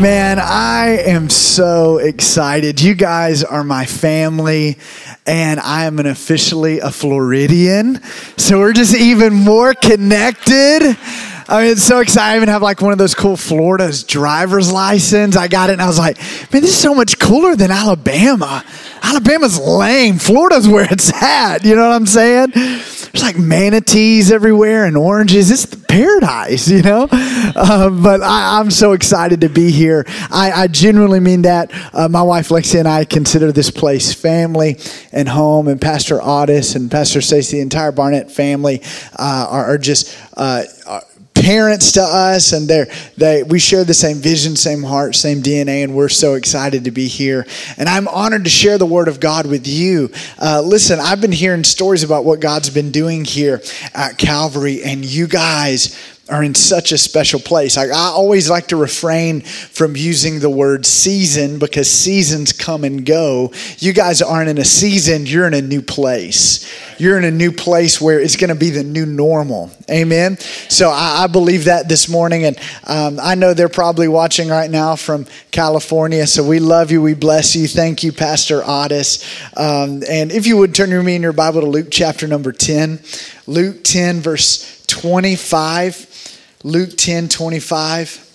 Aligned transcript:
Man, 0.00 0.38
I 0.38 1.02
am 1.04 1.28
so 1.28 1.98
excited. 1.98 2.80
You 2.80 2.94
guys 2.94 3.44
are 3.44 3.62
my 3.62 3.84
family, 3.84 4.78
and 5.26 5.60
I 5.60 5.84
am 5.84 5.98
an 5.98 6.06
officially 6.06 6.78
a 6.78 6.90
Floridian. 6.90 8.02
So 8.38 8.60
we're 8.60 8.72
just 8.72 8.94
even 8.94 9.34
more 9.34 9.74
connected. 9.74 10.96
I 11.50 11.62
mean, 11.62 11.72
it's 11.72 11.82
so 11.82 11.98
exciting. 11.98 12.32
I 12.32 12.36
even 12.36 12.48
have 12.48 12.62
like 12.62 12.80
one 12.80 12.92
of 12.92 12.98
those 12.98 13.16
cool 13.16 13.36
Florida's 13.36 14.04
driver's 14.04 14.70
license. 14.70 15.36
I 15.36 15.48
got 15.48 15.68
it, 15.68 15.72
and 15.74 15.82
I 15.82 15.88
was 15.88 15.98
like, 15.98 16.16
man, 16.52 16.62
this 16.62 16.70
is 16.70 16.78
so 16.78 16.94
much 16.94 17.18
cooler 17.18 17.56
than 17.56 17.72
Alabama. 17.72 18.64
Alabama's 19.02 19.58
lame. 19.58 20.18
Florida's 20.18 20.68
where 20.68 20.86
it's 20.88 21.12
at. 21.20 21.64
You 21.64 21.74
know 21.74 21.88
what 21.88 21.96
I'm 21.96 22.06
saying? 22.06 22.52
There's 22.54 23.22
like 23.22 23.36
manatees 23.36 24.30
everywhere 24.30 24.84
and 24.84 24.96
oranges. 24.96 25.50
It's 25.50 25.66
paradise, 25.66 26.68
you 26.68 26.82
know? 26.82 27.08
Uh, 27.10 27.90
but 27.90 28.22
I, 28.22 28.60
am 28.60 28.70
so 28.70 28.92
excited 28.92 29.40
to 29.40 29.48
be 29.48 29.72
here. 29.72 30.04
I, 30.30 30.52
I 30.52 30.66
genuinely 30.68 31.18
mean 31.18 31.42
that. 31.42 31.72
Uh, 31.92 32.08
my 32.08 32.22
wife 32.22 32.50
Lexi 32.50 32.78
and 32.78 32.86
I 32.86 33.04
consider 33.04 33.50
this 33.50 33.72
place 33.72 34.14
family 34.14 34.78
and 35.10 35.28
home, 35.28 35.66
and 35.66 35.80
Pastor 35.80 36.20
Otis 36.22 36.76
and 36.76 36.90
Pastor 36.90 37.20
Stacy, 37.20 37.56
the 37.56 37.62
entire 37.62 37.90
Barnett 37.90 38.30
family 38.30 38.82
uh, 39.18 39.48
are, 39.50 39.64
are, 39.64 39.78
just 39.78 40.16
uh, 40.36 40.62
parents 41.40 41.92
to 41.92 42.02
us 42.02 42.52
and 42.52 42.68
they're 42.68 42.86
they 43.16 43.42
we 43.42 43.58
share 43.58 43.82
the 43.84 43.94
same 43.94 44.18
vision 44.18 44.56
same 44.56 44.82
heart 44.82 45.14
same 45.14 45.42
dna 45.42 45.84
and 45.84 45.94
we're 45.94 46.08
so 46.08 46.34
excited 46.34 46.84
to 46.84 46.90
be 46.90 47.08
here. 47.08 47.46
And 47.76 47.88
i'm 47.88 48.06
honored 48.08 48.44
to 48.44 48.50
share 48.50 48.78
the 48.78 48.86
word 48.86 49.08
of 49.08 49.20
god 49.20 49.46
with 49.46 49.66
you. 49.66 50.10
Uh, 50.38 50.60
listen 50.60 50.98
i've 51.00 51.20
been 51.20 51.32
hearing 51.32 51.64
stories 51.64 52.02
about 52.02 52.24
what 52.24 52.40
god's 52.40 52.70
been 52.70 52.90
doing 52.90 53.24
here 53.24 53.62
at 53.94 54.18
calvary 54.18 54.82
and 54.82 55.04
you 55.04 55.26
guys 55.26 55.96
are 56.30 56.42
in 56.44 56.54
such 56.54 56.92
a 56.92 56.98
special 56.98 57.40
place. 57.40 57.76
I, 57.76 57.88
I, 57.88 58.10
always 58.10 58.48
like 58.48 58.68
to 58.68 58.76
refrain 58.76 59.40
from 59.40 59.96
using 59.96 60.38
the 60.38 60.48
word 60.48 60.86
season 60.86 61.58
because 61.58 61.90
seasons 61.90 62.52
come 62.52 62.84
and 62.84 63.04
go. 63.04 63.52
You 63.78 63.92
guys 63.92 64.22
aren't 64.22 64.48
in 64.48 64.58
a 64.58 64.64
season, 64.64 65.26
you're 65.26 65.46
in 65.46 65.54
a 65.54 65.60
new 65.62 65.82
place. 65.82 66.70
You're 66.98 67.18
in 67.18 67.24
a 67.24 67.30
new 67.30 67.50
place 67.50 68.00
where 68.00 68.20
it's 68.20 68.36
going 68.36 68.50
to 68.50 68.54
be 68.54 68.70
the 68.70 68.84
new 68.84 69.06
normal. 69.06 69.70
Amen. 69.90 70.36
So 70.36 70.90
I, 70.90 71.24
I 71.24 71.26
believe 71.26 71.64
that 71.64 71.88
this 71.88 72.08
morning. 72.08 72.44
And 72.44 72.58
um, 72.86 73.18
I 73.20 73.34
know 73.34 73.54
they're 73.54 73.68
probably 73.68 74.06
watching 74.06 74.48
right 74.48 74.70
now 74.70 74.96
from 74.96 75.26
California. 75.50 76.26
So 76.26 76.46
we 76.46 76.60
love 76.60 76.90
you. 76.90 77.00
We 77.00 77.14
bless 77.14 77.56
you. 77.56 77.66
Thank 77.66 78.04
you, 78.04 78.12
Pastor 78.12 78.62
Otis. 78.64 79.24
Um, 79.56 80.02
and 80.08 80.30
if 80.30 80.46
you 80.46 80.58
would 80.58 80.74
turn 80.74 80.90
your 80.90 81.02
me 81.02 81.16
in 81.16 81.22
your 81.22 81.32
Bible 81.32 81.62
to 81.62 81.66
Luke 81.66 81.88
chapter 81.90 82.26
number 82.26 82.52
10, 82.52 83.00
Luke 83.46 83.82
10, 83.82 84.20
verse 84.20 84.84
25. 84.86 86.09
Luke 86.62 86.90
10 86.94 87.30
25. 87.30 88.26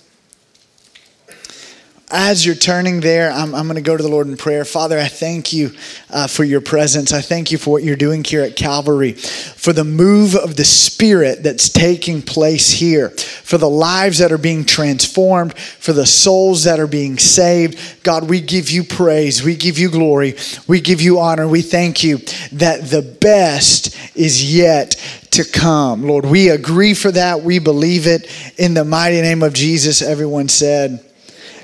As 2.08 2.46
you're 2.46 2.54
turning 2.56 3.00
there, 3.00 3.32
I'm, 3.32 3.54
I'm 3.54 3.66
going 3.66 3.76
to 3.76 3.82
go 3.82 3.96
to 3.96 4.02
the 4.02 4.08
Lord 4.08 4.28
in 4.28 4.36
prayer. 4.36 4.64
Father, 4.64 4.98
I 4.98 5.08
thank 5.08 5.52
you 5.52 5.72
uh, 6.10 6.28
for 6.28 6.44
your 6.44 6.60
presence. 6.60 7.12
I 7.12 7.20
thank 7.20 7.50
you 7.50 7.58
for 7.58 7.70
what 7.70 7.82
you're 7.82 7.96
doing 7.96 8.22
here 8.22 8.42
at 8.42 8.54
Calvary, 8.54 9.12
for 9.12 9.72
the 9.72 9.84
move 9.84 10.36
of 10.36 10.56
the 10.56 10.64
Spirit 10.64 11.42
that's 11.42 11.68
taking 11.68 12.22
place 12.22 12.70
here, 12.70 13.10
for 13.10 13.58
the 13.58 13.68
lives 13.68 14.18
that 14.18 14.30
are 14.30 14.38
being 14.38 14.64
transformed, 14.64 15.56
for 15.56 15.92
the 15.92 16.06
souls 16.06 16.62
that 16.64 16.78
are 16.78 16.86
being 16.86 17.18
saved. 17.18 18.04
God, 18.04 18.28
we 18.28 18.40
give 18.40 18.70
you 18.70 18.84
praise. 18.84 19.42
We 19.42 19.56
give 19.56 19.76
you 19.76 19.90
glory. 19.90 20.36
We 20.68 20.80
give 20.80 21.00
you 21.00 21.18
honor. 21.18 21.48
We 21.48 21.62
thank 21.62 22.04
you 22.04 22.18
that 22.52 22.88
the 22.88 23.02
best 23.02 23.96
is 24.16 24.54
yet 24.54 24.94
to 25.36 25.44
come. 25.44 26.02
Lord, 26.02 26.26
we 26.26 26.48
agree 26.48 26.94
for 26.94 27.10
that. 27.10 27.42
We 27.42 27.58
believe 27.58 28.06
it. 28.06 28.30
In 28.58 28.74
the 28.74 28.84
mighty 28.84 29.20
name 29.20 29.42
of 29.42 29.52
Jesus, 29.52 30.02
everyone 30.02 30.48
said, 30.48 31.05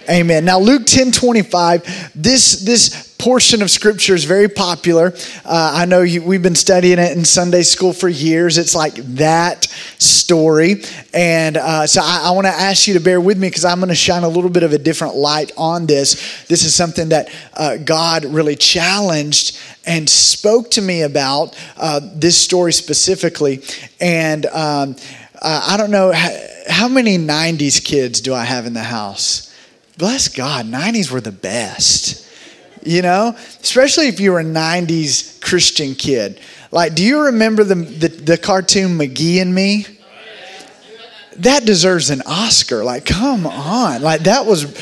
Amen. 0.09 0.45
Now, 0.45 0.59
Luke 0.59 0.87
10 0.87 1.13
25, 1.13 2.13
this, 2.15 2.61
this 2.61 3.13
portion 3.19 3.63
of 3.63 3.71
scripture 3.71 4.17
is 4.17 4.25
very 4.25 4.49
popular. 4.49 5.13
Uh, 5.45 5.73
I 5.77 5.85
know 5.85 6.03
you, 6.03 6.25
we've 6.25 6.43
been 6.43 6.57
studying 6.57 6.99
it 6.99 7.17
in 7.17 7.25
Sunday 7.25 7.63
school 7.63 7.93
for 7.93 8.09
years. 8.09 8.59
It's 8.59 8.75
like 8.75 8.95
that 8.95 9.67
story. 9.99 10.83
And 11.15 11.57
uh, 11.57 11.87
so 11.87 12.01
I, 12.03 12.23
I 12.25 12.31
want 12.33 12.49
to 12.49 12.53
ask 12.53 12.89
you 12.89 12.95
to 12.95 13.01
bear 13.01 13.21
with 13.21 13.39
me 13.39 13.49
because 13.49 13.65
I'm 13.65 13.79
going 13.79 13.91
to 13.91 13.95
shine 13.95 14.25
a 14.25 14.29
little 14.29 14.51
bit 14.51 14.65
of 14.65 14.73
a 14.73 14.79
different 14.79 15.15
light 15.15 15.53
on 15.57 15.87
this. 15.87 16.45
This 16.49 16.65
is 16.65 16.75
something 16.75 17.11
that 17.11 17.33
uh, 17.55 17.77
God 17.77 18.25
really 18.25 18.57
challenged 18.57 19.57
and 19.87 20.11
spoke 20.11 20.73
to 20.73 20.83
me 20.83 21.03
about 21.03 21.57
uh, 21.77 22.01
this 22.15 22.37
story 22.37 22.73
specifically. 22.73 23.63
And 24.01 24.47
um, 24.47 24.97
uh, 25.41 25.67
I 25.69 25.77
don't 25.77 25.93
know 25.93 26.11
how, 26.11 26.37
how 26.69 26.89
many 26.89 27.19
90s 27.19 27.85
kids 27.85 28.21
do 28.21 28.35
I 28.35 28.45
have 28.45 28.67
in 28.67 28.73
the 28.73 28.83
house? 28.83 29.52
Bless 29.99 30.29
God, 30.29 30.67
90s 30.67 31.11
were 31.11 31.21
the 31.21 31.33
best. 31.33 32.29
You 32.85 33.03
know, 33.03 33.37
especially 33.61 34.09
if 34.09 34.19
you 34.19 34.33
were 34.33 34.41
a 34.41 34.45
90s 34.45 35.41
Christian 35.41 35.95
kid. 35.95 36.41
Like, 36.73 36.95
do 36.95 37.05
you 37.05 37.27
remember 37.27 37.63
the, 37.63 37.77
the, 37.77 38.09
the 38.09 38.39
cartoon 38.39 38.99
McGee 38.99 39.41
and 39.41 39.55
Me? 39.55 39.87
That 41.37 41.65
deserves 41.65 42.11
an 42.11 42.23
Oscar. 42.27 42.83
Like, 42.83 43.05
come 43.05 43.47
on. 43.47 44.03
Like, 44.03 44.23
that 44.23 44.47
was 44.47 44.73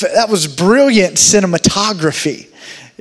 that 0.00 0.28
was 0.28 0.46
brilliant 0.48 1.14
cinematography. 1.14 2.48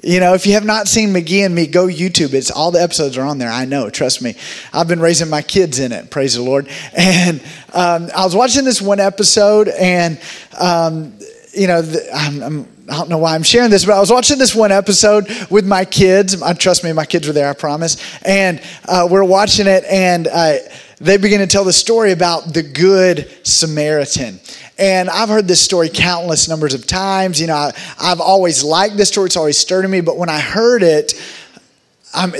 You 0.03 0.19
know, 0.19 0.35
if 0.35 0.45
you 0.45 0.53
have 0.53 0.65
not 0.65 0.87
seen 0.87 1.09
McGee 1.09 1.43
and 1.43 1.55
Me, 1.55 1.65
go 1.65 1.87
YouTube. 1.87 2.33
It's 2.33 2.51
all 2.51 2.69
the 2.69 2.81
episodes 2.81 3.17
are 3.17 3.25
on 3.25 3.39
there. 3.39 3.49
I 3.49 3.65
know, 3.65 3.89
trust 3.89 4.21
me. 4.21 4.35
I've 4.71 4.87
been 4.87 4.99
raising 4.99 5.29
my 5.29 5.41
kids 5.41 5.79
in 5.79 5.91
it. 5.91 6.11
Praise 6.11 6.35
the 6.35 6.43
Lord. 6.43 6.69
And 6.95 7.41
um, 7.73 8.09
I 8.15 8.23
was 8.23 8.35
watching 8.35 8.63
this 8.63 8.79
one 8.79 8.99
episode, 8.99 9.69
and 9.69 10.19
um, 10.59 11.17
you 11.57 11.67
know, 11.67 11.81
the, 11.81 12.07
I'm, 12.13 12.43
I'm, 12.43 12.59
I 12.89 12.93
do 12.93 12.97
not 12.99 13.09
know 13.09 13.17
why 13.17 13.35
I'm 13.35 13.43
sharing 13.43 13.69
this, 13.69 13.83
but 13.85 13.93
I 13.93 13.99
was 13.99 14.11
watching 14.11 14.37
this 14.37 14.55
one 14.55 14.71
episode 14.71 15.27
with 15.49 15.65
my 15.65 15.83
kids. 15.83 16.41
Trust 16.57 16.83
me, 16.83 16.93
my 16.93 17.05
kids 17.05 17.27
were 17.27 17.33
there, 17.33 17.49
I 17.49 17.53
promise. 17.53 17.97
And 18.23 18.61
uh, 18.87 19.07
we're 19.09 19.25
watching 19.25 19.67
it, 19.67 19.83
and 19.85 20.27
uh, 20.27 20.57
they 20.99 21.17
begin 21.17 21.39
to 21.39 21.47
tell 21.47 21.65
the 21.65 21.73
story 21.73 22.11
about 22.11 22.53
the 22.53 22.63
Good 22.63 23.29
Samaritan. 23.43 24.39
And 24.77 25.09
I've 25.09 25.29
heard 25.29 25.47
this 25.47 25.61
story 25.61 25.89
countless 25.89 26.47
numbers 26.47 26.73
of 26.73 26.87
times. 26.87 27.41
You 27.41 27.47
know, 27.47 27.55
I, 27.55 27.71
I've 27.99 28.21
always 28.21 28.63
liked 28.63 28.95
this 28.95 29.09
story, 29.09 29.25
it's 29.25 29.37
always 29.37 29.57
stirred 29.57 29.83
in 29.83 29.91
me. 29.91 30.01
But 30.01 30.17
when 30.17 30.29
I 30.29 30.39
heard 30.39 30.83
it, 30.83 31.13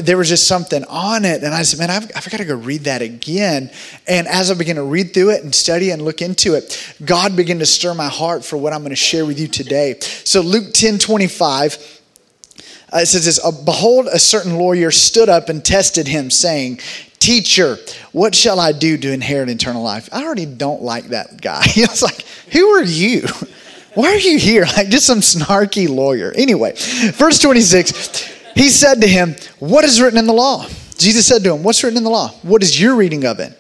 There 0.02 0.18
was 0.18 0.30
just 0.30 0.48
something 0.48 0.84
on 0.86 1.26
it. 1.26 1.44
And 1.44 1.54
I 1.54 1.62
said, 1.64 1.80
man, 1.80 1.90
I've, 1.92 2.10
I've 2.16 2.30
got 2.30 2.38
to 2.38 2.46
go 2.46 2.56
read 2.56 2.86
that 2.86 3.02
again. 3.02 3.70
And 4.08 4.28
as 4.28 4.50
I 4.50 4.56
began 4.56 4.78
to 4.78 4.84
read 4.84 5.14
through 5.14 5.32
it 5.32 5.44
and 5.44 5.54
study 5.54 5.92
and 5.92 6.02
look 6.02 6.22
into 6.22 6.56
it, 6.56 6.96
God 7.04 7.36
began 7.36 7.60
to 7.60 7.66
stir 7.66 7.94
my 7.94 8.08
heart 8.08 8.44
for 8.44 8.58
what 8.58 8.74
I'm 8.74 8.80
going 8.80 8.90
to 8.90 8.96
share 8.96 9.26
with 9.26 9.40
you 9.40 9.48
today. 9.48 10.00
So 10.00 10.42
Luke 10.42 10.74
10 10.74 11.00
25. 11.00 11.94
Uh, 12.92 13.00
it 13.00 13.06
says 13.08 13.26
this 13.26 13.40
Behold, 13.66 14.08
a 14.08 14.20
certain 14.20 14.58
lawyer 14.58 14.92
stood 14.92 15.28
up 15.28 15.50
and 15.50 15.64
tested 15.64 16.08
him, 16.08 16.32
saying, 16.32 16.80
Teacher, 17.20 17.78
what 18.14 18.34
shall 18.34 18.60
I 18.60 18.72
do 18.72 18.98
to 18.98 19.12
inherit 19.12 19.50
eternal 19.50 19.84
life? 19.84 20.08
I 20.14 20.24
already 20.24 20.46
don't 20.46 20.82
like 20.82 21.08
that 21.10 21.42
guy. 21.42 21.64
I 21.76 21.88
was 21.90 22.02
like, 22.02 22.22
Who 22.54 22.66
are 22.70 22.84
you? 22.84 23.28
Why 23.94 24.10
are 24.10 24.18
you 24.18 24.38
here? 24.38 24.66
Like 24.78 24.90
just 24.90 25.06
some 25.08 25.20
snarky 25.20 25.90
lawyer. 25.90 26.32
Anyway, 26.36 26.74
verse 27.14 27.40
26 27.40 28.37
he 28.60 28.70
said 28.70 29.02
to 29.02 29.08
him, 29.08 29.36
What 29.60 29.86
is 29.86 30.02
written 30.02 30.20
in 30.20 30.28
the 30.28 30.34
law? 30.34 30.68
Jesus 30.98 31.28
said 31.28 31.44
to 31.44 31.54
him, 31.54 31.64
What's 31.64 31.84
written 31.84 31.98
in 31.98 32.04
the 32.04 32.10
law? 32.10 32.30
What 32.42 32.64
is 32.64 32.80
your 32.80 32.96
reading 32.96 33.26
of 33.26 33.40
it? 33.40 33.54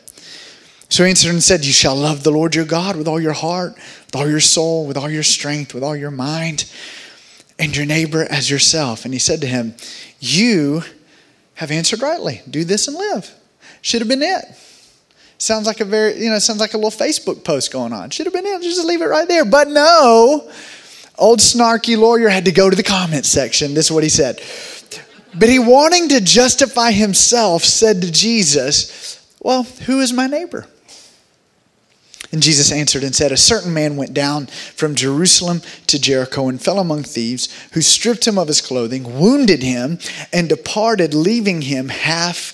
So 0.89 1.03
he 1.03 1.09
answered 1.09 1.31
and 1.31 1.43
said, 1.43 1.65
You 1.65 1.73
shall 1.73 1.95
love 1.95 2.23
the 2.23 2.31
Lord 2.31 2.55
your 2.55 2.65
God 2.65 2.95
with 2.95 3.07
all 3.07 3.19
your 3.19 3.33
heart, 3.33 3.75
with 3.75 4.15
all 4.15 4.29
your 4.29 4.39
soul, 4.39 4.87
with 4.87 4.97
all 4.97 5.09
your 5.09 5.23
strength, 5.23 5.73
with 5.73 5.83
all 5.83 5.95
your 5.95 6.11
mind, 6.11 6.71
and 7.59 7.75
your 7.75 7.85
neighbor 7.85 8.25
as 8.29 8.49
yourself. 8.49 9.03
And 9.05 9.13
he 9.13 9.19
said 9.19 9.41
to 9.41 9.47
him, 9.47 9.75
You 10.19 10.83
have 11.55 11.71
answered 11.71 12.01
rightly. 12.01 12.41
Do 12.49 12.63
this 12.63 12.87
and 12.87 12.95
live. 12.95 13.33
Should 13.81 14.01
have 14.01 14.07
been 14.07 14.23
it. 14.23 14.45
Sounds 15.39 15.67
like 15.67 15.79
a 15.81 15.85
very, 15.85 16.23
you 16.23 16.29
know, 16.29 16.39
sounds 16.39 16.59
like 16.59 16.73
a 16.73 16.77
little 16.77 16.91
Facebook 16.91 17.43
post 17.43 17.71
going 17.71 17.93
on. 17.93 18.09
Should 18.09 18.25
have 18.25 18.33
been 18.33 18.45
it. 18.45 18.61
Just 18.61 18.83
leave 18.85 19.01
it 19.01 19.05
right 19.05 19.27
there. 19.27 19.45
But 19.45 19.67
no, 19.67 20.49
old 21.17 21.39
snarky 21.39 21.97
lawyer 21.97 22.29
had 22.29 22.45
to 22.45 22.51
go 22.51 22.69
to 22.69 22.75
the 22.75 22.83
comment 22.83 23.25
section. 23.25 23.73
This 23.73 23.87
is 23.87 23.91
what 23.91 24.03
he 24.03 24.09
said. 24.09 24.41
But 25.37 25.49
he, 25.49 25.59
wanting 25.59 26.09
to 26.09 26.21
justify 26.21 26.91
himself, 26.91 27.63
said 27.63 28.01
to 28.01 28.11
Jesus, 28.11 29.23
Well, 29.39 29.63
who 29.63 29.99
is 29.99 30.11
my 30.11 30.27
neighbor? 30.27 30.67
And 32.31 32.43
Jesus 32.43 32.73
answered 32.73 33.03
and 33.03 33.15
said, 33.15 33.31
A 33.31 33.37
certain 33.37 33.73
man 33.73 33.95
went 33.95 34.13
down 34.13 34.47
from 34.47 34.95
Jerusalem 34.95 35.61
to 35.87 35.99
Jericho 35.99 36.49
and 36.49 36.61
fell 36.61 36.79
among 36.79 37.03
thieves, 37.03 37.47
who 37.71 37.81
stripped 37.81 38.27
him 38.27 38.37
of 38.37 38.49
his 38.49 38.59
clothing, 38.59 39.17
wounded 39.17 39.63
him, 39.63 39.99
and 40.33 40.49
departed, 40.49 41.13
leaving 41.13 41.61
him 41.61 41.87
half 41.87 42.53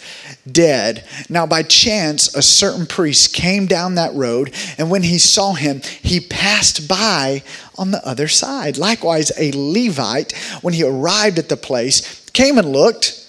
dead. 0.50 1.08
Now, 1.28 1.48
by 1.48 1.64
chance, 1.64 2.36
a 2.36 2.44
certain 2.44 2.86
priest 2.86 3.34
came 3.34 3.66
down 3.66 3.96
that 3.96 4.14
road, 4.14 4.54
and 4.78 4.92
when 4.92 5.04
he 5.04 5.18
saw 5.18 5.54
him, 5.54 5.82
he 5.82 6.20
passed 6.20 6.88
by 6.88 7.42
on 7.76 7.90
the 7.90 8.06
other 8.08 8.28
side. 8.28 8.78
Likewise, 8.78 9.32
a 9.40 9.52
Levite, 9.54 10.34
when 10.62 10.76
he 10.76 10.84
arrived 10.84 11.40
at 11.40 11.50
the 11.50 11.58
place, 11.58 12.23
came 12.34 12.58
and 12.58 12.72
looked 12.72 13.20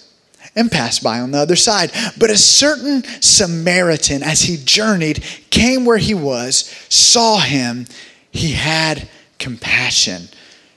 and 0.55 0.71
passed 0.71 1.03
by 1.03 1.19
on 1.19 1.31
the 1.31 1.37
other 1.37 1.55
side. 1.55 1.91
But 2.17 2.29
a 2.29 2.37
certain 2.37 3.03
Samaritan, 3.21 4.23
as 4.23 4.41
he 4.41 4.57
journeyed, 4.57 5.23
came 5.49 5.85
where 5.85 5.97
he 5.97 6.13
was, 6.13 6.73
saw 6.89 7.39
him, 7.39 7.85
he 8.31 8.53
had 8.53 9.07
compassion. 9.37 10.29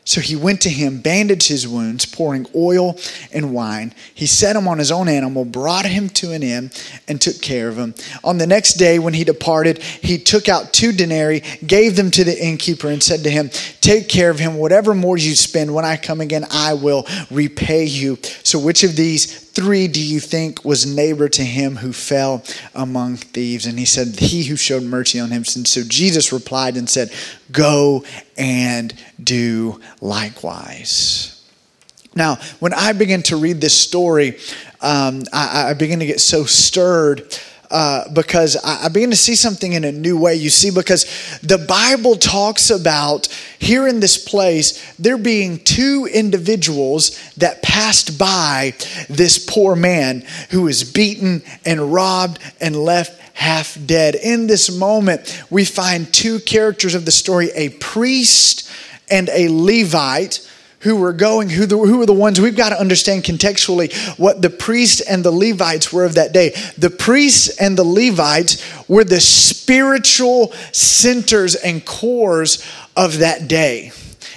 So 0.09 0.23
he 0.23 0.37
went 0.37 0.63
to 0.63 0.71
him, 0.71 1.03
bandaged 1.03 1.49
his 1.49 1.69
wounds, 1.69 2.07
pouring 2.07 2.47
oil 2.57 2.97
and 3.31 3.53
wine. 3.53 3.93
He 4.15 4.25
set 4.25 4.57
him 4.57 4.67
on 4.67 4.79
his 4.79 4.91
own 4.91 5.07
animal, 5.07 5.45
brought 5.45 5.85
him 5.85 6.09
to 6.09 6.33
an 6.33 6.43
inn, 6.43 6.71
and 7.07 7.21
took 7.21 7.43
care 7.43 7.69
of 7.69 7.77
him. 7.77 7.95
On 8.25 8.39
the 8.39 8.47
next 8.47 8.75
day, 8.75 8.99
when 8.99 9.13
he 9.13 9.23
departed, 9.23 9.83
he 9.83 10.17
took 10.17 10.49
out 10.49 10.73
two 10.73 10.93
denarii, 10.93 11.41
gave 11.67 11.95
them 11.97 12.11
to 12.13 12.25
the 12.25 12.43
innkeeper, 12.43 12.89
and 12.89 13.03
said 13.03 13.23
to 13.25 13.31
him, 13.31 13.51
Take 13.83 14.09
care 14.09 14.31
of 14.31 14.39
him. 14.39 14.57
Whatever 14.57 14.95
more 14.95 15.19
you 15.19 15.35
spend, 15.35 15.75
when 15.75 15.85
I 15.85 15.99
come 15.99 16.23
again, 16.23 16.47
I 16.51 16.73
will 16.73 17.07
repay 17.31 17.85
you. 17.85 18.17
So, 18.45 18.59
which 18.59 18.85
of 18.85 18.97
these 18.97 19.48
three 19.59 19.89
do 19.89 20.01
you 20.01 20.21
think 20.21 20.65
was 20.65 20.87
neighbor 20.87 21.29
to 21.29 21.43
him 21.43 21.75
who 21.75 21.93
fell 21.93 22.45
among 22.77 23.17
thieves? 23.17 23.67
And 23.67 23.77
he 23.77 23.85
said, 23.85 24.21
He 24.21 24.45
who 24.45 24.55
showed 24.55 24.85
mercy 24.85 25.19
on 25.19 25.31
him. 25.31 25.45
And 25.57 25.67
so 25.67 25.83
Jesus 25.83 26.33
replied 26.33 26.77
and 26.77 26.89
said, 26.89 27.13
Go 27.51 28.05
and 28.37 28.95
do 29.21 29.81
likewise. 30.01 31.45
Now, 32.15 32.37
when 32.61 32.73
I 32.73 32.93
begin 32.93 33.23
to 33.25 33.37
read 33.37 33.61
this 33.61 33.75
story, 33.75 34.39
um, 34.81 35.25
I, 35.33 35.71
I 35.71 35.75
begin 35.75 35.99
to 35.99 36.07
get 36.07 36.21
so 36.21 36.45
stirred 36.45 37.37
uh, 37.71 38.09
because 38.13 38.57
I, 38.57 38.87
I 38.87 38.89
begin 38.89 39.11
to 39.11 39.17
see 39.17 39.35
something 39.35 39.73
in 39.73 39.85
a 39.85 39.93
new 39.93 40.19
way. 40.19 40.35
You 40.35 40.51
see, 40.51 40.71
because 40.71 41.05
the 41.43 41.59
Bible 41.59 42.17
talks 42.17 42.71
about 42.71 43.27
here 43.59 43.87
in 43.87 44.01
this 44.01 44.17
place, 44.17 44.95
there 44.97 45.19
being 45.19 45.59
two 45.59 46.09
individuals 46.13 47.19
that 47.37 47.63
passed 47.63 48.19
by 48.19 48.75
this 49.09 49.45
poor 49.45 49.77
man 49.77 50.25
who 50.51 50.63
was 50.63 50.85
beaten 50.85 51.43
and 51.65 51.93
robbed 51.93 52.39
and 52.61 52.77
left 52.77 53.21
half 53.35 53.79
dead. 53.87 54.17
In 54.17 54.47
this 54.47 54.71
moment, 54.71 55.45
we 55.49 55.65
find 55.65 56.13
two 56.13 56.41
characters 56.41 56.95
of 56.95 57.05
the 57.05 57.13
story 57.13 57.51
a 57.55 57.69
priest 57.69 58.71
and 59.11 59.29
a 59.29 59.49
Levite 59.49 60.48
who 60.81 60.97
were 60.97 61.13
going, 61.13 61.49
who, 61.51 61.67
the, 61.67 61.77
who 61.77 61.99
were 61.99 62.07
the 62.07 62.13
ones 62.13 62.41
we've 62.41 62.57
got 62.57 62.71
to 62.71 62.81
understand 62.81 63.25
contextually 63.25 63.93
what 64.19 64.43
the 64.43 64.51
priests 64.51 65.01
and 65.01 65.25
the 65.25 65.31
Levites 65.31 65.93
were 65.93 66.05
of 66.05 66.15
that 66.15 66.33
day. 66.33 66.51
The 66.77 66.91
priests 66.91 67.57
and 67.59 67.77
the 67.77 67.85
Levites 67.85 68.63
were 68.89 69.05
the 69.05 69.21
spiritual 69.21 70.53
centers 70.73 71.55
and 71.55 71.85
cores 71.85 72.65
of 72.97 73.19
that 73.19 73.49
day 73.49 73.93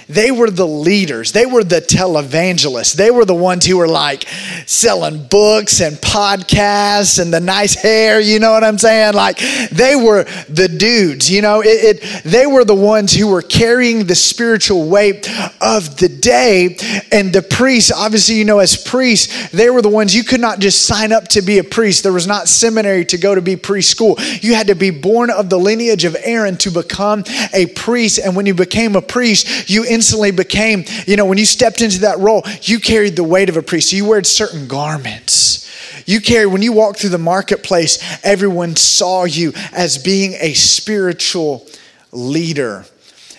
they 0.08 0.30
were 0.30 0.50
the 0.50 0.66
leaders. 0.66 1.32
They 1.32 1.46
were 1.46 1.64
the 1.64 1.80
televangelists. 1.80 2.94
They 2.94 3.10
were 3.10 3.24
the 3.24 3.34
ones 3.34 3.66
who 3.66 3.78
were 3.78 3.88
like 3.88 4.26
selling 4.66 5.26
books 5.26 5.80
and 5.80 5.96
podcasts 5.96 7.20
and 7.20 7.32
the 7.32 7.40
nice 7.40 7.74
hair, 7.74 8.20
you 8.20 8.38
know 8.38 8.52
what 8.52 8.64
I'm 8.64 8.78
saying? 8.78 9.14
Like 9.14 9.38
they 9.70 9.96
were 9.96 10.24
the 10.48 10.68
dudes, 10.68 11.30
you 11.30 11.42
know, 11.42 11.60
it, 11.60 12.02
it 12.02 12.22
they 12.24 12.46
were 12.46 12.64
the 12.64 12.74
ones 12.74 13.12
who 13.12 13.28
were 13.28 13.42
carrying 13.42 14.06
the 14.06 14.14
spiritual 14.14 14.88
weight 14.88 15.28
of 15.60 15.96
the 15.96 16.08
day. 16.08 16.76
And 17.10 17.32
the 17.32 17.42
priests, 17.42 17.92
obviously, 17.92 18.36
you 18.36 18.44
know, 18.44 18.58
as 18.58 18.76
priests, 18.76 19.50
they 19.50 19.70
were 19.70 19.82
the 19.82 19.88
ones 19.88 20.14
you 20.14 20.24
could 20.24 20.40
not 20.40 20.58
just 20.58 20.86
sign 20.86 21.12
up 21.12 21.28
to 21.28 21.42
be 21.42 21.58
a 21.58 21.64
priest. 21.64 22.02
There 22.02 22.12
was 22.12 22.26
not 22.26 22.48
seminary 22.48 23.04
to 23.06 23.18
go 23.18 23.34
to 23.34 23.42
be 23.42 23.56
preschool. 23.56 24.18
You 24.42 24.54
had 24.54 24.68
to 24.68 24.74
be 24.74 24.90
born 24.90 25.30
of 25.30 25.50
the 25.50 25.58
lineage 25.58 26.04
of 26.04 26.16
Aaron 26.22 26.56
to 26.58 26.70
become 26.70 27.24
a 27.52 27.66
priest. 27.66 28.18
And 28.18 28.36
when 28.36 28.46
you 28.46 28.54
became 28.54 28.96
a 28.96 29.02
priest, 29.02 29.70
you 29.70 29.84
instantly 29.92 30.30
became, 30.30 30.84
you 31.06 31.16
know, 31.16 31.26
when 31.26 31.38
you 31.38 31.46
stepped 31.46 31.80
into 31.80 32.00
that 32.00 32.18
role, 32.18 32.42
you 32.62 32.80
carried 32.80 33.16
the 33.16 33.24
weight 33.24 33.48
of 33.48 33.56
a 33.56 33.62
priest. 33.62 33.92
You 33.92 34.06
wore 34.06 34.22
certain 34.24 34.66
garments. 34.68 35.68
You 36.06 36.20
carry, 36.20 36.46
when 36.46 36.62
you 36.62 36.72
walked 36.72 37.00
through 37.00 37.10
the 37.10 37.18
marketplace, 37.18 37.98
everyone 38.24 38.76
saw 38.76 39.24
you 39.24 39.52
as 39.72 39.98
being 39.98 40.34
a 40.40 40.54
spiritual 40.54 41.66
leader. 42.10 42.84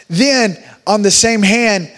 Then, 0.10 0.58
on 0.86 1.02
the 1.02 1.12
same 1.12 1.42
hand, 1.42 1.92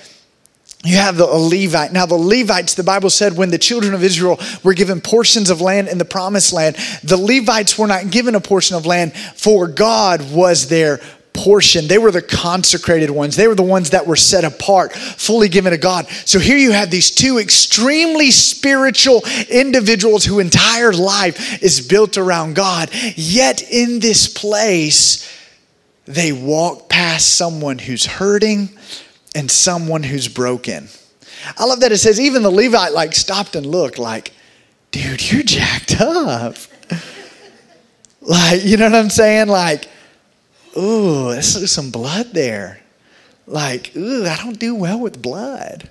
you 0.83 0.97
have 0.97 1.17
the 1.17 1.25
Levite. 1.25 1.91
Now, 1.91 2.05
the 2.05 2.15
Levites, 2.15 2.75
the 2.75 2.83
Bible 2.83 3.09
said, 3.09 3.35
when 3.35 3.49
the 3.49 3.57
children 3.57 3.93
of 3.93 4.03
Israel 4.03 4.39
were 4.63 4.75
given 4.75 5.01
portions 5.01 5.49
of 5.49 5.59
land 5.59 5.87
in 5.87 5.97
the 5.97 6.05
promised 6.05 6.53
land, 6.53 6.75
the 7.03 7.17
Levites 7.17 7.77
were 7.77 7.87
not 7.87 8.11
given 8.11 8.35
a 8.35 8.39
portion 8.39 8.75
of 8.75 8.85
land, 8.85 9.13
for 9.15 9.67
God 9.67 10.31
was 10.31 10.69
their 10.69 10.99
portion. 11.35 11.87
They 11.87 11.97
were 11.97 12.11
the 12.11 12.21
consecrated 12.21 13.11
ones. 13.11 13.35
They 13.35 13.47
were 13.47 13.55
the 13.55 13.63
ones 13.63 13.91
that 13.91 14.07
were 14.07 14.15
set 14.15 14.43
apart, 14.43 14.93
fully 14.93 15.49
given 15.49 15.71
to 15.71 15.77
God. 15.77 16.07
So 16.25 16.39
here 16.39 16.57
you 16.57 16.71
have 16.71 16.89
these 16.89 17.11
two 17.11 17.37
extremely 17.37 18.31
spiritual 18.31 19.23
individuals 19.49 20.25
whose 20.25 20.41
entire 20.41 20.93
life 20.93 21.61
is 21.61 21.85
built 21.85 22.17
around 22.17 22.55
God. 22.55 22.89
Yet 23.15 23.69
in 23.69 23.99
this 23.99 24.27
place, 24.27 25.29
they 26.05 26.31
walk 26.31 26.89
past 26.89 27.35
someone 27.35 27.79
who's 27.79 28.05
hurting 28.05 28.69
and 29.35 29.51
someone 29.51 30.03
who's 30.03 30.27
broken. 30.27 30.87
I 31.57 31.65
love 31.65 31.81
that 31.81 31.91
it 31.91 31.97
says 31.97 32.19
even 32.19 32.41
the 32.41 32.49
Levite 32.49 32.93
like 32.93 33.13
stopped 33.13 33.55
and 33.55 33.65
looked 33.65 33.99
like, 33.99 34.31
dude, 34.91 35.31
you're 35.31 35.43
jacked 35.43 35.99
up. 35.99 36.55
like, 38.21 38.63
you 38.63 38.77
know 38.77 38.85
what 38.85 38.95
I'm 38.95 39.09
saying? 39.09 39.47
Like, 39.47 39.89
ooh, 40.77 41.31
there's 41.31 41.71
some 41.71 41.91
blood 41.91 42.27
there. 42.33 42.79
Like, 43.47 43.95
ooh, 43.95 44.25
I 44.25 44.37
don't 44.37 44.59
do 44.59 44.75
well 44.75 44.99
with 44.99 45.21
blood. 45.21 45.89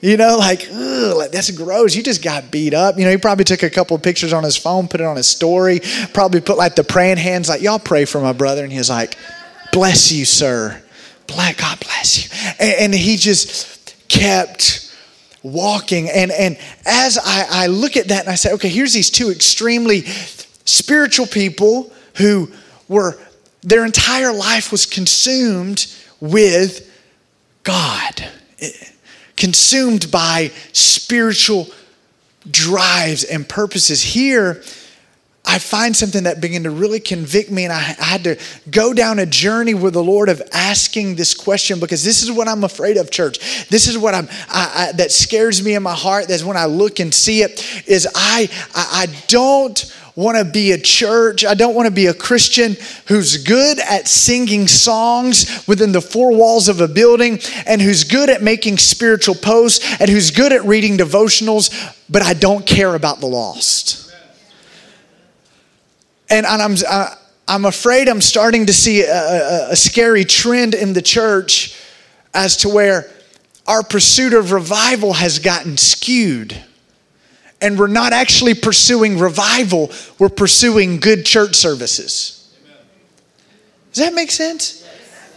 You 0.00 0.18
know, 0.18 0.36
like, 0.36 0.68
ooh, 0.70 1.14
like, 1.16 1.30
that's 1.30 1.50
gross. 1.50 1.94
You 1.94 2.02
just 2.02 2.22
got 2.22 2.50
beat 2.50 2.74
up. 2.74 2.98
You 2.98 3.04
know, 3.04 3.10
he 3.10 3.16
probably 3.16 3.44
took 3.44 3.62
a 3.62 3.70
couple 3.70 3.96
of 3.96 4.02
pictures 4.02 4.32
on 4.34 4.44
his 4.44 4.56
phone, 4.56 4.86
put 4.86 5.00
it 5.00 5.04
on 5.04 5.16
his 5.16 5.26
story, 5.26 5.80
probably 6.12 6.42
put 6.42 6.58
like 6.58 6.74
the 6.74 6.84
praying 6.84 7.16
hands, 7.16 7.48
like, 7.48 7.62
y'all 7.62 7.78
pray 7.78 8.04
for 8.04 8.20
my 8.20 8.32
brother. 8.32 8.64
And 8.64 8.72
he's 8.72 8.90
like, 8.90 9.16
bless 9.72 10.12
you, 10.12 10.24
sir. 10.24 10.82
Black, 11.26 11.56
God 11.56 11.80
bless 11.80 12.22
you. 12.22 12.54
And, 12.58 12.74
and 12.80 12.94
he 12.94 13.16
just 13.16 13.96
kept 14.08 14.94
walking. 15.42 16.10
And, 16.10 16.30
and 16.30 16.58
as 16.84 17.18
I, 17.18 17.46
I 17.48 17.66
look 17.68 17.96
at 17.96 18.08
that 18.08 18.20
and 18.20 18.28
I 18.28 18.34
say, 18.34 18.52
okay, 18.52 18.68
here's 18.68 18.92
these 18.92 19.10
two 19.10 19.30
extremely 19.30 20.02
spiritual 20.66 21.26
people 21.26 21.92
who 22.16 22.50
were 22.88 23.18
their 23.64 23.84
entire 23.84 24.32
life 24.32 24.70
was 24.70 24.86
consumed 24.86 25.86
with 26.20 26.90
God, 27.62 28.24
eh, 28.60 28.70
consumed 29.36 30.10
by 30.10 30.52
spiritual 30.72 31.68
drives 32.48 33.24
and 33.24 33.48
purposes. 33.48 34.02
Here, 34.02 34.62
I 35.46 35.58
find 35.58 35.94
something 35.94 36.24
that 36.24 36.40
began 36.40 36.62
to 36.64 36.70
really 36.70 37.00
convict 37.00 37.50
me, 37.50 37.64
and 37.64 37.72
I, 37.72 37.78
I, 37.78 38.04
had 38.04 38.24
to 38.24 38.38
go 38.70 38.94
down 38.94 39.18
a 39.18 39.26
journey 39.26 39.74
with 39.74 39.92
the 39.92 40.02
Lord 40.02 40.30
of 40.30 40.42
asking 40.52 41.16
this 41.16 41.34
question 41.34 41.80
because 41.80 42.02
this 42.02 42.22
is 42.22 42.30
what 42.32 42.48
I'm 42.48 42.64
afraid 42.64 42.96
of, 42.96 43.10
church. 43.10 43.68
This 43.68 43.86
is 43.86 43.98
what 43.98 44.14
I'm 44.14 44.26
I, 44.48 44.88
I, 44.88 44.92
that 44.92 45.12
scares 45.12 45.62
me 45.62 45.74
in 45.74 45.82
my 45.82 45.94
heart. 45.94 46.28
That's 46.28 46.44
when 46.44 46.56
I 46.56 46.64
look 46.64 46.98
and 46.98 47.12
see 47.12 47.42
it. 47.42 47.62
Is 47.86 48.08
I 48.14 48.48
I, 48.74 49.06
don't 49.28 49.94
want 50.16 50.38
to 50.38 50.44
be 50.44 50.72
a 50.72 50.78
church. 50.78 51.44
I 51.44 51.54
don't 51.54 51.74
want 51.74 51.86
to 51.86 51.94
be 51.94 52.06
a 52.06 52.14
Christian 52.14 52.76
who's 53.08 53.36
good 53.38 53.78
at 53.80 54.06
singing 54.06 54.68
songs 54.68 55.66
within 55.66 55.92
the 55.92 56.00
four 56.00 56.32
walls 56.32 56.68
of 56.68 56.80
a 56.80 56.88
building 56.88 57.40
and 57.66 57.82
who's 57.82 58.04
good 58.04 58.30
at 58.30 58.42
making 58.42 58.78
spiritual 58.78 59.34
posts 59.34 59.84
and 60.00 60.08
who's 60.08 60.30
good 60.30 60.52
at 60.52 60.64
reading 60.64 60.96
devotionals, 60.96 61.70
but 62.08 62.22
I 62.22 62.34
don't 62.34 62.64
care 62.64 62.94
about 62.94 63.20
the 63.20 63.26
lost. 63.26 64.14
And, 66.30 66.46
and 66.46 66.62
I'm, 66.62 66.76
uh, 66.88 67.14
I'm 67.48 67.64
afraid 67.64 68.08
I'm 68.08 68.20
starting 68.20 68.66
to 68.66 68.72
see 68.72 69.02
a, 69.02 69.12
a, 69.12 69.72
a 69.72 69.76
scary 69.76 70.24
trend 70.24 70.74
in 70.74 70.92
the 70.92 71.02
church 71.02 71.78
as 72.32 72.56
to 72.58 72.68
where 72.68 73.10
our 73.66 73.82
pursuit 73.82 74.32
of 74.32 74.52
revival 74.52 75.14
has 75.14 75.38
gotten 75.38 75.76
skewed 75.76 76.56
and 77.64 77.78
we're 77.78 77.86
not 77.86 78.12
actually 78.12 78.52
pursuing 78.52 79.18
revival, 79.18 79.90
we're 80.18 80.28
pursuing 80.28 81.00
good 81.00 81.24
church 81.24 81.54
services. 81.54 82.54
Does 83.94 84.04
that 84.04 84.12
make 84.12 84.30
sense? 84.30 84.86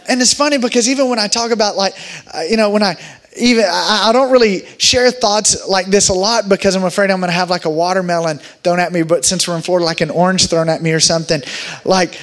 And 0.08 0.20
it's 0.20 0.34
funny 0.34 0.58
because 0.58 0.90
even 0.90 1.08
when 1.08 1.18
I 1.18 1.26
talk 1.26 1.52
about, 1.52 1.76
like, 1.76 1.94
uh, 2.34 2.40
you 2.40 2.58
know, 2.58 2.68
when 2.68 2.82
I, 2.82 2.96
even 3.38 3.64
I, 3.66 4.10
don't 4.12 4.30
really 4.30 4.66
share 4.76 5.10
thoughts 5.10 5.68
like 5.68 5.86
this 5.86 6.10
a 6.10 6.14
lot 6.14 6.48
because 6.48 6.74
I'm 6.74 6.84
afraid 6.84 7.10
I'm 7.10 7.20
going 7.20 7.30
to 7.30 7.34
have 7.34 7.50
like 7.50 7.64
a 7.64 7.70
watermelon 7.70 8.38
thrown 8.38 8.80
at 8.80 8.92
me. 8.92 9.02
But 9.04 9.24
since 9.24 9.48
we're 9.48 9.56
in 9.56 9.62
Florida, 9.62 9.86
like 9.86 10.00
an 10.00 10.10
orange 10.10 10.48
thrown 10.48 10.68
at 10.68 10.82
me 10.82 10.92
or 10.92 11.00
something, 11.00 11.40
like 11.84 12.18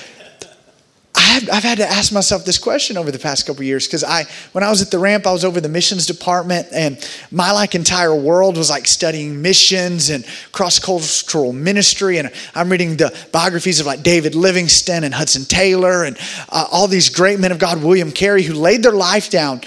I've, 1.35 1.49
I've 1.51 1.63
had 1.63 1.79
to 1.79 1.85
ask 1.85 2.13
myself 2.13 2.45
this 2.45 2.57
question 2.57 2.95
over 2.95 3.11
the 3.11 3.19
past 3.19 3.45
couple 3.45 3.63
years 3.63 3.87
because 3.87 4.05
I, 4.05 4.23
when 4.53 4.63
I 4.63 4.69
was 4.69 4.81
at 4.81 4.89
the 4.89 4.99
ramp, 4.99 5.27
I 5.27 5.33
was 5.33 5.43
over 5.43 5.59
the 5.59 5.67
missions 5.67 6.05
department, 6.05 6.67
and 6.71 6.97
my 7.29 7.51
like 7.51 7.75
entire 7.75 8.15
world 8.15 8.55
was 8.55 8.69
like 8.69 8.87
studying 8.87 9.41
missions 9.41 10.09
and 10.09 10.25
cross 10.53 10.79
cultural 10.79 11.51
ministry. 11.51 12.19
And 12.19 12.31
I'm 12.53 12.69
reading 12.69 12.95
the 12.95 13.13
biographies 13.33 13.81
of 13.81 13.85
like 13.85 14.01
David 14.01 14.33
Livingstone 14.33 15.03
and 15.03 15.13
Hudson 15.13 15.43
Taylor 15.43 16.05
and 16.05 16.17
uh, 16.47 16.67
all 16.71 16.87
these 16.87 17.09
great 17.09 17.37
men 17.37 17.51
of 17.51 17.59
God, 17.59 17.83
William 17.83 18.13
Carey, 18.13 18.43
who 18.43 18.53
laid 18.53 18.81
their 18.81 18.93
life 18.93 19.29
down 19.29 19.59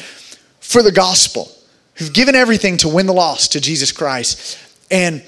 for 0.60 0.82
the 0.82 0.92
gospel, 0.92 1.52
who've 1.96 2.14
given 2.14 2.34
everything 2.34 2.78
to 2.78 2.88
win 2.88 3.04
the 3.04 3.12
lost 3.12 3.52
to 3.52 3.60
Jesus 3.60 3.92
Christ. 3.92 4.58
And 4.90 5.22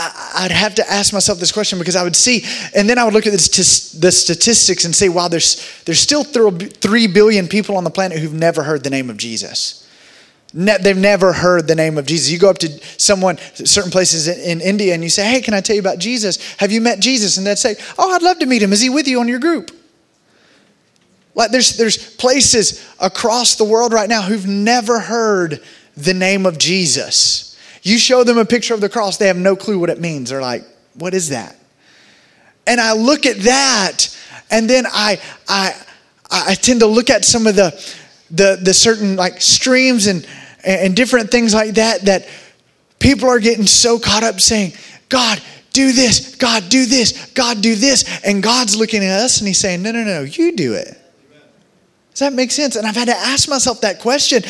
I, 0.00 0.42
would 0.44 0.52
have 0.52 0.74
to 0.76 0.90
ask 0.90 1.12
myself 1.12 1.38
this 1.38 1.52
question 1.52 1.78
because 1.78 1.96
I 1.96 2.02
would 2.02 2.16
see, 2.16 2.44
and 2.74 2.88
then 2.88 2.98
I 2.98 3.04
would 3.04 3.12
look 3.12 3.26
at 3.26 3.32
the, 3.32 3.98
the 3.98 4.10
statistics 4.10 4.84
and 4.84 4.94
say, 4.94 5.08
wow, 5.08 5.28
there's, 5.28 5.82
there's 5.84 6.00
still 6.00 6.24
3 6.24 7.06
billion 7.08 7.48
people 7.48 7.76
on 7.76 7.84
the 7.84 7.90
planet 7.90 8.18
who've 8.18 8.32
never 8.32 8.62
heard 8.62 8.84
the 8.84 8.90
name 8.90 9.10
of 9.10 9.16
Jesus. 9.16 9.86
Ne- 10.52 10.78
they've 10.78 10.96
never 10.96 11.32
heard 11.32 11.68
the 11.68 11.74
name 11.74 11.98
of 11.98 12.06
Jesus. 12.06 12.30
You 12.30 12.38
go 12.38 12.50
up 12.50 12.58
to 12.58 12.68
someone, 12.98 13.38
certain 13.54 13.90
places 13.90 14.26
in, 14.26 14.38
in 14.38 14.60
India, 14.60 14.94
and 14.94 15.02
you 15.02 15.10
say, 15.10 15.24
hey, 15.30 15.40
can 15.40 15.54
I 15.54 15.60
tell 15.60 15.76
you 15.76 15.80
about 15.80 15.98
Jesus? 15.98 16.54
Have 16.54 16.72
you 16.72 16.80
met 16.80 17.00
Jesus? 17.00 17.36
And 17.36 17.46
they'd 17.46 17.58
say, 17.58 17.76
oh, 17.98 18.12
I'd 18.12 18.22
love 18.22 18.38
to 18.40 18.46
meet 18.46 18.62
him. 18.62 18.72
Is 18.72 18.80
he 18.80 18.90
with 18.90 19.06
you 19.06 19.20
on 19.20 19.28
your 19.28 19.38
group? 19.38 19.70
Like 21.34 21.52
there's, 21.52 21.76
there's 21.76 22.16
places 22.16 22.84
across 22.98 23.54
the 23.54 23.64
world 23.64 23.92
right 23.92 24.08
now 24.08 24.22
who've 24.22 24.46
never 24.46 24.98
heard 24.98 25.62
the 25.96 26.14
name 26.14 26.46
of 26.46 26.58
Jesus. 26.58 27.49
You 27.82 27.98
show 27.98 28.24
them 28.24 28.38
a 28.38 28.44
picture 28.44 28.74
of 28.74 28.80
the 28.80 28.88
cross, 28.88 29.16
they 29.16 29.26
have 29.28 29.36
no 29.36 29.56
clue 29.56 29.78
what 29.78 29.90
it 29.90 30.00
means. 30.00 30.30
They're 30.30 30.40
like, 30.40 30.64
what 30.94 31.14
is 31.14 31.30
that? 31.30 31.56
And 32.66 32.80
I 32.80 32.92
look 32.92 33.26
at 33.26 33.38
that, 33.38 34.16
and 34.50 34.68
then 34.68 34.84
I, 34.86 35.20
I, 35.48 35.74
I 36.30 36.54
tend 36.54 36.80
to 36.80 36.86
look 36.86 37.10
at 37.10 37.24
some 37.24 37.46
of 37.46 37.56
the, 37.56 37.70
the, 38.30 38.58
the 38.62 38.74
certain 38.74 39.16
like 39.16 39.40
streams 39.40 40.06
and, 40.06 40.26
and 40.64 40.94
different 40.94 41.30
things 41.30 41.54
like 41.54 41.74
that 41.74 42.02
that 42.02 42.28
people 42.98 43.28
are 43.28 43.40
getting 43.40 43.66
so 43.66 43.98
caught 43.98 44.22
up 44.22 44.40
saying, 44.40 44.72
God, 45.08 45.40
do 45.72 45.92
this, 45.92 46.36
God, 46.36 46.68
do 46.68 46.84
this, 46.86 47.32
God, 47.32 47.60
do 47.60 47.74
this. 47.74 48.22
And 48.24 48.42
God's 48.42 48.76
looking 48.76 49.04
at 49.04 49.20
us 49.20 49.38
and 49.38 49.48
He's 49.48 49.58
saying, 49.58 49.82
No, 49.82 49.92
no, 49.92 50.04
no, 50.04 50.22
you 50.22 50.54
do 50.56 50.74
it. 50.74 50.96
Does 52.10 52.20
that 52.20 52.32
make 52.32 52.50
sense? 52.50 52.76
And 52.76 52.86
I've 52.86 52.96
had 52.96 53.08
to 53.08 53.16
ask 53.16 53.48
myself 53.48 53.80
that 53.80 54.00
question 54.00 54.42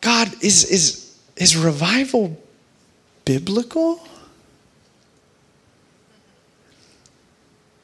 God, 0.00 0.28
is, 0.42 0.64
is, 0.64 1.03
is 1.36 1.56
revival 1.56 2.40
biblical? 3.24 4.06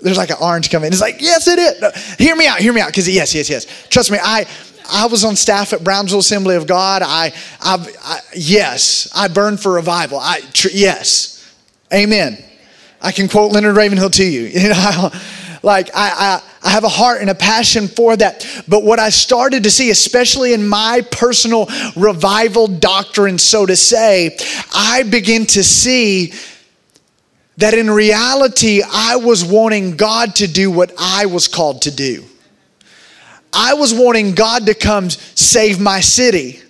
There's 0.00 0.16
like 0.16 0.30
an 0.30 0.36
orange 0.40 0.70
coming. 0.70 0.90
It's 0.92 1.00
like, 1.00 1.20
yes, 1.20 1.46
it 1.46 1.58
is. 1.58 1.80
No, 1.80 1.90
hear 2.18 2.34
me 2.34 2.46
out, 2.46 2.58
hear 2.58 2.72
me 2.72 2.80
out, 2.80 2.88
because 2.88 3.08
yes, 3.08 3.34
yes, 3.34 3.48
yes. 3.48 3.88
Trust 3.88 4.10
me, 4.10 4.18
I 4.20 4.46
I 4.90 5.06
was 5.06 5.24
on 5.24 5.36
staff 5.36 5.72
at 5.72 5.84
Brownsville 5.84 6.20
Assembly 6.20 6.56
of 6.56 6.66
God. 6.66 7.02
I, 7.02 7.32
I, 7.60 7.94
I 8.02 8.20
yes, 8.34 9.08
I 9.14 9.28
burned 9.28 9.60
for 9.60 9.72
revival. 9.72 10.18
I 10.18 10.40
tr- 10.52 10.68
yes, 10.72 11.54
amen. 11.92 12.42
I 13.00 13.12
can 13.12 13.28
quote 13.28 13.52
Leonard 13.52 13.76
Ravenhill 13.76 14.10
to 14.10 14.24
you. 14.24 14.42
You 14.62 14.68
know, 14.70 15.10
like 15.62 15.90
I, 15.94 16.40
I 16.40 16.52
I 16.64 16.70
have 16.70 16.84
a 16.84 16.88
heart 16.88 17.20
and 17.20 17.30
a 17.30 17.34
passion 17.34 17.88
for 17.88 18.16
that. 18.16 18.46
But 18.68 18.84
what 18.84 18.98
I 18.98 19.10
started 19.10 19.64
to 19.64 19.70
see, 19.70 19.90
especially 19.90 20.54
in 20.54 20.66
my 20.66 21.02
personal 21.10 21.68
revival 21.96 22.68
doctrine, 22.68 23.38
so 23.38 23.66
to 23.66 23.74
say, 23.74 24.36
I 24.72 25.02
begin 25.02 25.46
to 25.46 25.64
see 25.64 26.32
that 27.56 27.74
in 27.74 27.90
reality, 27.90 28.82
I 28.86 29.16
was 29.16 29.44
wanting 29.44 29.96
God 29.96 30.36
to 30.36 30.46
do 30.46 30.70
what 30.70 30.92
I 30.98 31.26
was 31.26 31.48
called 31.48 31.82
to 31.82 31.90
do. 31.90 32.24
I 33.52 33.74
was 33.74 33.92
wanting 33.92 34.34
God 34.34 34.66
to 34.66 34.74
come 34.74 35.10
save 35.10 35.80
my 35.80 36.00
city. 36.00 36.60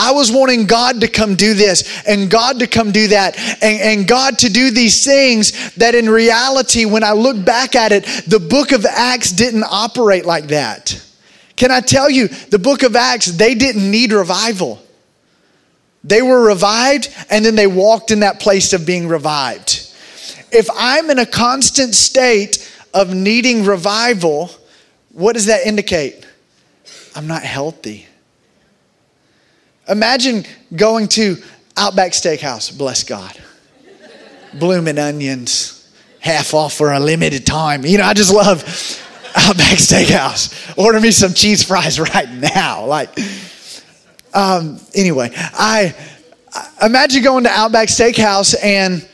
I 0.00 0.12
was 0.12 0.32
wanting 0.32 0.64
God 0.64 1.02
to 1.02 1.08
come 1.08 1.34
do 1.34 1.52
this 1.52 2.02
and 2.06 2.30
God 2.30 2.60
to 2.60 2.66
come 2.66 2.90
do 2.90 3.08
that 3.08 3.38
and, 3.62 3.82
and 3.82 4.08
God 4.08 4.38
to 4.38 4.48
do 4.48 4.70
these 4.70 5.04
things 5.04 5.74
that 5.74 5.94
in 5.94 6.08
reality, 6.08 6.86
when 6.86 7.04
I 7.04 7.12
look 7.12 7.44
back 7.44 7.76
at 7.76 7.92
it, 7.92 8.04
the 8.26 8.40
book 8.40 8.72
of 8.72 8.86
Acts 8.86 9.30
didn't 9.30 9.64
operate 9.64 10.24
like 10.24 10.46
that. 10.46 11.06
Can 11.54 11.70
I 11.70 11.82
tell 11.82 12.08
you, 12.08 12.28
the 12.28 12.58
book 12.58 12.82
of 12.82 12.96
Acts, 12.96 13.26
they 13.26 13.54
didn't 13.54 13.90
need 13.90 14.12
revival. 14.12 14.82
They 16.02 16.22
were 16.22 16.46
revived 16.46 17.14
and 17.28 17.44
then 17.44 17.54
they 17.54 17.66
walked 17.66 18.10
in 18.10 18.20
that 18.20 18.40
place 18.40 18.72
of 18.72 18.86
being 18.86 19.06
revived. 19.06 19.86
If 20.50 20.70
I'm 20.74 21.10
in 21.10 21.18
a 21.18 21.26
constant 21.26 21.94
state 21.94 22.66
of 22.94 23.14
needing 23.14 23.66
revival, 23.66 24.50
what 25.12 25.34
does 25.34 25.44
that 25.46 25.66
indicate? 25.66 26.26
I'm 27.14 27.26
not 27.26 27.42
healthy. 27.42 28.06
Imagine 29.90 30.44
going 30.74 31.08
to 31.08 31.36
Outback 31.76 32.12
Steakhouse, 32.12 32.76
bless 32.76 33.02
God. 33.02 33.36
Blooming 34.54 34.98
onions, 34.98 35.90
half 36.20 36.54
off 36.54 36.74
for 36.74 36.92
a 36.92 37.00
limited 37.00 37.44
time. 37.44 37.84
You 37.84 37.98
know, 37.98 38.04
I 38.04 38.14
just 38.14 38.32
love 38.32 38.62
Outback 39.34 39.78
Steakhouse. 39.78 40.78
Order 40.78 41.00
me 41.00 41.10
some 41.10 41.34
cheese 41.34 41.64
fries 41.64 41.98
right 41.98 42.28
now. 42.30 42.86
Like, 42.86 43.18
um, 44.32 44.78
anyway, 44.94 45.30
I, 45.34 45.94
I 46.54 46.86
imagine 46.86 47.24
going 47.24 47.44
to 47.44 47.50
Outback 47.50 47.88
Steakhouse 47.88 48.54
and 48.62 49.08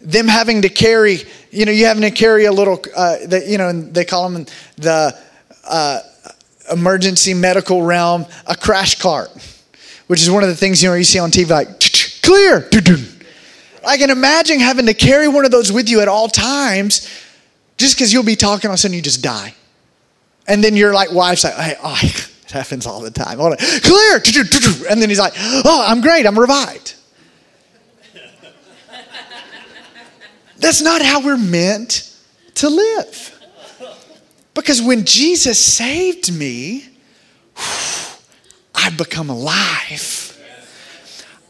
them 0.00 0.28
having 0.28 0.62
to 0.62 0.68
carry, 0.68 1.22
you 1.50 1.64
know, 1.64 1.72
you 1.72 1.86
having 1.86 2.02
to 2.02 2.12
carry 2.12 2.44
a 2.44 2.52
little, 2.52 2.80
uh, 2.94 3.16
the, 3.26 3.44
you 3.48 3.58
know, 3.58 3.72
they 3.72 4.04
call 4.04 4.28
them 4.28 4.46
the 4.76 5.18
uh, 5.64 6.00
emergency 6.70 7.34
medical 7.34 7.82
realm, 7.82 8.26
a 8.46 8.54
crash 8.54 9.00
cart 9.00 9.30
which 10.06 10.22
is 10.22 10.30
one 10.30 10.42
of 10.42 10.48
the 10.48 10.56
things 10.56 10.82
you 10.82 10.88
know 10.88 10.94
you 10.94 11.04
see 11.04 11.18
on 11.18 11.30
TV, 11.30 11.50
like 11.50 11.80
clear. 12.22 12.68
I 13.86 13.96
can 13.96 14.10
imagine 14.10 14.58
having 14.60 14.86
to 14.86 14.94
carry 14.94 15.28
one 15.28 15.44
of 15.44 15.50
those 15.50 15.70
with 15.70 15.88
you 15.88 16.00
at 16.00 16.08
all 16.08 16.28
times, 16.28 17.08
just 17.76 17.96
because 17.96 18.12
you'll 18.12 18.24
be 18.24 18.36
talking, 18.36 18.68
all 18.68 18.74
of 18.74 18.78
a 18.78 18.78
sudden 18.78 18.96
you 18.96 19.02
just 19.02 19.22
die, 19.22 19.54
and 20.46 20.62
then 20.62 20.76
your 20.76 20.92
like 20.92 21.12
wife's 21.12 21.44
like, 21.44 21.54
hey, 21.54 21.76
oh, 21.82 21.98
it 22.02 22.50
happens 22.50 22.86
all 22.86 23.00
the 23.00 23.10
time. 23.10 23.38
Clear, 23.38 24.22
and 24.90 25.02
then 25.02 25.08
he's 25.08 25.20
like, 25.20 25.34
oh, 25.36 25.84
I'm 25.86 26.00
great, 26.00 26.26
I'm 26.26 26.38
revived. 26.38 26.94
That's 30.58 30.80
not 30.80 31.02
how 31.02 31.20
we're 31.20 31.36
meant 31.36 32.12
to 32.54 32.68
live. 32.68 33.32
Because 34.54 34.80
when 34.80 35.04
Jesus 35.04 35.62
saved 35.62 36.34
me, 36.34 36.88
I've 38.76 38.96
become 38.96 39.30
alive. 39.30 40.22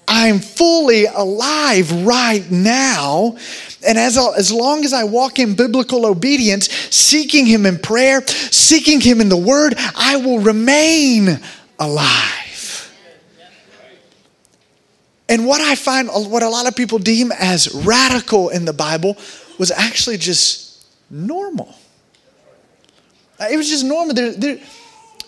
I'm 0.09 0.38
fully 0.38 1.06
alive 1.06 2.06
right 2.06 2.49
now. 2.50 3.37
And 3.87 3.99
as, 3.99 4.16
as 4.16 4.52
long 4.52 4.85
as 4.85 4.92
I 4.92 5.04
walk 5.04 5.38
in 5.38 5.54
biblical 5.54 6.06
obedience, 6.06 6.71
seeking 6.71 7.45
Him 7.45 7.66
in 7.66 7.78
prayer, 7.78 8.26
seeking 8.26 9.00
Him 9.00 9.21
in 9.21 9.28
the 9.28 9.37
Word, 9.37 9.75
I 9.97 10.16
will 10.16 10.38
remain 10.38 11.40
alive. 11.78 12.95
And 15.28 15.45
what 15.45 15.61
I 15.61 15.75
find, 15.75 16.09
what 16.09 16.45
a 16.45 16.49
lot 16.49 16.68
of 16.68 16.76
people 16.76 16.99
deem 16.99 17.33
as 17.33 17.75
radical 17.75 18.50
in 18.50 18.64
the 18.64 18.73
Bible, 18.73 19.16
was 19.59 19.73
actually 19.73 20.18
just 20.18 20.87
normal. 21.11 21.75
It 23.40 23.56
was 23.56 23.68
just 23.68 23.85
normal. 23.85 24.14
There, 24.14 24.33
there, 24.33 24.59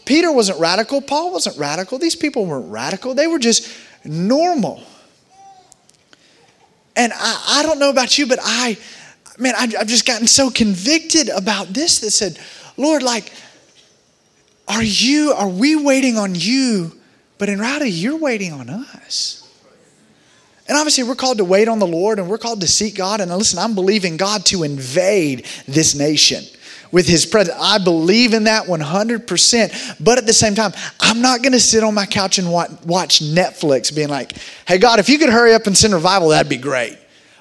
Peter 0.09 0.33
wasn't 0.33 0.59
radical. 0.59 1.03
Paul 1.03 1.33
wasn't 1.33 1.59
radical. 1.59 1.99
These 1.99 2.17
people 2.17 2.47
weren't 2.47 2.73
radical. 2.73 3.15
They 3.15 3.27
were 3.27 3.39
just 3.39 3.71
normal. 4.07 4.83
And 6.97 7.13
I, 7.15 7.59
I 7.59 7.63
don't 7.63 7.79
know 7.79 7.91
about 7.91 8.17
you, 8.17 8.27
but 8.27 8.39
I, 8.43 8.79
man, 9.39 9.55
I, 9.55 9.65
I've 9.79 9.87
just 9.87 10.07
gotten 10.07 10.27
so 10.27 10.49
convicted 10.49 11.29
about 11.29 11.75
this 11.75 12.01
that 12.01 12.13
said, 12.13 12.39
Lord, 12.79 13.03
like, 13.03 13.31
are 14.67 14.83
you, 14.83 15.35
are 15.37 15.47
we 15.47 15.77
waiting 15.77 16.17
on 16.17 16.35
you? 16.35 16.93
But 17.37 17.51
in 17.51 17.61
reality, 17.61 17.91
you're 17.91 18.17
waiting 18.17 18.55
on 18.55 18.71
us. 18.71 19.47
And 20.67 20.79
obviously, 20.79 21.05
we're 21.05 21.17
called 21.17 21.37
to 21.37 21.45
wait 21.45 21.69
on 21.69 21.81
the 21.81 21.87
Lord 21.87 22.19
and 22.19 22.31
we're 22.31 22.39
called 22.39 22.63
to 22.63 22.67
seek 22.67 22.95
God. 22.95 23.21
And 23.21 23.31
listen, 23.31 23.59
I'm 23.59 23.75
believing 23.75 24.17
God 24.17 24.47
to 24.47 24.63
invade 24.63 25.45
this 25.67 25.95
nation 25.95 26.45
with 26.91 27.07
his 27.07 27.27
presence. 27.27 27.57
I 27.61 27.79
believe 27.79 28.35
in 28.35 28.45
that 28.45 28.67
100%. 28.67 30.05
But 30.05 30.19
at 30.19 30.27
the 30.27 30.33
same 30.33 30.55
time, 30.55 30.73
I'm 31.01 31.21
not 31.21 31.43
going 31.43 31.53
to 31.53 31.61
sit 31.61 31.85
on 31.85 31.95
my 31.95 32.07
couch 32.07 32.39
and 32.39 32.51
watch 32.51 33.21
Netflix 33.21 33.95
being 33.95 34.09
like, 34.09 34.33
hey, 34.67 34.79
God, 34.79 34.99
if 34.99 35.09
you 35.09 35.19
could 35.19 35.31
hurry 35.31 35.55
up 35.55 35.67
and 35.67 35.77
send 35.77 35.95
revival, 35.95 36.29
that'd 36.29 36.49
be 36.49 36.57
great. 36.57 36.99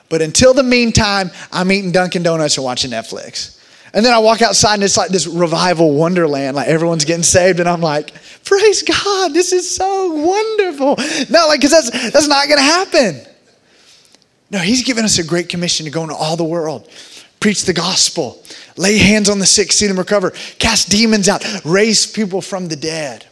But 0.10 0.22
until 0.22 0.54
the 0.54 0.63
meantime, 0.63 1.32
I'm 1.51 1.72
eating 1.72 1.92
Dunkin' 1.92 2.24
Donuts 2.24 2.58
and 2.58 2.63
watching 2.63 2.92
Netflix. 2.92 3.58
And 3.94 4.06
then 4.06 4.13
I 4.13 4.20
walk 4.20 4.42
outside 4.42 4.75
and 4.75 4.84
it's 4.84 4.98
like 4.98 5.10
this 5.10 5.27
revival 5.27 5.94
wonderland, 5.94 6.56
like 6.56 6.68
everyone's 6.68 7.06
getting 7.06 7.24
saved, 7.24 7.60
and 7.60 7.68
I'm 7.68 7.82
like, 7.82 8.13
praise 8.44 8.84
God, 8.84 9.34
this 9.34 9.54
is 9.54 9.74
so 9.74 10.13
wonderful. 10.13 10.98
No, 11.30 11.48
like, 11.48 11.62
because 11.62 11.72
that's, 11.72 12.12
that's 12.12 12.27
not 12.27 12.48
going 12.48 12.60
to 12.60 12.63
happen. 12.63 13.22
No, 14.51 14.60
He's 14.60 14.84
given 14.84 15.04
us 15.04 15.20
a 15.20 15.24
great 15.24 15.50
commission 15.50 15.86
to 15.86 15.92
go 15.92 16.04
into 16.04 16.16
all 16.16 16.38
the 16.38 16.44
world, 16.44 16.89
preach 17.39 17.63
the 17.63 17.74
gospel, 17.74 18.44
lay 18.77 18.98
hands 18.98 19.29
on 19.29 19.39
the 19.39 19.46
sick, 19.46 19.72
see 19.72 19.88
them 19.88 19.98
recover, 19.98 20.31
cast 20.60 20.89
demons 20.89 21.27
out, 21.27 21.43
raise 21.65 22.05
people 22.05 22.41
from 22.41 22.67
the 22.67 22.75
dead. 22.75 23.25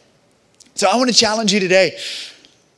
So 0.74 0.88
I 0.88 0.96
want 0.96 1.08
to 1.08 1.16
challenge 1.16 1.52
you 1.52 1.60
today 1.60 1.98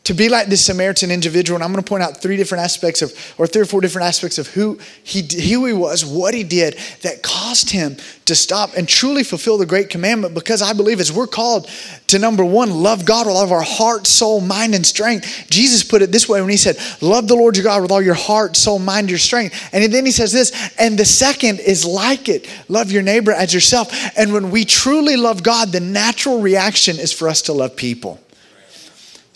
to 0.08 0.14
be 0.14 0.30
like 0.30 0.46
this 0.46 0.64
Samaritan 0.64 1.10
individual. 1.10 1.56
And 1.56 1.62
I'm 1.62 1.70
going 1.70 1.84
to 1.84 1.86
point 1.86 2.02
out 2.02 2.16
three 2.16 2.38
different 2.38 2.64
aspects 2.64 3.02
of, 3.02 3.12
or 3.36 3.46
three 3.46 3.60
or 3.60 3.66
four 3.66 3.82
different 3.82 4.08
aspects 4.08 4.38
of 4.38 4.46
who 4.46 4.78
he, 5.04 5.20
who 5.20 5.66
he 5.66 5.74
was, 5.74 6.02
what 6.02 6.32
he 6.32 6.44
did 6.44 6.78
that 7.02 7.22
caused 7.22 7.68
him 7.68 7.94
to 8.24 8.34
stop 8.34 8.74
and 8.74 8.88
truly 8.88 9.22
fulfill 9.22 9.58
the 9.58 9.66
great 9.66 9.90
commandment. 9.90 10.32
Because 10.32 10.62
I 10.62 10.72
believe 10.72 10.98
as 10.98 11.12
we're 11.12 11.26
called 11.26 11.68
to 12.06 12.18
number 12.18 12.42
one, 12.42 12.70
love 12.70 13.04
God 13.04 13.26
with 13.26 13.36
all 13.36 13.44
of 13.44 13.52
our 13.52 13.60
heart, 13.60 14.06
soul, 14.06 14.40
mind, 14.40 14.74
and 14.74 14.86
strength. 14.86 15.46
Jesus 15.50 15.84
put 15.84 16.00
it 16.00 16.10
this 16.10 16.26
way 16.26 16.40
when 16.40 16.48
he 16.48 16.56
said, 16.56 16.78
Love 17.02 17.28
the 17.28 17.36
Lord 17.36 17.58
your 17.58 17.64
God 17.64 17.82
with 17.82 17.90
all 17.90 18.00
your 18.00 18.14
heart, 18.14 18.56
soul, 18.56 18.78
mind, 18.78 19.10
your 19.10 19.18
strength. 19.18 19.68
And 19.74 19.92
then 19.92 20.06
he 20.06 20.10
says 20.10 20.32
this, 20.32 20.72
and 20.78 20.98
the 20.98 21.04
second 21.04 21.60
is 21.60 21.84
like 21.84 22.30
it 22.30 22.48
love 22.70 22.90
your 22.90 23.02
neighbor 23.02 23.32
as 23.32 23.52
yourself. 23.52 23.92
And 24.16 24.32
when 24.32 24.50
we 24.50 24.64
truly 24.64 25.18
love 25.18 25.42
God, 25.42 25.68
the 25.68 25.80
natural 25.80 26.40
reaction 26.40 26.98
is 26.98 27.12
for 27.12 27.28
us 27.28 27.42
to 27.42 27.52
love 27.52 27.76
people. 27.76 28.18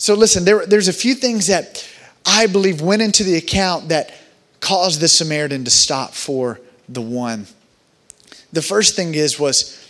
So 0.03 0.15
listen, 0.15 0.43
there, 0.43 0.65
there's 0.65 0.89
a 0.89 0.93
few 0.93 1.15
things 1.15 1.47
that 1.47 1.87
I 2.25 2.47
believe 2.47 2.81
went 2.81 3.01
into 3.01 3.23
the 3.23 3.37
account 3.37 3.87
that 3.87 4.13
caused 4.59 4.99
the 4.99 5.07
Samaritan 5.07 5.63
to 5.63 5.71
stop 5.71 6.13
for 6.13 6.59
the 6.89 6.99
one. 6.99 7.47
The 8.51 8.61
first 8.61 8.97
thing 8.97 9.15
is 9.15 9.39
was 9.39 9.81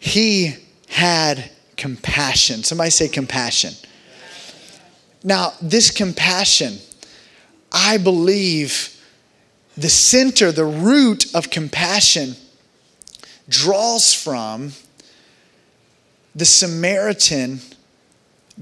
he 0.00 0.56
had 0.88 1.52
compassion. 1.76 2.64
Somebody 2.64 2.90
say 2.90 3.06
compassion. 3.06 3.74
Now, 5.22 5.52
this 5.62 5.92
compassion, 5.92 6.78
I 7.70 7.96
believe 7.96 9.00
the 9.76 9.88
center, 9.88 10.50
the 10.50 10.64
root 10.64 11.32
of 11.32 11.50
compassion 11.50 12.34
draws 13.48 14.12
from 14.12 14.72
the 16.34 16.44
Samaritan 16.44 17.60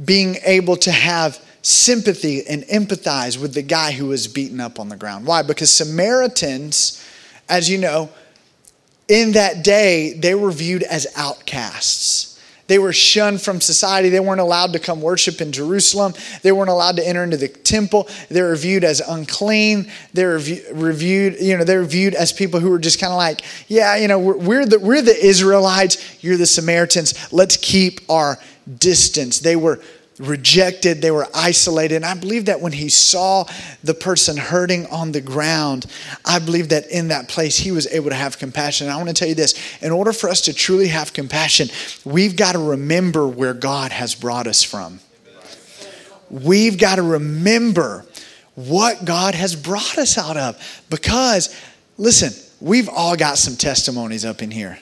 being 0.04 0.36
able 0.44 0.76
to 0.76 0.90
have 0.90 1.40
sympathy 1.62 2.46
and 2.46 2.62
empathize 2.64 3.40
with 3.40 3.54
the 3.54 3.62
guy 3.62 3.92
who 3.92 4.06
was 4.06 4.28
beaten 4.28 4.60
up 4.60 4.78
on 4.78 4.88
the 4.88 4.96
ground. 4.96 5.26
Why? 5.26 5.42
Because 5.42 5.72
Samaritans, 5.72 7.04
as 7.48 7.68
you 7.68 7.78
know, 7.78 8.10
in 9.08 9.32
that 9.32 9.64
day, 9.64 10.12
they 10.12 10.34
were 10.34 10.50
viewed 10.50 10.82
as 10.82 11.06
outcasts. 11.16 12.40
They 12.68 12.78
were 12.78 12.92
shunned 12.92 13.40
from 13.42 13.60
society. 13.60 14.08
They 14.08 14.20
weren't 14.20 14.40
allowed 14.40 14.72
to 14.72 14.80
come 14.80 15.00
worship 15.00 15.40
in 15.40 15.52
Jerusalem. 15.52 16.14
They 16.42 16.50
weren't 16.50 16.70
allowed 16.70 16.96
to 16.96 17.06
enter 17.06 17.22
into 17.22 17.36
the 17.36 17.48
temple. 17.48 18.08
They 18.28 18.42
were 18.42 18.56
viewed 18.56 18.82
as 18.82 19.00
unclean. 19.00 19.90
They 20.12 20.24
were 20.24 20.38
viewed, 20.38 21.40
you 21.40 21.56
know, 21.56 21.64
they 21.64 21.76
were 21.76 21.84
viewed 21.84 22.14
as 22.14 22.32
people 22.32 22.58
who 22.58 22.70
were 22.70 22.80
just 22.80 23.00
kind 23.00 23.12
of 23.12 23.18
like, 23.18 23.42
yeah, 23.68 23.96
you 23.96 24.08
know, 24.08 24.18
we're, 24.18 24.36
we're, 24.36 24.66
the, 24.66 24.78
we're 24.80 25.02
the 25.02 25.16
Israelites. 25.16 26.24
You're 26.24 26.36
the 26.36 26.46
Samaritans. 26.46 27.32
Let's 27.32 27.56
keep 27.56 28.00
our 28.08 28.38
distance. 28.78 29.40
They 29.40 29.56
were 29.56 29.80
rejected, 30.18 31.02
they 31.02 31.10
were 31.10 31.28
isolated. 31.34 31.96
And 31.96 32.04
I 32.04 32.14
believe 32.14 32.46
that 32.46 32.60
when 32.60 32.72
he 32.72 32.88
saw 32.88 33.44
the 33.84 33.94
person 33.94 34.36
hurting 34.36 34.86
on 34.86 35.12
the 35.12 35.20
ground, 35.20 35.86
I 36.24 36.38
believe 36.38 36.70
that 36.70 36.90
in 36.90 37.08
that 37.08 37.28
place 37.28 37.58
he 37.58 37.70
was 37.70 37.86
able 37.88 38.10
to 38.10 38.16
have 38.16 38.38
compassion. 38.38 38.86
And 38.86 38.94
I 38.94 38.96
want 38.96 39.08
to 39.08 39.14
tell 39.14 39.28
you 39.28 39.34
this 39.34 39.54
in 39.82 39.92
order 39.92 40.12
for 40.12 40.28
us 40.28 40.40
to 40.42 40.54
truly 40.54 40.88
have 40.88 41.12
compassion, 41.12 41.68
we've 42.04 42.36
got 42.36 42.52
to 42.52 42.58
remember 42.58 43.26
where 43.28 43.54
God 43.54 43.92
has 43.92 44.14
brought 44.14 44.46
us 44.46 44.62
from. 44.62 45.00
We've 46.30 46.78
got 46.78 46.96
to 46.96 47.02
remember 47.02 48.04
what 48.54 49.04
God 49.04 49.34
has 49.34 49.54
brought 49.54 49.98
us 49.98 50.18
out 50.18 50.36
of. 50.36 50.82
Because, 50.90 51.54
listen, 51.98 52.32
we've 52.60 52.88
all 52.88 53.16
got 53.16 53.38
some 53.38 53.54
testimonies 53.54 54.24
up 54.24 54.42
in 54.42 54.50
here. 54.50 54.78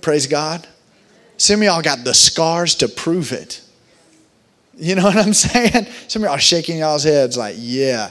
Praise 0.00 0.26
God. 0.26 0.66
Some 1.38 1.60
of 1.60 1.64
y'all 1.64 1.82
got 1.82 2.04
the 2.04 2.12
scars 2.12 2.74
to 2.76 2.88
prove 2.88 3.32
it. 3.32 3.62
You 4.76 4.96
know 4.96 5.04
what 5.04 5.16
I'm 5.16 5.32
saying? 5.32 5.86
Some 6.08 6.22
of 6.22 6.28
y'all 6.28 6.36
shaking 6.36 6.78
y'all's 6.78 7.04
heads 7.04 7.36
like, 7.36 7.54
yeah. 7.58 8.10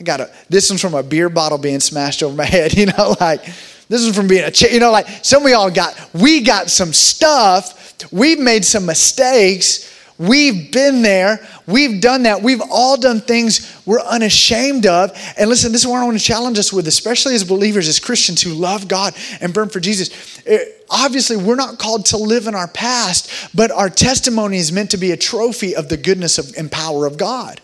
I 0.00 0.02
got 0.02 0.20
a, 0.20 0.30
this 0.48 0.70
one's 0.70 0.80
from 0.80 0.94
a 0.94 1.02
beer 1.02 1.28
bottle 1.28 1.58
being 1.58 1.80
smashed 1.80 2.22
over 2.22 2.34
my 2.34 2.44
head, 2.46 2.74
you 2.74 2.86
know, 2.86 3.14
like, 3.20 3.44
this 3.88 4.00
is 4.00 4.16
from 4.16 4.26
being 4.26 4.44
a, 4.44 4.72
you 4.72 4.80
know, 4.80 4.90
like, 4.90 5.06
some 5.22 5.44
of 5.44 5.50
y'all 5.50 5.70
got, 5.70 5.94
we 6.14 6.40
got 6.40 6.70
some 6.70 6.92
stuff, 6.92 7.94
we've 8.10 8.38
made 8.38 8.64
some 8.64 8.86
mistakes, 8.86 9.92
We've 10.16 10.70
been 10.70 11.02
there. 11.02 11.44
We've 11.66 12.00
done 12.00 12.22
that. 12.22 12.40
We've 12.40 12.60
all 12.70 12.96
done 12.96 13.20
things 13.20 13.76
we're 13.84 14.00
unashamed 14.00 14.86
of. 14.86 15.10
And 15.36 15.50
listen, 15.50 15.72
this 15.72 15.80
is 15.80 15.88
what 15.88 15.98
I 15.98 16.04
want 16.04 16.18
to 16.18 16.24
challenge 16.24 16.58
us 16.58 16.72
with, 16.72 16.86
especially 16.86 17.34
as 17.34 17.42
believers, 17.42 17.88
as 17.88 17.98
Christians 17.98 18.40
who 18.40 18.54
love 18.54 18.86
God 18.86 19.14
and 19.40 19.52
burn 19.52 19.68
for 19.68 19.80
Jesus. 19.80 20.38
It, 20.46 20.68
eh, 20.68 20.73
obviously, 20.90 21.36
we're 21.36 21.54
not 21.54 21.78
called 21.78 22.06
to 22.06 22.16
live 22.16 22.46
in 22.46 22.54
our 22.54 22.68
past, 22.68 23.30
but 23.54 23.70
our 23.70 23.88
testimony 23.88 24.58
is 24.58 24.72
meant 24.72 24.90
to 24.90 24.96
be 24.96 25.12
a 25.12 25.16
trophy 25.16 25.74
of 25.74 25.88
the 25.88 25.96
goodness 25.96 26.38
of, 26.38 26.54
and 26.56 26.70
power 26.70 27.06
of 27.06 27.16
God 27.16 27.60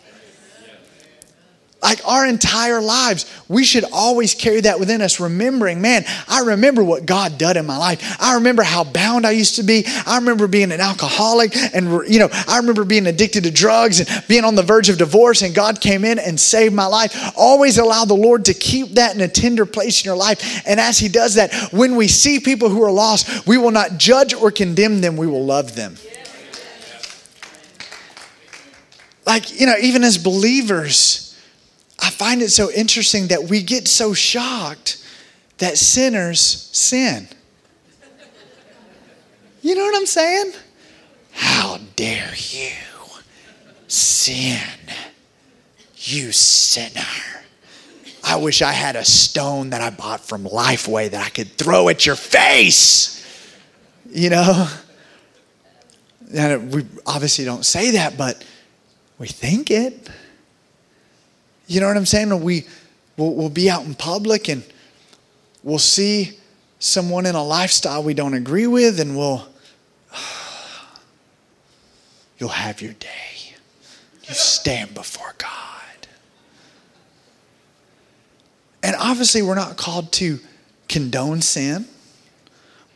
like 1.82 2.06
our 2.06 2.26
entire 2.26 2.80
lives, 2.80 3.24
we 3.48 3.64
should 3.64 3.84
always 3.90 4.34
carry 4.34 4.60
that 4.60 4.78
within 4.78 5.00
us, 5.00 5.18
remembering, 5.18 5.80
man, 5.80 6.04
I 6.28 6.40
remember 6.40 6.84
what 6.84 7.06
God 7.06 7.38
did 7.38 7.56
in 7.56 7.64
my 7.64 7.78
life. 7.78 8.20
I 8.20 8.34
remember 8.34 8.62
how 8.62 8.84
bound 8.84 9.26
I 9.26 9.30
used 9.30 9.56
to 9.56 9.62
be. 9.62 9.84
I 10.06 10.18
remember 10.18 10.46
being 10.46 10.72
an 10.72 10.80
alcoholic 10.80 11.56
and, 11.56 12.06
you 12.06 12.18
know, 12.18 12.28
I 12.46 12.58
remember 12.58 12.84
being 12.84 13.06
addicted 13.06 13.44
to 13.44 13.50
drugs 13.50 14.00
and 14.00 14.24
being 14.28 14.44
on 14.44 14.56
the 14.56 14.62
verge 14.62 14.90
of 14.90 14.98
divorce, 14.98 15.40
and 15.42 15.54
God 15.54 15.80
came 15.80 16.04
in 16.04 16.18
and 16.18 16.38
saved 16.38 16.74
my 16.74 16.86
life. 16.86 17.32
Always 17.36 17.78
allow 17.78 18.04
the 18.04 18.14
Lord 18.14 18.44
to 18.46 18.54
keep 18.54 18.90
that 18.92 19.14
in 19.14 19.20
a 19.22 19.28
tender 19.28 19.64
place 19.64 20.02
in 20.02 20.08
your 20.08 20.16
life. 20.16 20.62
And 20.66 20.78
as 20.78 20.98
He 20.98 21.08
does 21.08 21.36
that, 21.36 21.52
when 21.72 21.96
we 21.96 22.08
see 22.08 22.40
people 22.40 22.68
who 22.68 22.82
are 22.82 22.92
lost, 22.92 23.46
we 23.46 23.56
will 23.56 23.70
not 23.70 23.96
judge 23.96 24.34
or 24.34 24.50
condemn 24.50 25.00
them, 25.00 25.16
we 25.16 25.26
will 25.26 25.44
love 25.44 25.74
them. 25.76 25.96
Like, 29.26 29.60
you 29.60 29.66
know, 29.66 29.76
even 29.80 30.02
as 30.02 30.18
believers, 30.18 31.29
I 32.02 32.10
find 32.10 32.42
it 32.42 32.50
so 32.50 32.70
interesting 32.70 33.28
that 33.28 33.44
we 33.44 33.62
get 33.62 33.86
so 33.88 34.12
shocked 34.14 35.04
that 35.58 35.76
sinners 35.76 36.40
sin. 36.72 37.28
You 39.62 39.74
know 39.74 39.84
what 39.84 39.96
I'm 39.96 40.06
saying? 40.06 40.52
How 41.32 41.78
dare 41.96 42.32
you 42.34 42.72
sin, 43.86 44.58
you 45.96 46.32
sinner. 46.32 47.00
I 48.22 48.36
wish 48.36 48.62
I 48.62 48.72
had 48.72 48.96
a 48.96 49.04
stone 49.04 49.70
that 49.70 49.80
I 49.80 49.90
bought 49.90 50.20
from 50.20 50.44
Lifeway 50.44 51.10
that 51.10 51.26
I 51.26 51.30
could 51.30 51.52
throw 51.52 51.88
at 51.88 52.06
your 52.06 52.16
face. 52.16 53.16
You 54.10 54.30
know? 54.30 54.68
And 56.32 56.72
we 56.72 56.86
obviously 57.06 57.44
don't 57.44 57.64
say 57.64 57.92
that, 57.92 58.16
but 58.16 58.44
we 59.18 59.26
think 59.26 59.70
it. 59.70 60.08
You 61.70 61.78
know 61.78 61.86
what 61.86 61.96
I'm 61.96 62.04
saying? 62.04 62.42
We, 62.42 62.66
we'll, 63.16 63.32
we'll 63.32 63.48
be 63.48 63.70
out 63.70 63.84
in 63.84 63.94
public 63.94 64.48
and 64.48 64.64
we'll 65.62 65.78
see 65.78 66.32
someone 66.80 67.26
in 67.26 67.36
a 67.36 67.44
lifestyle 67.44 68.02
we 68.02 68.12
don't 68.12 68.34
agree 68.34 68.66
with, 68.66 68.98
and 68.98 69.16
we'll, 69.16 69.46
you'll 72.38 72.48
have 72.48 72.82
your 72.82 72.94
day. 72.94 73.54
You 74.24 74.34
stand 74.34 74.94
before 74.94 75.32
God. 75.38 76.08
And 78.82 78.96
obviously, 78.98 79.40
we're 79.40 79.54
not 79.54 79.76
called 79.76 80.10
to 80.14 80.40
condone 80.88 81.40
sin. 81.40 81.86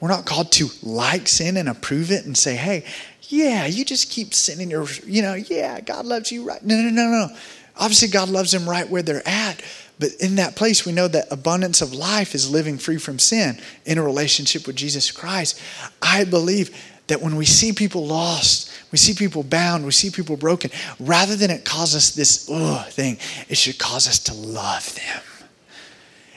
We're 0.01 0.09
not 0.09 0.25
called 0.25 0.51
to 0.53 0.69
like 0.83 1.29
sin 1.29 1.57
and 1.57 1.69
approve 1.69 2.11
it 2.11 2.27
and 2.27 2.37
say, 2.37 2.57
hey, 2.57 2.85
yeah, 3.29 3.67
you 3.67 3.85
just 3.85 4.11
keep 4.11 4.35
sinning. 4.35 4.69
Your, 4.69 4.89
you 5.07 5.23
know, 5.23 5.35
yeah, 5.35 5.81
God 5.81 6.07
loves 6.07 6.33
you 6.33 6.43
right. 6.43 6.63
No, 6.65 6.75
no, 6.75 6.91
no, 6.91 7.29
no. 7.29 7.37
Obviously, 7.77 8.09
God 8.09 8.29
loves 8.29 8.53
them 8.53 8.69
right 8.69 8.89
where 8.89 9.03
they're 9.03 9.27
at. 9.27 9.63
But 9.99 10.11
in 10.21 10.37
that 10.37 10.57
place, 10.57 10.85
we 10.85 10.93
know 10.93 11.09
that 11.09 11.31
abundance 11.31 11.81
of 11.81 11.93
life 11.93 12.35
is 12.35 12.51
living 12.51 12.79
free 12.79 12.99
from 12.99 13.19
sin 13.19 13.61
in 13.85 13.99
a 13.99 14.03
relationship 14.03 14.67
with 14.67 14.77
Jesus 14.77 15.11
Christ. 15.11 15.61
I 16.03 16.25
believe 16.25 16.77
that 17.07 17.21
when 17.21 17.37
we 17.37 17.45
see 17.45 17.73
people 17.73 18.07
lost, 18.07 18.71
we 18.91 18.99
see 18.99 19.15
people 19.15 19.43
bound, 19.43 19.85
we 19.85 19.93
see 19.93 20.11
people 20.11 20.37
broken, 20.37 20.71
rather 20.99 21.37
than 21.37 21.51
it 21.51 21.65
cause 21.65 21.95
us 21.95 22.11
this 22.15 22.49
ugh 22.51 22.87
thing, 22.89 23.19
it 23.49 23.57
should 23.57 23.79
cause 23.79 24.09
us 24.09 24.19
to 24.21 24.35
love 24.35 24.95
them. 24.95 25.23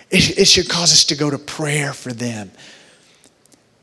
It, 0.10 0.40
it 0.40 0.46
should 0.46 0.70
cause 0.70 0.92
us 0.92 1.06
to 1.06 1.16
go 1.16 1.30
to 1.30 1.38
prayer 1.38 1.94
for 1.94 2.14
them. 2.14 2.52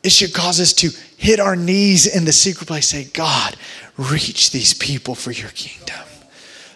It 0.03 0.13
should 0.13 0.35
cause 0.35 0.61
us 0.61 0.73
to 0.75 0.91
hit 1.17 1.41
our 1.41 1.57
knees 1.57 2.07
in 2.07 2.27
the 2.27 2.33
secret 2.33 2.67
place, 2.67 2.89
say, 2.89 3.05
God, 3.05 3.57
reach 3.97 4.51
these 4.51 4.75
people 4.75 5.15
for 5.15 5.33
your 5.33 5.51
kingdom. 5.51 6.05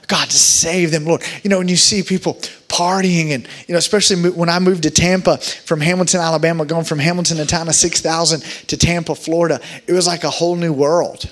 God, 0.09 0.33
save 0.33 0.91
them, 0.91 1.05
Lord. 1.05 1.23
You 1.45 1.51
know, 1.51 1.59
when 1.59 1.69
you 1.69 1.77
see 1.77 2.03
people 2.03 2.35
partying, 2.67 3.33
and, 3.33 3.47
you 3.67 3.75
know, 3.75 3.79
especially 3.79 4.31
when 4.31 4.49
I 4.49 4.59
moved 4.59 4.85
to 4.85 4.91
Tampa 4.91 5.37
from 5.37 5.83
Hamilton, 5.83 6.21
Alabama, 6.21 6.65
going 6.65 6.87
from 6.87 6.99
Hamilton, 6.99 7.39
a 7.41 7.45
town 7.47 7.69
of 7.69 7.75
6,000, 7.75 8.41
to 8.41 8.77
Tampa, 8.79 9.15
Florida, 9.15 9.61
it 9.87 9.93
was 9.93 10.07
like 10.07 10.25
a 10.25 10.31
whole 10.31 10.57
new 10.57 10.73
world. 10.73 11.31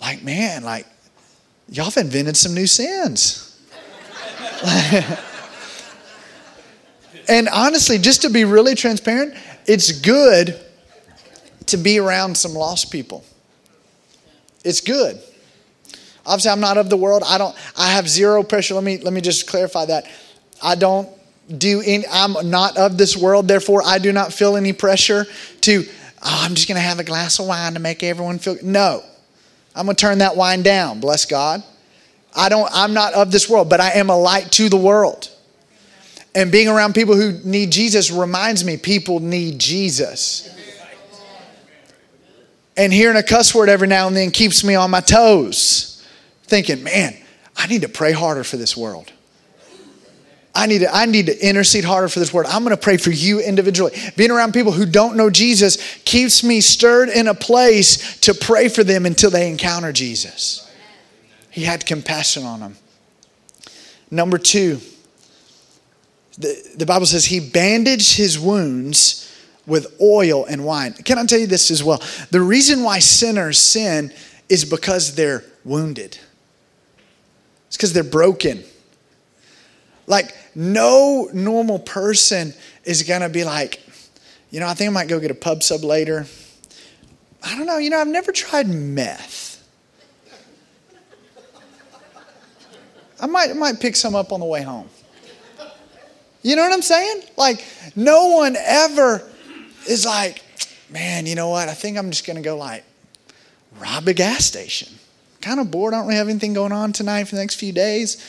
Like, 0.00 0.22
man, 0.22 0.62
like, 0.62 0.86
y'all 1.68 1.86
have 1.86 1.96
invented 1.96 2.36
some 2.36 2.54
new 2.54 2.68
sins. 2.68 3.60
and 7.28 7.48
honestly, 7.48 7.98
just 7.98 8.22
to 8.22 8.30
be 8.30 8.44
really 8.44 8.76
transparent, 8.76 9.34
it's 9.66 9.90
good 9.90 10.56
to 11.66 11.76
be 11.76 11.98
around 11.98 12.36
some 12.36 12.54
lost 12.54 12.92
people. 12.92 13.24
It's 14.64 14.80
good 14.80 15.20
Obviously, 16.24 16.50
I'm 16.50 16.60
not 16.60 16.78
of 16.78 16.88
the 16.88 16.96
world. 16.96 17.22
I 17.26 17.38
don't. 17.38 17.54
I 17.76 17.92
have 17.92 18.08
zero 18.08 18.42
pressure. 18.42 18.74
Let 18.74 18.84
me 18.84 18.98
let 18.98 19.12
me 19.12 19.20
just 19.20 19.46
clarify 19.48 19.86
that. 19.86 20.10
I 20.62 20.74
don't 20.74 21.08
do 21.58 21.82
any. 21.84 22.04
I'm 22.10 22.48
not 22.48 22.76
of 22.76 22.96
this 22.96 23.16
world. 23.16 23.48
Therefore, 23.48 23.82
I 23.84 23.98
do 23.98 24.12
not 24.12 24.32
feel 24.32 24.56
any 24.56 24.72
pressure 24.72 25.26
to. 25.62 25.84
Oh, 26.24 26.40
I'm 26.44 26.54
just 26.54 26.68
going 26.68 26.76
to 26.76 26.82
have 26.82 27.00
a 27.00 27.04
glass 27.04 27.40
of 27.40 27.46
wine 27.46 27.74
to 27.74 27.80
make 27.80 28.02
everyone 28.02 28.38
feel. 28.38 28.56
No, 28.62 29.02
I'm 29.74 29.86
going 29.86 29.96
to 29.96 30.00
turn 30.00 30.18
that 30.18 30.36
wine 30.36 30.62
down. 30.62 31.00
Bless 31.00 31.24
God. 31.24 31.62
I 32.34 32.48
don't. 32.48 32.70
I'm 32.72 32.94
not 32.94 33.14
of 33.14 33.32
this 33.32 33.48
world, 33.48 33.68
but 33.68 33.80
I 33.80 33.92
am 33.92 34.08
a 34.08 34.16
light 34.16 34.52
to 34.52 34.68
the 34.68 34.76
world. 34.76 35.28
And 36.34 36.50
being 36.50 36.68
around 36.68 36.94
people 36.94 37.14
who 37.14 37.38
need 37.44 37.70
Jesus 37.70 38.10
reminds 38.10 38.64
me 38.64 38.76
people 38.76 39.20
need 39.20 39.58
Jesus. 39.58 40.48
And 42.74 42.90
hearing 42.92 43.18
a 43.18 43.22
cuss 43.22 43.54
word 43.54 43.68
every 43.68 43.86
now 43.86 44.06
and 44.06 44.16
then 44.16 44.30
keeps 44.30 44.64
me 44.64 44.74
on 44.74 44.90
my 44.90 45.00
toes, 45.00 45.91
thinking, 46.44 46.82
man, 46.82 47.16
I 47.56 47.66
need 47.66 47.82
to 47.82 47.88
pray 47.88 48.12
harder 48.12 48.44
for 48.44 48.56
this 48.56 48.76
world. 48.76 49.12
I 50.54 50.66
need 50.66 50.80
to, 50.80 50.94
I 50.94 51.06
need 51.06 51.26
to 51.26 51.48
intercede 51.48 51.84
harder 51.84 52.08
for 52.08 52.18
this 52.18 52.32
word. 52.32 52.46
I'm 52.46 52.62
going 52.62 52.76
to 52.76 52.82
pray 52.82 52.98
for 52.98 53.10
you 53.10 53.40
individually. 53.40 53.92
Being 54.16 54.30
around 54.30 54.52
people 54.52 54.72
who 54.72 54.84
don't 54.84 55.16
know 55.16 55.30
Jesus 55.30 55.98
keeps 56.04 56.44
me 56.44 56.60
stirred 56.60 57.08
in 57.08 57.26
a 57.26 57.34
place 57.34 58.20
to 58.20 58.34
pray 58.34 58.68
for 58.68 58.84
them 58.84 59.06
until 59.06 59.30
they 59.30 59.48
encounter 59.48 59.92
Jesus. 59.92 60.70
He 61.50 61.64
had 61.64 61.86
compassion 61.86 62.44
on 62.44 62.60
them. 62.60 62.76
Number 64.10 64.36
two, 64.36 64.80
the, 66.38 66.74
the 66.76 66.86
Bible 66.86 67.06
says 67.06 67.24
he 67.24 67.40
bandaged 67.40 68.16
his 68.16 68.38
wounds 68.38 69.34
with 69.66 69.96
oil 70.00 70.44
and 70.44 70.64
wine. 70.64 70.92
Can 70.92 71.18
I 71.18 71.24
tell 71.24 71.38
you 71.38 71.46
this 71.46 71.70
as 71.70 71.82
well? 71.82 72.02
The 72.30 72.40
reason 72.40 72.82
why 72.82 72.98
sinners 72.98 73.58
sin 73.58 74.12
is 74.48 74.64
because 74.64 75.14
they're 75.14 75.44
wounded, 75.64 76.18
it's 77.72 77.78
because 77.78 77.94
they're 77.94 78.04
broken. 78.04 78.62
Like, 80.06 80.36
no 80.54 81.30
normal 81.32 81.78
person 81.78 82.52
is 82.84 83.02
gonna 83.02 83.30
be 83.30 83.44
like, 83.44 83.82
you 84.50 84.60
know, 84.60 84.66
I 84.66 84.74
think 84.74 84.90
I 84.90 84.92
might 84.92 85.08
go 85.08 85.18
get 85.18 85.30
a 85.30 85.34
pub 85.34 85.62
sub 85.62 85.82
later. 85.82 86.26
I 87.42 87.56
don't 87.56 87.64
know, 87.64 87.78
you 87.78 87.88
know, 87.88 87.98
I've 87.98 88.08
never 88.08 88.30
tried 88.30 88.68
meth. 88.68 89.66
I 93.18 93.26
might, 93.26 93.48
I 93.48 93.54
might 93.54 93.80
pick 93.80 93.96
some 93.96 94.14
up 94.14 94.32
on 94.32 94.40
the 94.40 94.46
way 94.46 94.60
home. 94.60 94.90
You 96.42 96.56
know 96.56 96.62
what 96.62 96.74
I'm 96.74 96.82
saying? 96.82 97.22
Like, 97.38 97.64
no 97.96 98.26
one 98.26 98.54
ever 98.54 99.26
is 99.88 100.04
like, 100.04 100.44
man, 100.90 101.24
you 101.24 101.36
know 101.36 101.48
what? 101.48 101.70
I 101.70 101.74
think 101.74 101.96
I'm 101.96 102.10
just 102.10 102.26
going 102.26 102.36
to 102.36 102.42
go 102.42 102.58
like 102.58 102.84
rob 103.80 104.08
a 104.08 104.12
gas 104.12 104.44
station. 104.44 104.92
Kind 105.42 105.60
of 105.60 105.70
bored. 105.70 105.92
I 105.92 105.98
don't 105.98 106.06
really 106.06 106.18
have 106.18 106.28
anything 106.28 106.54
going 106.54 106.72
on 106.72 106.92
tonight 106.92 107.24
for 107.24 107.34
the 107.34 107.40
next 107.42 107.56
few 107.56 107.72
days. 107.72 108.24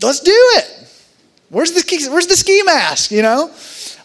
Let's 0.00 0.20
do 0.20 0.30
it. 0.30 0.88
Where's 1.48 1.72
the 1.72 2.08
where's 2.10 2.26
the 2.26 2.36
ski 2.36 2.62
mask? 2.64 3.10
You 3.10 3.22
know, 3.22 3.50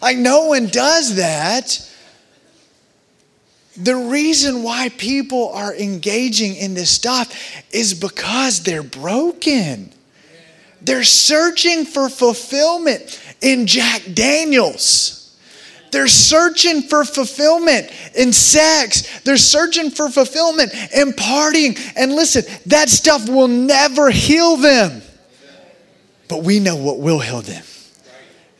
like 0.02 0.18
no 0.18 0.46
one 0.46 0.66
does 0.66 1.16
that. 1.16 1.84
The 3.76 3.94
reason 3.94 4.62
why 4.62 4.88
people 4.88 5.50
are 5.50 5.74
engaging 5.74 6.56
in 6.56 6.74
this 6.74 6.90
stuff 6.90 7.32
is 7.70 7.94
because 7.94 8.64
they're 8.64 8.82
broken. 8.82 9.92
They're 10.80 11.04
searching 11.04 11.84
for 11.84 12.08
fulfillment 12.08 13.20
in 13.40 13.66
Jack 13.66 14.02
Daniels. 14.12 15.17
They're 15.90 16.08
searching 16.08 16.82
for 16.82 17.04
fulfillment 17.04 17.90
in 18.14 18.32
sex. 18.32 19.20
They're 19.20 19.36
searching 19.36 19.90
for 19.90 20.08
fulfillment 20.10 20.72
in 20.94 21.12
partying. 21.12 21.78
And 21.96 22.12
listen, 22.12 22.44
that 22.66 22.88
stuff 22.88 23.28
will 23.28 23.48
never 23.48 24.10
heal 24.10 24.56
them. 24.56 25.02
But 26.28 26.42
we 26.42 26.60
know 26.60 26.76
what 26.76 26.98
will 26.98 27.20
heal 27.20 27.40
them 27.40 27.64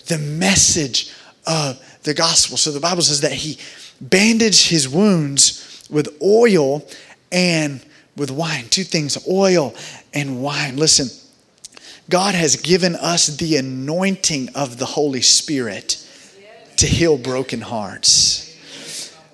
the 0.06 0.18
message 0.18 1.12
of 1.46 1.78
the 2.02 2.14
gospel. 2.14 2.56
So 2.56 2.72
the 2.72 2.80
Bible 2.80 3.02
says 3.02 3.20
that 3.20 3.32
he 3.32 3.58
bandaged 4.00 4.68
his 4.68 4.88
wounds 4.88 5.86
with 5.90 6.08
oil 6.22 6.86
and 7.30 7.84
with 8.16 8.30
wine. 8.30 8.64
Two 8.70 8.84
things 8.84 9.18
oil 9.28 9.74
and 10.12 10.42
wine. 10.42 10.76
Listen, 10.76 11.08
God 12.10 12.34
has 12.34 12.56
given 12.56 12.96
us 12.96 13.26
the 13.26 13.56
anointing 13.56 14.48
of 14.54 14.78
the 14.78 14.86
Holy 14.86 15.20
Spirit 15.20 16.04
to 16.78 16.86
heal 16.86 17.18
broken 17.18 17.60
hearts. 17.60 18.44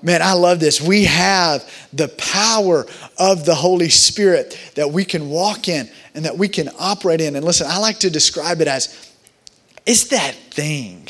Man, 0.03 0.21
I 0.21 0.35
love 0.35 0.61
this. 0.61 0.83
We 0.83 1.05
have 1.05 1.65
the 1.93 2.09
power 2.09 2.87
of 3.19 3.47
the 3.47 3.55
Holy 3.55 3.89
Spirit 3.89 4.59
that 4.75 4.91
we 4.91 5.05
can 5.05 5.31
walk 5.31 5.69
in 5.69 5.89
and 6.15 6.27
that 6.27 6.37
we 6.37 6.47
can 6.47 6.69
operate 6.79 7.23
in. 7.23 7.37
And 7.37 7.45
listen, 7.45 7.67
I 7.71 7.79
like 7.79 8.01
to 8.01 8.11
describe 8.11 8.61
it 8.61 8.69
as 8.69 9.13
it's 9.87 10.09
that 10.09 10.35
thing. 10.35 11.09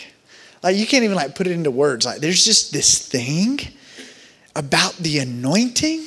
Like 0.63 0.77
you 0.77 0.87
can't 0.87 1.03
even 1.05 1.17
like 1.17 1.35
put 1.35 1.47
it 1.47 1.53
into 1.53 1.71
words. 1.73 2.07
Like 2.07 2.21
there's 2.21 2.45
just 2.45 2.73
this 2.73 3.07
thing 3.09 3.59
about 4.55 4.95
the 4.97 5.19
anointing 5.19 6.07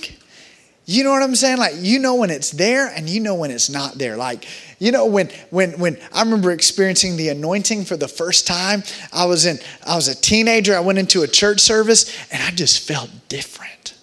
you 0.89 1.03
know 1.03 1.11
what 1.11 1.21
I'm 1.21 1.35
saying? 1.35 1.57
Like 1.57 1.73
you 1.75 1.99
know 1.99 2.15
when 2.15 2.29
it's 2.29 2.49
there 2.51 2.87
and 2.87 3.09
you 3.09 3.19
know 3.19 3.35
when 3.35 3.51
it's 3.51 3.69
not 3.69 3.95
there. 3.95 4.15
Like 4.15 4.47
you 4.79 4.93
know 4.93 5.05
when 5.05 5.29
when 5.49 5.77
when 5.79 5.99
I 6.13 6.21
remember 6.23 6.51
experiencing 6.51 7.17
the 7.17 7.27
anointing 7.27 7.83
for 7.83 7.97
the 7.97 8.07
first 8.07 8.47
time. 8.47 8.83
I 9.11 9.25
was 9.25 9.45
in 9.45 9.59
I 9.85 9.97
was 9.97 10.07
a 10.07 10.15
teenager. 10.15 10.73
I 10.73 10.79
went 10.79 10.97
into 10.97 11.23
a 11.23 11.27
church 11.27 11.59
service 11.59 12.09
and 12.31 12.41
I 12.41 12.51
just 12.51 12.87
felt 12.87 13.09
different. 13.27 13.95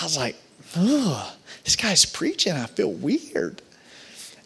I 0.00 0.04
was 0.04 0.16
like, 0.16 0.36
"Oh, 0.76 1.34
this 1.64 1.74
guy's 1.74 2.04
preaching. 2.04 2.52
I 2.52 2.66
feel 2.66 2.92
weird." 2.92 3.60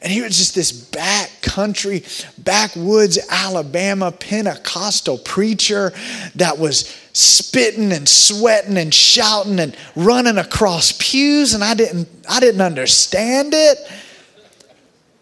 And 0.01 0.11
he 0.11 0.23
was 0.23 0.39
just 0.39 0.55
this 0.55 0.73
back 0.73 1.31
country, 1.43 2.03
backwoods 2.39 3.19
Alabama 3.29 4.11
Pentecostal 4.11 5.19
preacher 5.19 5.93
that 6.35 6.59
was 6.59 6.97
spitting 7.13 7.93
and 7.93 8.09
sweating 8.09 8.79
and 8.79 8.93
shouting 8.93 9.61
and 9.61 9.77
running 9.95 10.39
across 10.39 10.93
pews 10.93 11.55
and 11.55 11.63
I 11.63 11.75
didn't 11.75 12.09
I 12.29 12.41
didn't 12.41 12.61
understand 12.61 13.53
it. 13.55 13.79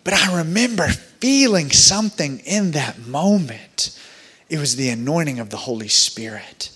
But 0.04 0.14
I 0.14 0.38
remember 0.38 0.88
feeling 0.88 1.70
something 1.70 2.40
in 2.40 2.72
that 2.72 2.98
moment. 3.06 3.98
It 4.48 4.58
was 4.58 4.76
the 4.76 4.88
anointing 4.88 5.38
of 5.38 5.50
the 5.50 5.56
Holy 5.56 5.88
Spirit. 5.88 6.70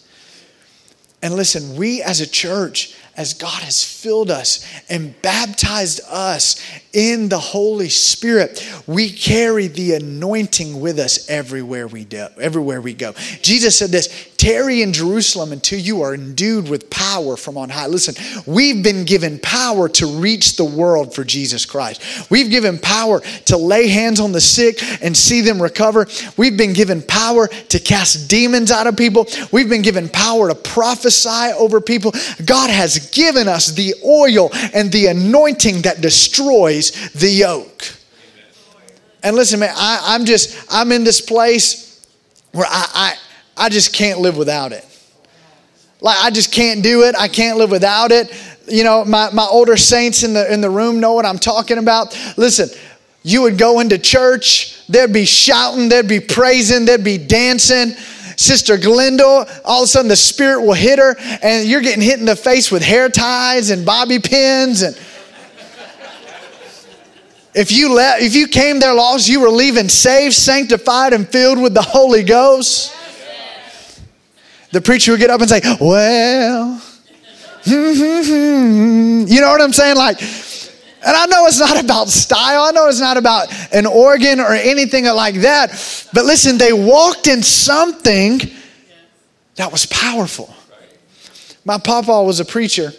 And 1.22 1.34
listen, 1.34 1.76
we 1.76 2.02
as 2.02 2.20
a 2.20 2.26
church 2.26 2.94
as 3.16 3.34
God 3.34 3.62
has 3.62 3.82
filled 3.84 4.30
us 4.30 4.66
and 4.88 5.20
baptized 5.22 6.00
us 6.08 6.60
in 6.92 7.28
the 7.28 7.38
Holy 7.38 7.88
Spirit, 7.88 8.68
we 8.86 9.10
carry 9.10 9.68
the 9.68 9.94
anointing 9.94 10.80
with 10.80 10.98
us 10.98 11.28
everywhere 11.30 11.86
we 11.86 12.04
do, 12.04 12.26
everywhere 12.40 12.80
we 12.80 12.92
go. 12.92 13.12
Jesus 13.40 13.78
said 13.78 13.90
this, 13.90 14.33
tarry 14.44 14.82
in 14.82 14.92
Jerusalem 14.92 15.52
until 15.52 15.78
you 15.78 16.02
are 16.02 16.12
endued 16.12 16.68
with 16.68 16.90
power 16.90 17.34
from 17.34 17.56
on 17.56 17.70
high. 17.70 17.86
Listen, 17.86 18.14
we've 18.44 18.82
been 18.82 19.06
given 19.06 19.38
power 19.38 19.88
to 19.88 20.06
reach 20.06 20.56
the 20.56 20.64
world 20.66 21.14
for 21.14 21.24
Jesus 21.24 21.64
Christ. 21.64 22.30
We've 22.30 22.50
given 22.50 22.78
power 22.78 23.20
to 23.46 23.56
lay 23.56 23.88
hands 23.88 24.20
on 24.20 24.32
the 24.32 24.42
sick 24.42 24.82
and 25.02 25.16
see 25.16 25.40
them 25.40 25.62
recover. 25.62 26.06
We've 26.36 26.58
been 26.58 26.74
given 26.74 27.00
power 27.00 27.46
to 27.48 27.78
cast 27.78 28.28
demons 28.28 28.70
out 28.70 28.86
of 28.86 28.98
people. 28.98 29.26
We've 29.50 29.70
been 29.70 29.80
given 29.80 30.10
power 30.10 30.48
to 30.48 30.54
prophesy 30.54 31.54
over 31.56 31.80
people. 31.80 32.12
God 32.44 32.68
has 32.68 33.10
given 33.12 33.48
us 33.48 33.68
the 33.68 33.94
oil 34.04 34.50
and 34.74 34.92
the 34.92 35.06
anointing 35.06 35.82
that 35.82 36.02
destroys 36.02 36.90
the 37.12 37.30
yoke. 37.30 37.82
And 39.22 39.36
listen, 39.36 39.60
man, 39.60 39.72
I, 39.74 40.14
am 40.14 40.26
just, 40.26 40.66
I'm 40.70 40.92
in 40.92 41.02
this 41.02 41.22
place 41.22 42.06
where 42.52 42.66
I, 42.68 42.90
I, 42.94 43.14
I 43.56 43.68
just 43.68 43.92
can't 43.92 44.20
live 44.20 44.36
without 44.36 44.72
it. 44.72 44.84
Like, 46.00 46.18
I 46.18 46.30
just 46.30 46.52
can't 46.52 46.82
do 46.82 47.04
it. 47.04 47.14
I 47.18 47.28
can't 47.28 47.56
live 47.56 47.70
without 47.70 48.12
it. 48.12 48.32
You 48.68 48.84
know, 48.84 49.04
my, 49.04 49.30
my 49.32 49.44
older 49.44 49.76
saints 49.76 50.22
in 50.22 50.34
the, 50.34 50.52
in 50.52 50.60
the 50.60 50.70
room 50.70 51.00
know 51.00 51.12
what 51.12 51.24
I'm 51.24 51.38
talking 51.38 51.78
about. 51.78 52.18
Listen, 52.36 52.68
you 53.22 53.42
would 53.42 53.56
go 53.56 53.80
into 53.80 53.98
church, 53.98 54.86
there'd 54.86 55.12
be 55.12 55.24
shouting, 55.24 55.88
there'd 55.88 56.08
be 56.08 56.20
praising, 56.20 56.84
there'd 56.84 57.04
be 57.04 57.18
dancing. 57.18 57.90
Sister 58.36 58.76
Glenda, 58.76 59.60
all 59.64 59.82
of 59.82 59.84
a 59.84 59.86
sudden 59.86 60.08
the 60.08 60.16
spirit 60.16 60.62
will 60.62 60.74
hit 60.74 60.98
her, 60.98 61.16
and 61.42 61.66
you're 61.66 61.80
getting 61.80 62.02
hit 62.02 62.18
in 62.18 62.26
the 62.26 62.36
face 62.36 62.70
with 62.70 62.82
hair 62.82 63.08
ties 63.08 63.70
and 63.70 63.86
bobby 63.86 64.18
pins 64.18 64.82
and 64.82 64.98
if 67.54 67.70
you 67.70 67.94
left, 67.94 68.20
if 68.20 68.34
you 68.34 68.48
came 68.48 68.80
there 68.80 68.92
lost, 68.92 69.28
you 69.28 69.40
were 69.40 69.48
leaving 69.48 69.88
saved, 69.88 70.34
sanctified, 70.34 71.12
and 71.12 71.28
filled 71.28 71.62
with 71.62 71.72
the 71.72 71.82
Holy 71.82 72.24
Ghost. 72.24 72.92
The 74.74 74.80
preacher 74.80 75.12
would 75.12 75.20
get 75.20 75.30
up 75.30 75.40
and 75.40 75.48
say, 75.48 75.60
Well, 75.80 76.82
you 77.64 79.40
know 79.40 79.50
what 79.50 79.60
I'm 79.60 79.72
saying? 79.72 79.96
Like, 79.96 80.20
and 80.20 81.16
I 81.16 81.26
know 81.26 81.46
it's 81.46 81.60
not 81.60 81.80
about 81.80 82.08
style. 82.08 82.62
I 82.62 82.72
know 82.72 82.88
it's 82.88 82.98
not 82.98 83.16
about 83.16 83.52
an 83.72 83.86
organ 83.86 84.40
or 84.40 84.52
anything 84.52 85.04
like 85.04 85.36
that. 85.42 85.70
But 86.12 86.24
listen, 86.24 86.58
they 86.58 86.72
walked 86.72 87.28
in 87.28 87.44
something 87.44 88.40
that 89.54 89.70
was 89.70 89.86
powerful. 89.86 90.52
My 91.64 91.78
papa 91.78 92.24
was 92.24 92.40
a 92.40 92.44
preacher, 92.44 92.90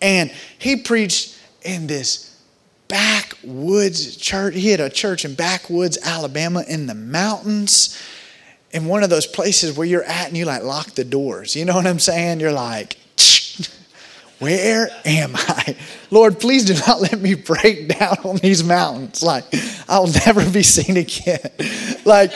and 0.00 0.30
he 0.60 0.76
preached 0.76 1.36
in 1.62 1.88
this 1.88 2.40
backwoods 2.86 4.16
church. 4.16 4.54
He 4.54 4.70
had 4.70 4.78
a 4.78 4.90
church 4.90 5.24
in 5.24 5.34
backwoods, 5.34 5.98
Alabama, 6.04 6.62
in 6.68 6.86
the 6.86 6.94
mountains. 6.94 7.98
In 8.72 8.86
one 8.86 9.02
of 9.02 9.10
those 9.10 9.26
places 9.26 9.76
where 9.76 9.86
you're 9.86 10.04
at 10.04 10.28
and 10.28 10.36
you 10.36 10.44
like 10.44 10.62
lock 10.62 10.90
the 10.90 11.04
doors. 11.04 11.56
You 11.56 11.64
know 11.64 11.74
what 11.74 11.86
I'm 11.86 11.98
saying? 11.98 12.40
You're 12.40 12.52
like, 12.52 12.98
where 14.38 14.90
am 15.04 15.32
I? 15.34 15.76
Lord, 16.10 16.38
please 16.38 16.64
do 16.64 16.74
not 16.86 17.00
let 17.00 17.18
me 17.20 17.34
break 17.34 17.88
down 17.88 18.16
on 18.24 18.36
these 18.36 18.62
mountains. 18.62 19.22
Like, 19.22 19.44
I'll 19.88 20.12
never 20.26 20.48
be 20.50 20.62
seen 20.62 20.96
again. 20.96 21.50
like, 22.04 22.32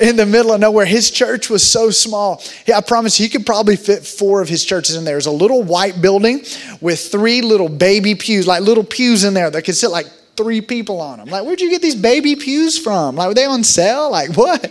in 0.00 0.16
the 0.16 0.26
middle 0.26 0.52
of 0.52 0.60
nowhere. 0.60 0.86
His 0.86 1.10
church 1.10 1.48
was 1.48 1.68
so 1.68 1.90
small. 1.90 2.42
Yeah, 2.66 2.78
I 2.78 2.80
promise 2.80 3.18
you, 3.18 3.24
he 3.24 3.30
could 3.30 3.46
probably 3.46 3.76
fit 3.76 4.04
four 4.04 4.40
of 4.40 4.48
his 4.48 4.64
churches 4.64 4.96
in 4.96 5.04
there. 5.04 5.14
There's 5.14 5.26
a 5.26 5.30
little 5.30 5.62
white 5.62 6.00
building 6.00 6.44
with 6.80 7.00
three 7.00 7.42
little 7.42 7.68
baby 7.68 8.14
pews, 8.14 8.46
like 8.46 8.62
little 8.62 8.84
pews 8.84 9.24
in 9.24 9.34
there 9.34 9.50
that 9.50 9.62
could 9.62 9.76
sit 9.76 9.90
like 9.90 10.06
three 10.36 10.60
people 10.60 11.00
on 11.00 11.18
them. 11.18 11.28
Like, 11.28 11.44
where'd 11.44 11.60
you 11.60 11.70
get 11.70 11.82
these 11.82 11.94
baby 11.94 12.36
pews 12.36 12.78
from? 12.78 13.16
Like, 13.16 13.28
were 13.28 13.34
they 13.34 13.44
on 13.44 13.64
sale? 13.64 14.10
Like, 14.10 14.30
what? 14.36 14.62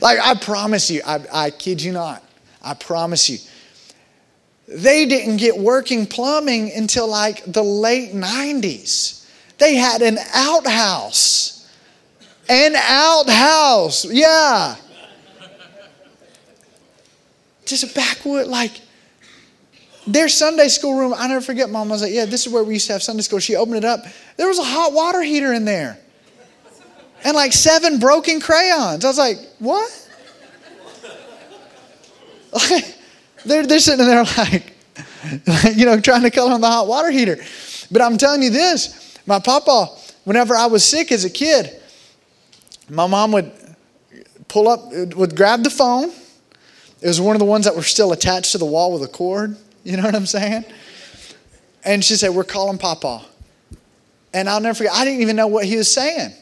Like, 0.00 0.18
I 0.20 0.34
promise 0.34 0.90
you, 0.90 1.02
I, 1.06 1.24
I 1.32 1.50
kid 1.50 1.82
you 1.82 1.92
not. 1.92 2.22
I 2.62 2.74
promise 2.74 3.30
you 3.30 3.38
they 4.68 5.06
didn't 5.06 5.36
get 5.36 5.56
working 5.56 6.06
plumbing 6.06 6.72
until 6.72 7.08
like 7.08 7.44
the 7.46 7.62
late 7.62 8.12
90s. 8.12 9.26
They 9.58 9.76
had 9.76 10.02
an 10.02 10.18
outhouse. 10.34 11.70
An 12.48 12.74
outhouse, 12.76 14.04
yeah. 14.04 14.76
Just 17.64 17.84
a 17.84 17.94
backwood, 17.94 18.46
like 18.46 18.80
their 20.06 20.28
Sunday 20.28 20.68
school 20.68 20.98
room. 20.98 21.14
I 21.16 21.26
never 21.26 21.40
forget, 21.40 21.68
mom 21.68 21.88
I 21.88 21.92
was 21.92 22.02
like, 22.02 22.12
Yeah, 22.12 22.24
this 22.24 22.46
is 22.46 22.52
where 22.52 22.62
we 22.62 22.74
used 22.74 22.86
to 22.86 22.92
have 22.92 23.02
Sunday 23.02 23.22
school. 23.22 23.40
She 23.40 23.56
opened 23.56 23.78
it 23.78 23.84
up. 23.84 24.00
There 24.36 24.48
was 24.48 24.58
a 24.58 24.64
hot 24.64 24.92
water 24.92 25.22
heater 25.22 25.52
in 25.52 25.64
there 25.64 25.98
and 27.24 27.34
like 27.34 27.52
seven 27.52 27.98
broken 27.98 28.40
crayons. 28.40 29.04
I 29.04 29.08
was 29.08 29.18
like, 29.18 29.38
What? 29.58 30.08
They're, 33.44 33.64
they're 33.64 33.78
sitting 33.78 34.04
there 34.04 34.24
like, 34.38 34.74
you 35.76 35.86
know, 35.86 36.00
trying 36.00 36.22
to 36.22 36.30
color 36.32 36.52
on 36.52 36.60
the 36.60 36.66
hot 36.66 36.88
water 36.88 37.10
heater. 37.10 37.36
But 37.92 38.02
I'm 38.02 38.16
telling 38.18 38.42
you 38.42 38.50
this 38.50 39.18
my 39.26 39.38
papa, 39.38 39.88
whenever 40.24 40.56
I 40.56 40.66
was 40.66 40.84
sick 40.84 41.12
as 41.12 41.24
a 41.24 41.30
kid, 41.30 41.80
my 42.88 43.06
mom 43.06 43.32
would 43.32 43.52
pull 44.48 44.68
up, 44.68 44.92
would 45.14 45.36
grab 45.36 45.62
the 45.62 45.70
phone. 45.70 46.10
It 47.00 47.06
was 47.06 47.20
one 47.20 47.36
of 47.36 47.40
the 47.40 47.46
ones 47.46 47.66
that 47.66 47.76
were 47.76 47.82
still 47.82 48.12
attached 48.12 48.52
to 48.52 48.58
the 48.58 48.64
wall 48.64 48.92
with 48.92 49.02
a 49.02 49.12
cord. 49.12 49.56
You 49.84 49.96
know 49.96 50.02
what 50.02 50.14
I'm 50.14 50.26
saying? 50.26 50.64
And 51.84 52.04
she 52.04 52.14
said, 52.14 52.30
We're 52.30 52.44
calling 52.44 52.78
Papa. 52.78 53.24
And 54.32 54.48
I'll 54.48 54.60
never 54.60 54.74
forget, 54.74 54.92
I 54.92 55.04
didn't 55.04 55.22
even 55.22 55.36
know 55.36 55.46
what 55.46 55.64
he 55.64 55.76
was 55.76 55.92
saying. 55.92 56.32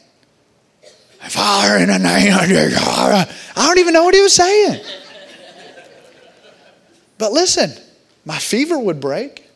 Father, 1.29 1.77
in 1.77 1.87
the 1.87 1.97
name. 1.97 2.33
I 2.33 3.25
don't 3.55 3.79
even 3.79 3.93
know 3.93 4.03
what 4.03 4.13
he 4.13 4.21
was 4.21 4.33
saying. 4.33 4.83
But 7.17 7.31
listen, 7.31 7.71
my 8.25 8.37
fever 8.37 8.77
would 8.77 8.99
break. 8.99 9.49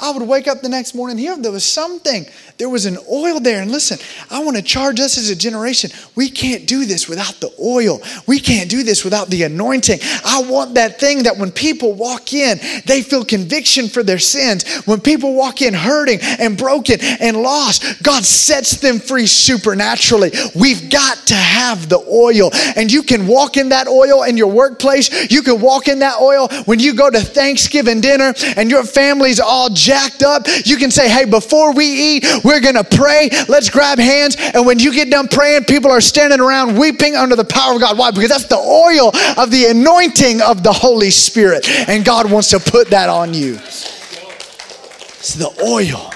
I 0.00 0.12
would 0.12 0.26
wake 0.28 0.46
up 0.46 0.60
the 0.60 0.68
next 0.68 0.94
morning 0.94 1.18
here. 1.18 1.36
There 1.36 1.50
was 1.50 1.64
something. 1.64 2.24
There 2.58 2.68
was 2.68 2.86
an 2.86 2.98
oil 3.08 3.38
there. 3.38 3.62
And 3.62 3.70
listen, 3.70 3.98
I 4.30 4.42
want 4.42 4.56
to 4.56 4.62
charge 4.62 4.98
us 4.98 5.16
as 5.16 5.30
a 5.30 5.36
generation. 5.36 5.90
We 6.16 6.28
can't 6.28 6.66
do 6.66 6.86
this 6.86 7.08
without 7.08 7.34
the 7.34 7.52
oil. 7.62 8.02
We 8.26 8.40
can't 8.40 8.68
do 8.68 8.82
this 8.82 9.04
without 9.04 9.28
the 9.28 9.44
anointing. 9.44 10.00
I 10.24 10.42
want 10.42 10.74
that 10.74 10.98
thing 10.98 11.22
that 11.22 11.36
when 11.36 11.52
people 11.52 11.92
walk 11.92 12.32
in, 12.32 12.58
they 12.84 13.02
feel 13.02 13.24
conviction 13.24 13.88
for 13.88 14.02
their 14.02 14.18
sins. 14.18 14.82
When 14.86 15.00
people 15.00 15.34
walk 15.34 15.62
in 15.62 15.72
hurting 15.72 16.18
and 16.20 16.58
broken 16.58 16.98
and 17.00 17.36
lost, 17.36 18.02
God 18.02 18.24
sets 18.24 18.78
them 18.78 18.98
free 18.98 19.28
supernaturally. 19.28 20.32
We've 20.56 20.90
got 20.90 21.28
to 21.28 21.34
have 21.34 21.88
the 21.88 22.00
oil. 22.10 22.50
And 22.74 22.90
you 22.90 23.04
can 23.04 23.28
walk 23.28 23.56
in 23.56 23.68
that 23.68 23.86
oil 23.86 24.24
in 24.24 24.36
your 24.36 24.50
workplace. 24.50 25.30
You 25.30 25.42
can 25.42 25.60
walk 25.60 25.86
in 25.86 26.00
that 26.00 26.20
oil 26.20 26.48
when 26.64 26.80
you 26.80 26.92
go 26.92 27.08
to 27.08 27.20
Thanksgiving 27.20 28.00
dinner 28.00 28.34
and 28.56 28.68
your 28.68 28.82
family's 28.82 29.38
all 29.38 29.70
jacked 29.70 30.24
up, 30.24 30.42
you 30.64 30.76
can 30.76 30.90
say, 30.90 31.08
hey, 31.08 31.24
before 31.24 31.72
we 31.72 31.86
eat, 31.86 32.24
we're 32.48 32.60
going 32.60 32.76
to 32.76 32.84
pray. 32.84 33.28
Let's 33.46 33.68
grab 33.68 33.98
hands. 33.98 34.36
And 34.38 34.64
when 34.64 34.78
you 34.78 34.90
get 34.92 35.10
done 35.10 35.28
praying, 35.28 35.64
people 35.64 35.90
are 35.90 36.00
standing 36.00 36.40
around 36.40 36.78
weeping 36.78 37.14
under 37.14 37.36
the 37.36 37.44
power 37.44 37.74
of 37.74 37.80
God. 37.80 37.98
Why? 37.98 38.10
Because 38.10 38.30
that's 38.30 38.46
the 38.46 38.56
oil 38.56 39.08
of 39.38 39.50
the 39.50 39.66
anointing 39.66 40.40
of 40.40 40.62
the 40.62 40.72
Holy 40.72 41.10
Spirit. 41.10 41.68
And 41.88 42.06
God 42.06 42.30
wants 42.30 42.48
to 42.50 42.58
put 42.58 42.88
that 42.88 43.10
on 43.10 43.34
you. 43.34 43.56
It's 43.56 45.34
the 45.34 45.50
oil. 45.62 46.10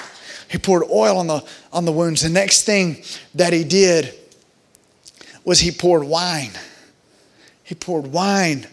He 0.49 0.57
poured 0.57 0.83
oil 0.89 1.17
on 1.19 1.27
the, 1.27 1.45
on 1.71 1.85
the 1.85 1.91
wounds. 1.91 2.23
The 2.23 2.29
next 2.29 2.63
thing 2.63 3.03
that 3.35 3.53
he 3.53 3.63
did 3.63 4.13
was 5.45 5.59
he 5.59 5.71
poured 5.71 6.03
wine. 6.03 6.51
He 7.63 7.75
poured 7.75 8.07
wine 8.07 8.65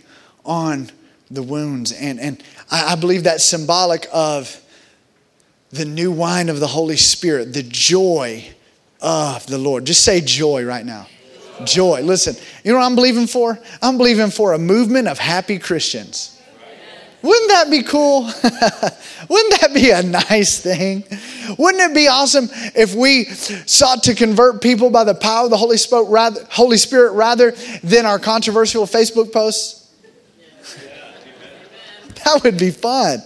on 0.44 0.90
the 1.30 1.42
wounds. 1.42 1.92
And, 1.92 2.18
and 2.18 2.42
I, 2.70 2.92
I 2.92 2.94
believe 2.94 3.24
that's 3.24 3.44
symbolic 3.44 4.06
of 4.12 4.60
the 5.72 5.84
new 5.84 6.10
wine 6.10 6.48
of 6.48 6.60
the 6.60 6.66
Holy 6.66 6.96
Spirit, 6.96 7.52
the 7.52 7.62
joy 7.62 8.44
of 9.00 9.46
the 9.46 9.58
Lord. 9.58 9.84
Just 9.84 10.04
say 10.04 10.20
joy 10.20 10.64
right 10.64 10.84
now. 10.84 11.06
Joy. 11.64 12.02
Listen, 12.02 12.34
you 12.64 12.72
know 12.72 12.78
what 12.78 12.86
I'm 12.86 12.94
believing 12.94 13.26
for? 13.26 13.58
I'm 13.82 13.98
believing 13.98 14.30
for 14.30 14.54
a 14.54 14.58
movement 14.58 15.08
of 15.08 15.18
happy 15.18 15.58
Christians. 15.58 16.40
Wouldn't 17.22 17.50
that 17.50 17.70
be 17.70 17.82
cool? 17.82 18.22
Wouldn't 19.28 19.60
that 19.60 19.72
be 19.74 19.90
a 19.90 20.02
nice 20.02 20.58
thing? 20.58 21.04
Wouldn't 21.58 21.90
it 21.90 21.94
be 21.94 22.08
awesome 22.08 22.48
if 22.74 22.94
we 22.94 23.24
sought 23.24 24.04
to 24.04 24.14
convert 24.14 24.62
people 24.62 24.88
by 24.88 25.04
the 25.04 25.14
power 25.14 25.44
of 25.44 25.50
the 25.50 25.56
Holy 25.58 25.76
Spirit 25.76 26.04
rather, 26.04 26.40
Holy 26.48 26.78
Spirit 26.78 27.12
rather 27.12 27.50
than 27.82 28.06
our 28.06 28.18
controversial 28.18 28.86
Facebook 28.86 29.32
posts? 29.32 29.76
That 32.24 32.44
would 32.44 32.58
be 32.58 32.70
fun. 32.70 33.22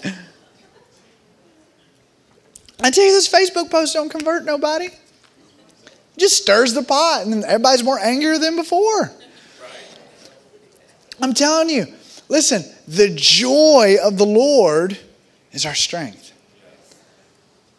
I 2.85 2.91
tell 2.91 3.07
you, 3.07 3.13
this 3.13 3.33
Facebook 3.33 3.71
post 3.71 3.95
don't 3.95 4.11
convert 4.11 4.45
nobody. 4.45 4.85
It 4.85 6.19
just 6.19 6.37
stirs 6.37 6.75
the 6.75 6.83
pot, 6.83 7.25
and 7.25 7.43
everybody's 7.43 7.83
more 7.83 7.99
angrier 7.99 8.37
than 8.37 8.57
before. 8.57 9.11
I'm 11.19 11.33
telling 11.33 11.71
you, 11.71 11.87
listen, 12.29 12.63
the 12.87 13.09
joy 13.15 13.97
of 14.05 14.19
the 14.19 14.27
Lord 14.27 14.99
is 15.53 15.65
our 15.65 15.75
strength. 15.75 16.33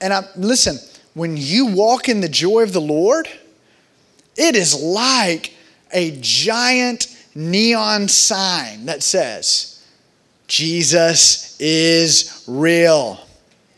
And 0.01 0.11
I 0.11 0.23
listen, 0.37 0.79
when 1.13 1.37
you 1.37 1.67
walk 1.67 2.09
in 2.09 2.21
the 2.21 2.27
joy 2.27 2.63
of 2.63 2.73
the 2.73 2.81
Lord, 2.81 3.29
it 4.35 4.55
is 4.55 4.73
like 4.81 5.53
a 5.93 6.17
giant 6.19 7.15
neon 7.35 8.07
sign 8.07 8.87
that 8.87 9.03
says, 9.03 9.85
Jesus 10.47 11.61
is 11.61 12.43
real. 12.47 13.24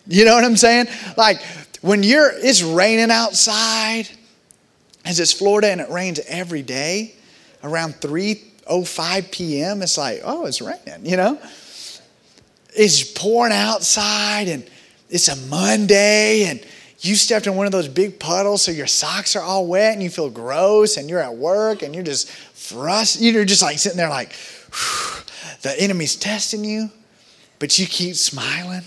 You 0.07 0.25
know 0.25 0.35
what 0.35 0.43
I'm 0.43 0.57
saying? 0.57 0.87
Like 1.17 1.41
when 1.81 2.03
you're, 2.03 2.31
it's 2.33 2.63
raining 2.63 3.11
outside, 3.11 4.07
as 5.05 5.19
it's 5.19 5.33
Florida 5.33 5.69
and 5.69 5.81
it 5.81 5.89
rains 5.89 6.19
every 6.27 6.61
day, 6.61 7.15
around 7.63 7.95
3.05 7.95 9.31
p.m., 9.31 9.81
it's 9.81 9.97
like, 9.97 10.21
oh, 10.23 10.45
it's 10.45 10.61
raining, 10.61 11.05
you 11.05 11.17
know? 11.17 11.39
It's 12.75 13.03
pouring 13.03 13.53
outside 13.53 14.47
and 14.47 14.69
it's 15.09 15.27
a 15.27 15.35
Monday 15.47 16.45
and 16.45 16.65
you 16.99 17.15
stepped 17.15 17.47
in 17.47 17.55
one 17.55 17.65
of 17.65 17.71
those 17.71 17.87
big 17.87 18.19
puddles 18.19 18.63
so 18.63 18.71
your 18.71 18.87
socks 18.87 19.35
are 19.35 19.41
all 19.41 19.67
wet 19.67 19.93
and 19.93 20.01
you 20.01 20.09
feel 20.09 20.29
gross 20.29 20.97
and 20.97 21.09
you're 21.09 21.19
at 21.19 21.35
work 21.35 21.83
and 21.83 21.93
you're 21.93 22.03
just 22.03 22.29
frustrated. 22.29 23.35
You're 23.35 23.45
just 23.45 23.61
like 23.61 23.77
sitting 23.77 23.97
there 23.97 24.09
like, 24.09 24.35
the 25.61 25.75
enemy's 25.79 26.15
testing 26.15 26.63
you, 26.63 26.89
but 27.59 27.77
you 27.79 27.87
keep 27.87 28.15
smiling 28.15 28.83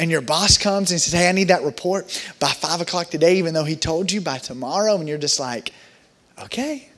and 0.00 0.10
your 0.10 0.22
boss 0.22 0.56
comes 0.56 0.92
and 0.92 1.00
says, 1.00 1.12
Hey, 1.12 1.28
I 1.28 1.32
need 1.32 1.48
that 1.48 1.62
report 1.62 2.06
by 2.40 2.48
five 2.48 2.80
o'clock 2.80 3.10
today, 3.10 3.36
even 3.36 3.52
though 3.52 3.64
he 3.64 3.76
told 3.76 4.10
you 4.10 4.22
by 4.22 4.38
tomorrow, 4.38 4.96
and 4.96 5.06
you're 5.06 5.18
just 5.18 5.38
like, 5.38 5.72
Okay. 6.42 6.88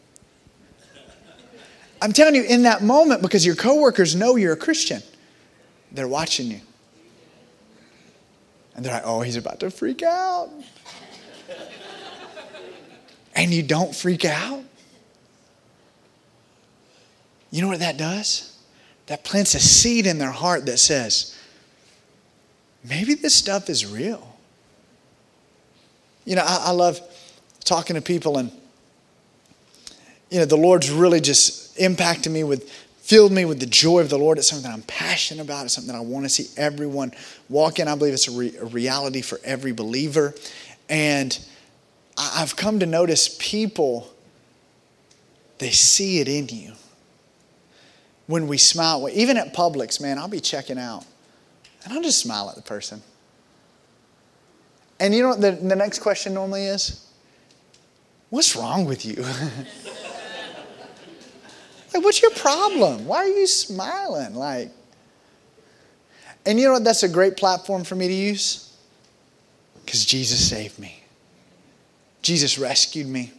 I'm 2.01 2.13
telling 2.13 2.37
you, 2.37 2.45
in 2.45 2.63
that 2.63 2.83
moment, 2.83 3.21
because 3.21 3.45
your 3.45 3.57
coworkers 3.57 4.15
know 4.15 4.37
you're 4.37 4.53
a 4.53 4.57
Christian, 4.57 5.03
they're 5.91 6.07
watching 6.07 6.47
you. 6.47 6.61
And 8.77 8.85
they're 8.85 8.95
like, 8.95 9.03
Oh, 9.05 9.21
he's 9.21 9.37
about 9.37 9.59
to 9.61 9.71
freak 9.71 10.05
out. 10.05 10.51
and 13.35 13.53
you 13.53 13.65
don't 13.65 13.93
freak 13.93 14.25
out. 14.25 14.63
You 17.51 17.63
know 17.63 17.69
what 17.69 17.81
that 17.81 17.97
does? 17.97 18.57
That 19.07 19.25
plants 19.25 19.57
a 19.57 19.61
seed 19.61 20.07
in 20.07 20.19
their 20.19 20.31
heart 20.31 20.67
that 20.67 20.79
says, 20.79 21.37
maybe 22.89 23.15
this 23.15 23.35
stuff 23.35 23.69
is 23.69 23.87
real. 23.87 24.37
You 26.25 26.37
know, 26.37 26.43
I, 26.43 26.67
I 26.67 26.71
love 26.71 27.01
talking 27.65 27.95
to 27.97 28.03
people, 28.03 28.39
and, 28.39 28.53
you 30.31 30.39
know, 30.39 30.45
the 30.45 30.57
Lord's 30.57 30.91
really 30.91 31.21
just 31.21 31.79
impacted 31.79 32.33
me 32.33 32.45
with 32.45 32.71
filled 33.03 33.33
me 33.33 33.45
with 33.45 33.59
the 33.59 33.67
joy 33.67 33.99
of 33.99 34.09
the 34.09 34.17
Lord. 34.17 34.39
It's 34.39 34.49
something 34.49 34.71
that 34.71 34.73
I'm 34.73 34.85
passionate 34.85 35.43
about. 35.43 35.65
It's 35.65 35.75
something 35.75 35.93
that 35.93 35.99
I 35.99 36.03
want 36.03 36.25
to 36.25 36.29
see 36.29 36.49
everyone 36.57 37.13
walk 37.49 37.81
in. 37.81 37.89
I 37.89 37.97
believe 37.97 38.15
it's 38.15 38.29
a, 38.29 38.31
re- 38.31 38.57
a 38.57 38.65
reality 38.67 39.23
for 39.23 39.41
every 39.43 39.73
believer. 39.73 40.35
And 40.89 41.37
I've 42.17 42.55
come 42.55 42.79
to 42.79 42.87
notice 42.87 43.37
people, 43.41 44.09
they 45.59 45.73
see 45.73 46.21
it 46.21 46.29
in 46.29 46.49
you. 46.49 46.75
When 48.29 48.47
we 48.47 48.57
smile, 48.57 49.09
even 49.13 49.37
at 49.37 49.53
Publix, 49.53 50.01
man, 50.01 50.17
I'll 50.17 50.29
be 50.29 50.41
checking 50.41 50.79
out. 50.79 51.05
And 51.85 51.93
I'll 51.93 52.03
just 52.03 52.21
smile 52.21 52.49
at 52.49 52.57
the 52.57 52.63
person. 52.63 53.03
And 55.01 55.15
you 55.15 55.23
know 55.23 55.31
what 55.31 55.41
the, 55.41 55.53
the 55.53 55.77
next 55.77 55.99
question 55.99 56.35
normally 56.35 56.65
is? 56.65 57.09
What's 58.31 58.55
wrong 58.57 58.85
with 58.85 59.05
you? 59.05 59.23
like, 61.93 62.05
what's 62.05 62.23
your 62.23 62.31
problem? 62.31 63.07
Why 63.07 63.19
are 63.19 63.27
you 63.27 63.47
smiling? 63.47 64.35
Like, 64.35 64.71
and 66.47 66.59
you 66.59 66.67
know 66.67 66.73
what? 66.75 66.85
That's 66.85 67.03
a 67.03 67.09
great 67.09 67.37
platform 67.37 67.85
for 67.85 67.95
me 67.95 68.09
to 68.09 68.15
use 68.15 68.75
because 69.85 70.05
Jesus 70.05 70.49
saved 70.49 70.79
me. 70.79 71.03
Jesus 72.23 72.59
rescued 72.59 73.07
me. 73.07 73.33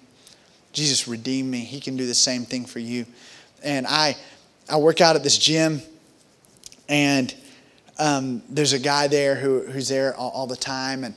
Jesus 0.74 1.08
redeemed 1.08 1.50
me. 1.50 1.60
He 1.60 1.80
can 1.80 1.96
do 1.96 2.06
the 2.06 2.14
same 2.14 2.46
thing 2.46 2.66
for 2.66 2.80
you. 2.80 3.06
And 3.64 3.88
I, 3.88 4.16
I 4.70 4.78
work 4.78 5.02
out 5.02 5.16
at 5.16 5.24
this 5.24 5.38
gym, 5.38 5.82
and 6.90 7.34
um, 8.00 8.42
there's 8.50 8.74
a 8.74 8.80
guy 8.80 9.08
there 9.08 9.36
who, 9.36 9.62
who's 9.62 9.88
there 9.90 10.16
all, 10.16 10.32
all, 10.32 10.48
the 10.48 10.56
time. 10.56 11.04
And 11.04 11.16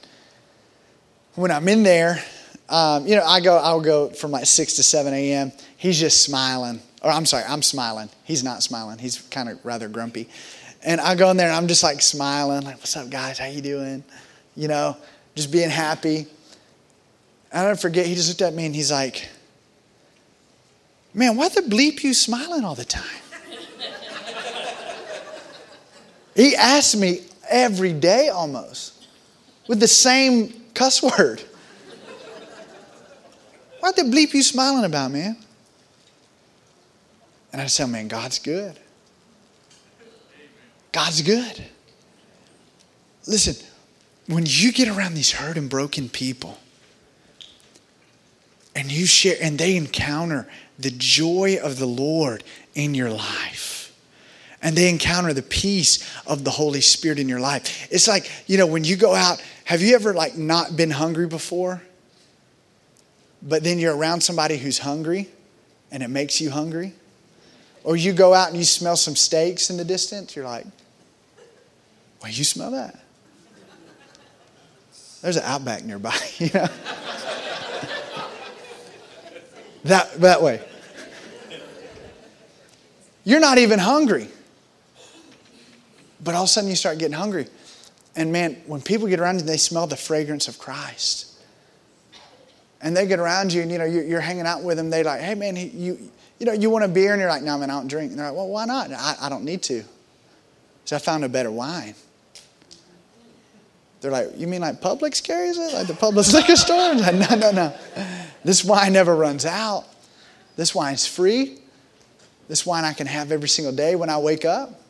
when 1.34 1.50
I'm 1.50 1.66
in 1.68 1.82
there, 1.82 2.22
um, 2.68 3.06
you 3.06 3.16
know, 3.16 3.24
I 3.24 3.40
go, 3.40 3.56
I'll 3.56 3.80
go 3.80 4.10
from 4.10 4.30
like 4.30 4.46
6 4.46 4.74
to 4.74 4.82
7 4.82 5.12
a.m. 5.12 5.52
He's 5.76 5.98
just 5.98 6.22
smiling. 6.22 6.80
Or 7.02 7.10
I'm 7.10 7.26
sorry, 7.26 7.44
I'm 7.48 7.62
smiling. 7.62 8.08
He's 8.24 8.42
not 8.42 8.62
smiling. 8.62 8.98
He's 8.98 9.20
kind 9.30 9.48
of 9.48 9.64
rather 9.64 9.88
grumpy. 9.88 10.28
And 10.82 11.00
I 11.00 11.14
go 11.14 11.30
in 11.30 11.36
there 11.36 11.48
and 11.48 11.56
I'm 11.56 11.68
just 11.68 11.82
like 11.82 12.02
smiling, 12.02 12.62
like, 12.62 12.76
what's 12.76 12.96
up, 12.96 13.10
guys? 13.10 13.38
How 13.38 13.46
you 13.46 13.60
doing? 13.60 14.04
You 14.54 14.68
know, 14.68 14.96
just 15.34 15.50
being 15.50 15.70
happy. 15.70 16.26
I 17.52 17.64
don't 17.64 17.78
forget, 17.78 18.06
he 18.06 18.14
just 18.14 18.28
looked 18.28 18.42
at 18.42 18.54
me 18.54 18.66
and 18.66 18.74
he's 18.74 18.92
like, 18.92 19.28
man, 21.14 21.36
why 21.36 21.48
the 21.48 21.62
bleep 21.62 22.02
you 22.02 22.12
smiling 22.12 22.64
all 22.64 22.74
the 22.74 22.84
time? 22.84 23.04
He 26.36 26.54
asks 26.54 26.94
me 26.94 27.22
every 27.48 27.94
day 27.94 28.28
almost 28.28 29.06
with 29.66 29.80
the 29.80 29.88
same 29.88 30.52
cuss 30.74 31.02
word. 31.02 31.42
What 33.80 33.96
the 33.96 34.02
bleep 34.02 34.34
you 34.34 34.42
smiling 34.42 34.84
about, 34.84 35.12
man? 35.12 35.36
And 37.52 37.62
I 37.62 37.66
tell 37.66 37.88
man, 37.88 38.08
God's 38.08 38.38
good. 38.38 38.78
God's 40.92 41.22
good. 41.22 41.64
Listen, 43.26 43.56
when 44.26 44.44
you 44.46 44.72
get 44.72 44.88
around 44.88 45.14
these 45.14 45.32
hurt 45.32 45.56
and 45.56 45.70
broken 45.70 46.10
people, 46.10 46.58
and 48.74 48.92
you 48.92 49.06
share, 49.06 49.36
and 49.40 49.58
they 49.58 49.74
encounter 49.76 50.46
the 50.78 50.90
joy 50.90 51.58
of 51.62 51.78
the 51.78 51.86
Lord 51.86 52.44
in 52.74 52.94
your 52.94 53.10
life 53.10 53.85
and 54.66 54.74
they 54.74 54.88
encounter 54.88 55.32
the 55.32 55.42
peace 55.42 56.04
of 56.26 56.42
the 56.42 56.50
Holy 56.50 56.80
Spirit 56.80 57.20
in 57.20 57.28
your 57.28 57.38
life. 57.38 57.86
It's 57.92 58.08
like, 58.08 58.28
you 58.48 58.58
know, 58.58 58.66
when 58.66 58.82
you 58.82 58.96
go 58.96 59.14
out, 59.14 59.40
have 59.62 59.80
you 59.80 59.94
ever 59.94 60.12
like 60.12 60.36
not 60.36 60.76
been 60.76 60.90
hungry 60.90 61.28
before? 61.28 61.80
But 63.40 63.62
then 63.62 63.78
you're 63.78 63.96
around 63.96 64.22
somebody 64.22 64.56
who's 64.56 64.78
hungry 64.78 65.28
and 65.92 66.02
it 66.02 66.08
makes 66.08 66.40
you 66.40 66.50
hungry? 66.50 66.94
Or 67.84 67.94
you 67.94 68.12
go 68.12 68.34
out 68.34 68.48
and 68.48 68.56
you 68.56 68.64
smell 68.64 68.96
some 68.96 69.14
steaks 69.14 69.70
in 69.70 69.76
the 69.76 69.84
distance, 69.84 70.34
you're 70.34 70.44
like, 70.44 70.66
well, 72.20 72.32
you 72.32 72.42
smell 72.42 72.72
that? 72.72 72.98
There's 75.22 75.36
an 75.36 75.44
outback 75.44 75.84
nearby, 75.84 76.18
you 76.38 76.50
know? 76.52 76.66
that, 79.84 80.12
that 80.14 80.42
way. 80.42 80.60
You're 83.22 83.38
not 83.38 83.58
even 83.58 83.78
hungry. 83.78 84.26
But 86.22 86.34
all 86.34 86.42
of 86.42 86.46
a 86.46 86.48
sudden 86.48 86.70
you 86.70 86.76
start 86.76 86.98
getting 86.98 87.16
hungry. 87.16 87.46
And 88.14 88.32
man, 88.32 88.62
when 88.66 88.80
people 88.80 89.06
get 89.06 89.20
around 89.20 89.40
you, 89.40 89.44
they 89.44 89.58
smell 89.58 89.86
the 89.86 89.96
fragrance 89.96 90.48
of 90.48 90.58
Christ. 90.58 91.32
And 92.80 92.96
they 92.96 93.06
get 93.06 93.18
around 93.18 93.52
you 93.52 93.62
and 93.62 93.70
you 93.70 93.78
know, 93.78 93.84
you're, 93.84 94.20
hanging 94.20 94.46
out 94.46 94.62
with 94.62 94.76
them. 94.76 94.90
They're 94.90 95.04
like, 95.04 95.20
hey 95.20 95.34
man, 95.34 95.56
you, 95.56 95.98
you 96.38 96.46
know, 96.46 96.52
you 96.52 96.70
want 96.70 96.84
a 96.84 96.88
beer? 96.88 97.12
And 97.12 97.20
you're 97.20 97.28
like, 97.28 97.42
no, 97.42 97.58
man, 97.58 97.70
I 97.70 97.74
don't 97.74 97.88
drink. 97.88 98.10
And 98.10 98.18
they're 98.18 98.26
like, 98.26 98.36
well, 98.36 98.48
why 98.48 98.64
not? 98.64 98.92
I, 98.92 99.16
I 99.22 99.28
don't 99.28 99.44
need 99.44 99.62
to. 99.64 99.82
So 100.84 100.96
I 100.96 100.98
found 100.98 101.24
a 101.24 101.28
better 101.28 101.50
wine. 101.50 101.94
They're 104.00 104.10
like, 104.10 104.38
you 104.38 104.46
mean 104.46 104.60
like 104.60 104.80
Publix 104.80 105.22
carries 105.22 105.58
it? 105.58 105.72
Like 105.72 105.86
the 105.86 105.94
Publix 105.94 106.32
liquor 106.34 106.56
store? 106.56 106.94
Like, 106.94 107.14
no, 107.14 107.36
no, 107.36 107.50
no. 107.50 107.74
This 108.44 108.64
wine 108.64 108.92
never 108.92 109.16
runs 109.16 109.44
out. 109.44 109.84
This 110.54 110.74
wine's 110.74 111.06
free. 111.06 111.58
This 112.48 112.64
wine 112.64 112.84
I 112.84 112.92
can 112.92 113.06
have 113.06 113.32
every 113.32 113.48
single 113.48 113.74
day 113.74 113.96
when 113.96 114.08
I 114.08 114.18
wake 114.18 114.44
up. 114.44 114.80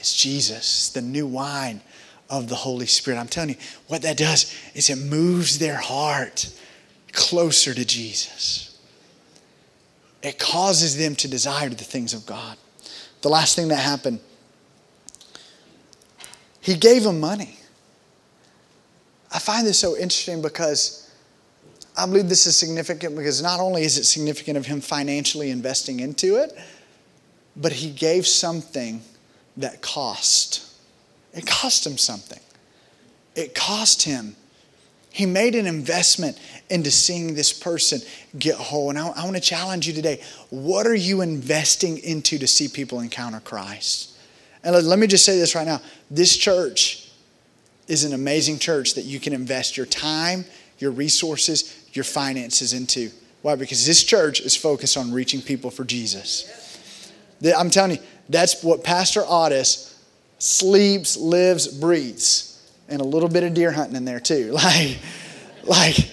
It's 0.00 0.14
Jesus, 0.14 0.88
the 0.88 1.02
new 1.02 1.26
wine 1.26 1.82
of 2.30 2.48
the 2.48 2.54
Holy 2.54 2.86
Spirit. 2.86 3.18
I'm 3.18 3.28
telling 3.28 3.50
you, 3.50 3.56
what 3.86 4.00
that 4.02 4.16
does 4.16 4.56
is 4.74 4.88
it 4.88 4.96
moves 4.96 5.58
their 5.58 5.76
heart 5.76 6.50
closer 7.12 7.74
to 7.74 7.84
Jesus. 7.84 8.78
It 10.22 10.38
causes 10.38 10.96
them 10.96 11.14
to 11.16 11.28
desire 11.28 11.68
the 11.68 11.84
things 11.84 12.14
of 12.14 12.24
God. 12.24 12.56
The 13.20 13.28
last 13.28 13.56
thing 13.56 13.68
that 13.68 13.76
happened, 13.76 14.20
he 16.62 16.76
gave 16.76 17.04
them 17.04 17.20
money. 17.20 17.58
I 19.32 19.38
find 19.38 19.66
this 19.66 19.78
so 19.78 19.96
interesting 19.96 20.40
because 20.40 21.10
I 21.96 22.06
believe 22.06 22.28
this 22.28 22.46
is 22.46 22.56
significant 22.56 23.16
because 23.16 23.42
not 23.42 23.60
only 23.60 23.82
is 23.82 23.98
it 23.98 24.04
significant 24.04 24.56
of 24.56 24.64
him 24.64 24.80
financially 24.80 25.50
investing 25.50 26.00
into 26.00 26.36
it, 26.36 26.56
but 27.56 27.72
he 27.72 27.90
gave 27.90 28.26
something 28.26 29.02
that 29.56 29.82
cost. 29.82 30.66
It 31.32 31.46
cost 31.46 31.86
him 31.86 31.98
something. 31.98 32.40
It 33.34 33.54
cost 33.54 34.02
him. 34.02 34.36
He 35.10 35.26
made 35.26 35.54
an 35.54 35.66
investment 35.66 36.38
into 36.68 36.90
seeing 36.90 37.34
this 37.34 37.52
person 37.52 38.00
get 38.38 38.54
whole. 38.54 38.90
And 38.90 38.98
I, 38.98 39.08
I 39.08 39.24
want 39.24 39.36
to 39.36 39.42
challenge 39.42 39.86
you 39.86 39.92
today. 39.92 40.22
What 40.50 40.86
are 40.86 40.94
you 40.94 41.20
investing 41.20 41.98
into 41.98 42.38
to 42.38 42.46
see 42.46 42.68
people 42.68 43.00
encounter 43.00 43.40
Christ? 43.40 44.16
And 44.62 44.74
let, 44.74 44.84
let 44.84 44.98
me 44.98 45.06
just 45.06 45.24
say 45.24 45.38
this 45.38 45.54
right 45.54 45.66
now. 45.66 45.80
This 46.10 46.36
church 46.36 47.10
is 47.88 48.04
an 48.04 48.12
amazing 48.12 48.58
church 48.58 48.94
that 48.94 49.04
you 49.04 49.18
can 49.18 49.32
invest 49.32 49.76
your 49.76 49.86
time, 49.86 50.44
your 50.78 50.92
resources, 50.92 51.88
your 51.92 52.04
finances 52.04 52.72
into. 52.72 53.10
Why? 53.42 53.56
Because 53.56 53.84
this 53.84 54.04
church 54.04 54.40
is 54.40 54.54
focused 54.54 54.96
on 54.96 55.12
reaching 55.12 55.42
people 55.42 55.70
for 55.70 55.84
Jesus. 55.84 56.69
I'm 57.56 57.70
telling 57.70 57.92
you, 57.92 58.02
that's 58.28 58.62
what 58.62 58.84
Pastor 58.84 59.22
Otis 59.26 59.98
sleeps, 60.38 61.16
lives, 61.16 61.68
breathes. 61.68 62.46
And 62.88 63.00
a 63.00 63.04
little 63.04 63.28
bit 63.28 63.44
of 63.44 63.54
deer 63.54 63.70
hunting 63.70 63.96
in 63.96 64.04
there 64.04 64.20
too. 64.20 64.52
Like, 64.62 64.98
like 65.64 66.10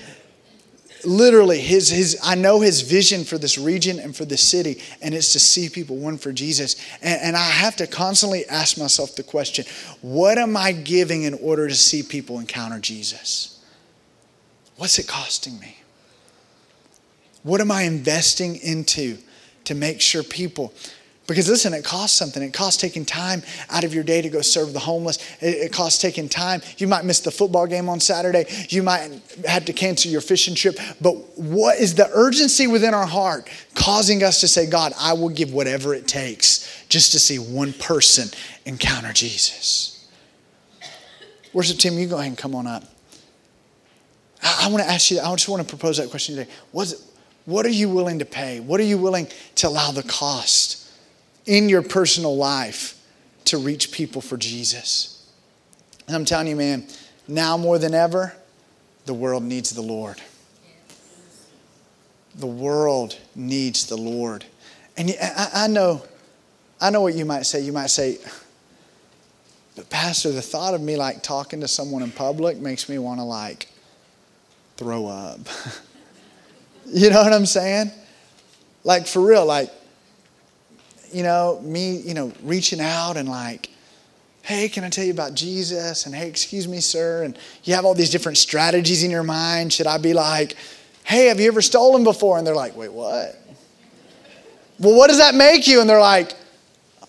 literally 1.06 1.60
his 1.60 1.90
his 1.90 2.20
I 2.24 2.36
know 2.36 2.60
his 2.60 2.82
vision 2.82 3.24
for 3.24 3.38
this 3.38 3.58
region 3.58 4.00
and 4.00 4.16
for 4.16 4.26
this 4.26 4.42
city, 4.42 4.82
and 5.02 5.16
it's 5.16 5.34
to 5.34 5.40
see 5.40 5.70
people 5.70 5.98
win 5.98 6.18
for 6.18 6.32
Jesus. 6.32 6.76
And, 7.02 7.20
and 7.22 7.36
I 7.38 7.50
have 7.50 7.76
to 7.78 7.88
constantly 7.88 8.46
ask 8.48 8.78
myself 8.78 9.16
the 9.16 9.24
question, 9.24 9.66
what 10.02 10.38
am 10.38 10.58
I 10.58 10.72
giving 10.72 11.24
in 11.24 11.34
order 11.36 11.68
to 11.68 11.76
see 11.76 12.04
people 12.04 12.40
encounter 12.40 12.80
Jesus? 12.80 13.64
What's 14.76 15.00
it 15.00 15.08
costing 15.08 15.60
me? 15.60 15.78
What 17.44 17.62
am 17.62 17.72
I 17.72 17.84
investing 17.84 18.58
into 18.58 19.18
to 19.64 19.76
make 19.76 20.02
sure 20.02 20.24
people 20.24 20.74
because 21.28 21.50
listen, 21.50 21.74
it 21.74 21.84
costs 21.84 22.18
something. 22.18 22.42
It 22.42 22.54
costs 22.54 22.80
taking 22.82 23.04
time 23.04 23.44
out 23.70 23.84
of 23.84 23.94
your 23.94 24.04
day 24.04 24.22
to 24.22 24.30
go 24.30 24.42
serve 24.42 24.72
the 24.72 24.80
homeless. 24.80 25.18
It, 25.42 25.56
it, 25.56 25.74
costs 25.74 26.02
taking 26.02 26.30
time. 26.30 26.62
You 26.78 26.88
might 26.88 27.04
miss 27.04 27.20
the 27.20 27.32
football 27.32 27.68
game 27.68 27.90
on 27.90 28.00
Saturday. 28.00 28.46
You 28.70 28.82
might 28.82 29.10
have 29.46 29.66
to 29.66 29.74
cancel 29.74 30.10
your 30.10 30.22
fishing 30.22 30.56
trip. 30.56 30.80
But 31.02 31.16
what 31.38 31.80
is 31.80 31.96
the 31.96 32.10
urgency 32.14 32.66
within 32.66 32.94
our 32.94 33.06
heart 33.06 33.50
causing 33.76 34.24
us 34.24 34.40
to 34.40 34.48
say, 34.48 34.70
God, 34.70 34.94
I 34.98 35.14
will 35.14 35.28
give 35.28 35.54
whatever 35.54 35.94
it 35.94 36.08
takes 36.08 36.86
just 36.88 37.12
to 37.12 37.20
see 37.20 37.38
one 37.38 37.74
person 37.74 38.30
encounter 38.66 39.12
Jesus? 39.12 40.10
Worship 41.52 41.78
team, 41.78 42.00
you 42.00 42.08
go 42.08 42.16
ahead 42.16 42.30
and 42.30 42.38
come 42.38 42.56
on 42.56 42.68
up. 42.68 42.86
I, 44.42 44.62
I 44.64 44.70
want 44.70 44.82
to 44.82 44.90
ask 44.90 45.12
you, 45.12 45.20
I 45.20 45.30
just 45.32 45.50
want 45.50 45.62
to 45.62 45.68
propose 45.68 45.98
that 45.98 46.10
question 46.10 46.38
today. 46.38 46.50
What's, 46.72 47.06
what 47.44 47.66
are 47.66 47.70
you 47.70 47.90
willing 47.90 48.20
to 48.20 48.26
pay? 48.26 48.62
What 48.62 48.80
are 48.80 48.86
you 48.86 48.98
willing 48.98 49.28
to 49.56 49.68
allow 49.68 49.92
the 49.92 50.04
cost? 50.04 50.87
In 51.48 51.70
your 51.70 51.82
personal 51.82 52.36
life 52.36 53.02
to 53.46 53.58
reach 53.58 53.92
people 53.92 54.22
for 54.22 54.38
Jesus. 54.38 55.28
And 56.06 56.16
I'm 56.16 56.26
telling 56.26 56.48
you, 56.48 56.56
man, 56.56 56.86
now 57.28 57.58
more 57.58 57.80
than 57.80 57.94
ever, 57.94 58.34
the 59.06 59.14
world 59.14 59.44
needs 59.44 59.72
the 59.72 59.82
Lord. 59.82 60.22
The 62.36 62.48
world 62.48 63.18
needs 63.36 63.88
the 63.88 63.98
Lord. 63.98 64.46
And 64.96 65.12
I 65.20 65.68
know 65.68 66.04
I 66.80 66.90
know 66.90 67.02
what 67.02 67.16
you 67.16 67.26
might 67.26 67.46
say. 67.46 67.62
You 67.62 67.72
might 67.72 67.90
say, 67.90 68.20
but 69.76 69.90
Pastor, 69.90 70.32
the 70.32 70.42
thought 70.42 70.74
of 70.74 70.82
me 70.82 70.96
like 70.96 71.24
talking 71.24 71.62
to 71.62 71.68
someone 71.68 72.04
in 72.04 72.12
public 72.12 72.58
makes 72.58 72.88
me 72.88 73.00
want 73.00 73.20
to 73.20 73.24
like 73.24 73.68
throw 74.76 75.08
up. 75.08 75.40
you 76.86 77.10
know 77.10 77.24
what 77.24 77.34
I'm 77.34 77.46
saying? 77.46 77.92
Like 78.84 79.08
for 79.08 79.22
real, 79.22 79.46
like, 79.46 79.72
you 81.12 81.24
know, 81.24 81.60
me, 81.64 81.98
you 81.98 82.14
know, 82.14 82.32
reaching 82.44 82.80
out 82.80 83.18
and 83.18 83.28
like, 83.28 83.70
hey, 84.42 84.70
can 84.70 84.84
I 84.84 84.90
tell 84.90 85.04
you 85.04 85.12
about 85.12 85.34
Jesus? 85.34 86.06
And 86.06 86.16
hey, 86.16 86.28
excuse 86.28 86.68
me, 86.68 86.80
sir. 86.80 87.24
And 87.24 87.38
you 87.64 87.76
have 87.76 87.84
all 87.84 87.94
these 87.94 88.10
different 88.10 88.38
strategies 88.38 89.04
in 89.04 89.12
your 89.12 89.24
mind. 89.24 89.74
Should 89.74 89.88
I 89.88 89.98
be 89.98 90.14
like, 90.14 90.56
hey, 91.04 91.28
have 91.28 91.40
you 91.40 91.48
ever 91.48 91.62
stolen 91.62 92.04
before? 92.04 92.38
And 92.38 92.48
they're 92.48 92.56
like, 92.56 92.76
wait, 92.76 92.92
what? 92.92 93.36
Well, 94.80 94.96
what 94.96 95.08
does 95.08 95.18
that 95.18 95.36
make 95.36 95.68
you? 95.68 95.82
And 95.82 95.90
they're 95.90 96.00
like, 96.00 96.34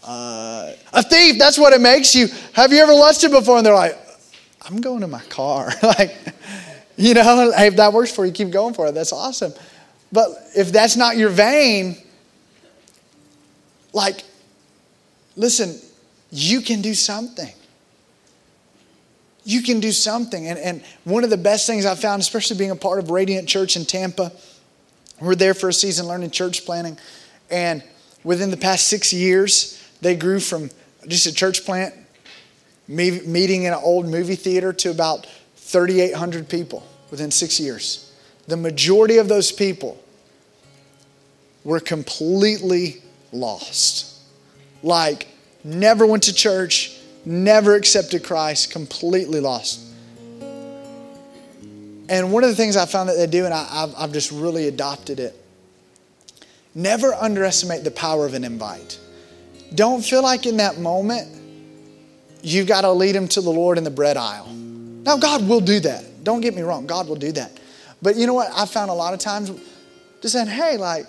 uh, 0.02 0.72
a 0.92 1.02
thief, 1.02 1.38
that's 1.38 1.58
what 1.58 1.72
it 1.72 1.80
makes 1.80 2.14
you. 2.14 2.28
Have 2.54 2.72
you 2.72 2.78
ever 2.78 2.92
lusted 2.92 3.30
before? 3.30 3.58
And 3.58 3.66
they're 3.66 3.74
like, 3.74 3.96
I'm 4.62 4.80
going 4.80 5.00
to 5.02 5.06
my 5.06 5.22
car. 5.24 5.70
like, 5.82 6.16
you 6.96 7.14
know, 7.14 7.52
hey, 7.56 7.68
if 7.68 7.76
that 7.76 7.92
works 7.92 8.10
for 8.10 8.26
you, 8.26 8.32
keep 8.32 8.50
going 8.50 8.74
for 8.74 8.88
it. 8.88 8.92
That's 8.92 9.12
awesome. 9.12 9.52
But 10.10 10.30
if 10.56 10.72
that's 10.72 10.96
not 10.96 11.16
your 11.16 11.28
vein, 11.28 11.96
like, 13.92 14.24
listen, 15.36 15.78
you 16.30 16.60
can 16.60 16.82
do 16.82 16.94
something. 16.94 17.52
You 19.44 19.62
can 19.62 19.80
do 19.80 19.92
something. 19.92 20.46
And, 20.46 20.58
and 20.58 20.82
one 21.04 21.24
of 21.24 21.30
the 21.30 21.38
best 21.38 21.66
things 21.66 21.86
I 21.86 21.94
found, 21.94 22.20
especially 22.20 22.58
being 22.58 22.70
a 22.70 22.76
part 22.76 22.98
of 22.98 23.10
Radiant 23.10 23.48
Church 23.48 23.76
in 23.76 23.84
Tampa, 23.84 24.32
we're 25.20 25.34
there 25.34 25.54
for 25.54 25.68
a 25.68 25.72
season 25.72 26.06
learning 26.06 26.30
church 26.30 26.64
planting. 26.64 26.98
And 27.50 27.82
within 28.24 28.50
the 28.50 28.56
past 28.56 28.86
six 28.88 29.12
years, 29.12 29.82
they 30.00 30.16
grew 30.16 30.38
from 30.38 30.70
just 31.06 31.26
a 31.26 31.34
church 31.34 31.64
plant, 31.64 31.94
meeting 32.86 33.64
in 33.64 33.72
an 33.72 33.80
old 33.82 34.06
movie 34.06 34.34
theater, 34.34 34.72
to 34.72 34.90
about 34.90 35.26
3,800 35.56 36.48
people 36.48 36.86
within 37.10 37.30
six 37.30 37.58
years. 37.58 38.12
The 38.46 38.56
majority 38.56 39.18
of 39.18 39.28
those 39.28 39.52
people 39.52 40.02
were 41.64 41.80
completely 41.80 43.02
lost. 43.32 44.20
Like, 44.82 45.28
never 45.64 46.06
went 46.06 46.24
to 46.24 46.34
church, 46.34 46.98
never 47.24 47.74
accepted 47.74 48.24
Christ, 48.24 48.70
completely 48.70 49.40
lost. 49.40 49.80
And 52.10 52.32
one 52.32 52.42
of 52.42 52.50
the 52.50 52.56
things 52.56 52.76
I 52.76 52.86
found 52.86 53.08
that 53.08 53.16
they 53.16 53.26
do, 53.26 53.44
and 53.44 53.52
I, 53.52 53.64
have 53.64 53.94
I've 53.98 54.12
just 54.12 54.30
really 54.32 54.68
adopted 54.68 55.20
it 55.20 55.38
never 56.78 57.12
underestimate 57.14 57.82
the 57.82 57.90
power 57.90 58.24
of 58.24 58.34
an 58.34 58.44
invite. 58.44 58.98
Don't 59.74 60.02
feel 60.02 60.22
like 60.22 60.46
in 60.46 60.58
that 60.58 60.78
moment 60.78 61.26
you've 62.40 62.68
got 62.68 62.82
to 62.82 62.92
lead 62.92 63.16
them 63.16 63.26
to 63.28 63.40
the 63.40 63.50
Lord 63.50 63.78
in 63.78 63.84
the 63.84 63.90
bread 63.90 64.16
aisle. 64.16 64.46
Now, 64.48 65.16
God 65.16 65.48
will 65.48 65.60
do 65.60 65.80
that. 65.80 66.24
Don't 66.24 66.40
get 66.40 66.54
me 66.54 66.62
wrong, 66.62 66.86
God 66.86 67.08
will 67.08 67.16
do 67.16 67.32
that. 67.32 67.58
But 68.00 68.16
you 68.16 68.26
know 68.26 68.34
what? 68.34 68.48
I 68.54 68.64
found 68.64 68.90
a 68.90 68.94
lot 68.94 69.12
of 69.12 69.18
times 69.18 69.50
just 70.22 70.34
saying, 70.34 70.46
hey, 70.46 70.76
like, 70.76 71.06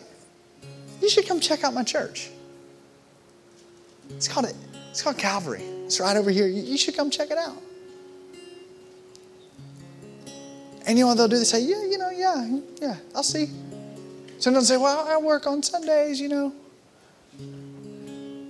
you 1.01 1.09
should 1.09 1.27
come 1.27 1.39
check 1.39 1.63
out 1.63 1.73
my 1.73 1.83
church. 1.83 2.29
It's 4.11 4.27
called, 4.27 4.53
it's 4.89 5.01
called 5.01 5.17
Calvary. 5.17 5.63
It's 5.85 5.99
right 5.99 6.17
over 6.17 6.31
here. 6.31 6.47
You 6.47 6.77
should 6.77 6.95
come 6.95 7.09
check 7.09 7.31
it 7.31 7.37
out. 7.37 7.57
And 10.85 10.97
you 10.97 11.05
know 11.05 11.13
they'll 11.13 11.27
do? 11.27 11.37
They 11.37 11.43
say, 11.43 11.61
yeah, 11.61 11.83
you 11.85 11.97
know, 11.97 12.09
yeah, 12.09 12.59
yeah, 12.81 12.95
I'll 13.15 13.23
see. 13.23 13.49
Sometimes 14.39 14.67
say, 14.67 14.77
well, 14.77 15.07
I 15.07 15.17
work 15.17 15.45
on 15.45 15.61
Sundays, 15.61 16.19
you 16.19 16.29
know. 16.29 16.53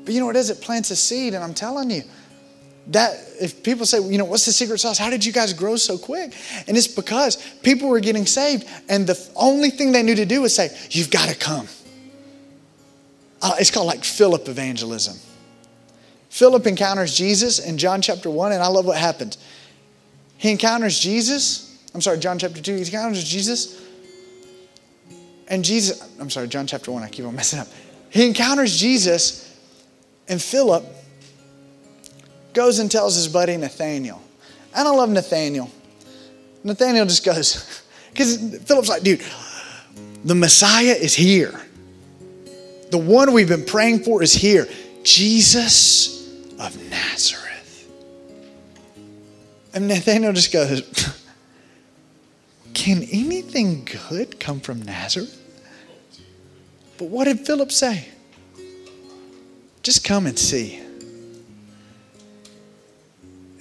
But 0.06 0.14
you 0.14 0.20
know 0.20 0.28
what 0.28 0.36
it 0.36 0.39
is? 0.39 0.50
It 0.50 0.62
plants 0.62 0.91
a 0.91 0.95
seed, 0.95 1.34
and 1.34 1.43
I'm 1.43 1.54
telling 1.54 1.89
you, 1.89 2.04
that 2.88 3.20
if 3.39 3.62
people 3.64 3.86
say, 3.86 4.02
you 4.02 4.18
know, 4.18 4.26
what's 4.26 4.45
the 4.45 4.52
secret 4.52 4.80
sauce? 4.80 4.97
How 4.97 5.10
did 5.10 5.24
you 5.24 5.32
guys 5.32 5.54
grow 5.54 5.76
so 5.76 5.97
quick? 5.97 6.34
And 6.68 6.76
it's 6.76 6.88
because 6.88 7.36
people 7.62 7.89
were 7.89 8.00
getting 8.00 8.26
saved, 8.26 8.68
and 8.88 9.06
the 9.06 9.20
only 9.36 9.70
thing 9.70 9.91
they 9.91 10.02
knew 10.04 10.16
to 10.16 10.26
do 10.26 10.41
was 10.41 10.56
say, 10.56 10.76
You've 10.89 11.12
got 11.12 11.30
to 11.30 11.36
come. 11.36 11.68
Uh, 13.41 13.55
it's 13.59 13.71
called 13.71 13.87
like 13.87 14.03
Philip 14.03 14.47
evangelism. 14.47 15.17
Philip 16.29 16.67
encounters 16.67 17.15
Jesus 17.15 17.59
in 17.59 17.77
John 17.77 18.01
chapter 18.01 18.29
1, 18.29 18.51
and 18.51 18.61
I 18.61 18.67
love 18.67 18.85
what 18.85 18.97
happens. 18.97 19.37
He 20.37 20.51
encounters 20.51 20.99
Jesus. 20.99 21.77
I'm 21.93 22.01
sorry, 22.01 22.19
John 22.19 22.37
chapter 22.37 22.61
2. 22.61 22.75
He 22.75 22.81
encounters 22.81 23.23
Jesus. 23.23 23.81
And 25.47 25.65
Jesus, 25.65 26.07
I'm 26.19 26.29
sorry, 26.29 26.47
John 26.47 26.67
chapter 26.67 26.91
1, 26.91 27.01
I 27.01 27.09
keep 27.09 27.25
on 27.25 27.35
messing 27.35 27.59
up. 27.59 27.67
He 28.09 28.25
encounters 28.25 28.79
Jesus 28.79 29.49
and 30.27 30.41
Philip 30.41 30.85
goes 32.53 32.79
and 32.79 32.89
tells 32.89 33.15
his 33.15 33.27
buddy 33.27 33.57
Nathaniel. 33.57 34.21
And 34.75 34.87
I 34.87 34.91
love 34.91 35.09
Nathaniel. 35.09 35.69
Nathaniel 36.63 37.05
just 37.05 37.25
goes, 37.25 37.83
because 38.11 38.59
Philip's 38.59 38.89
like, 38.89 39.01
dude, 39.01 39.23
the 40.23 40.35
Messiah 40.35 40.93
is 40.93 41.15
here. 41.15 41.59
The 42.89 42.97
one 42.97 43.33
we've 43.33 43.47
been 43.47 43.65
praying 43.65 44.03
for 44.03 44.23
is 44.23 44.33
here. 44.33 44.67
Jesus 45.03 46.27
of 46.59 46.77
Nazareth. 46.89 47.89
And 49.73 49.87
Nathaniel 49.87 50.33
just 50.33 50.51
goes, 50.51 50.81
Can 52.73 53.03
anything 53.11 53.85
good 53.85 54.39
come 54.39 54.59
from 54.59 54.81
Nazareth? 54.81 55.35
But 56.97 57.05
what 57.05 57.25
did 57.25 57.39
Philip 57.39 57.71
say? 57.71 58.09
Just 59.83 60.03
come 60.03 60.25
and 60.25 60.37
see. 60.37 60.81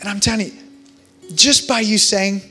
And 0.00 0.08
I'm 0.08 0.20
telling 0.20 0.46
you, 0.46 1.34
just 1.34 1.68
by 1.68 1.80
you 1.80 1.98
saying 1.98 2.42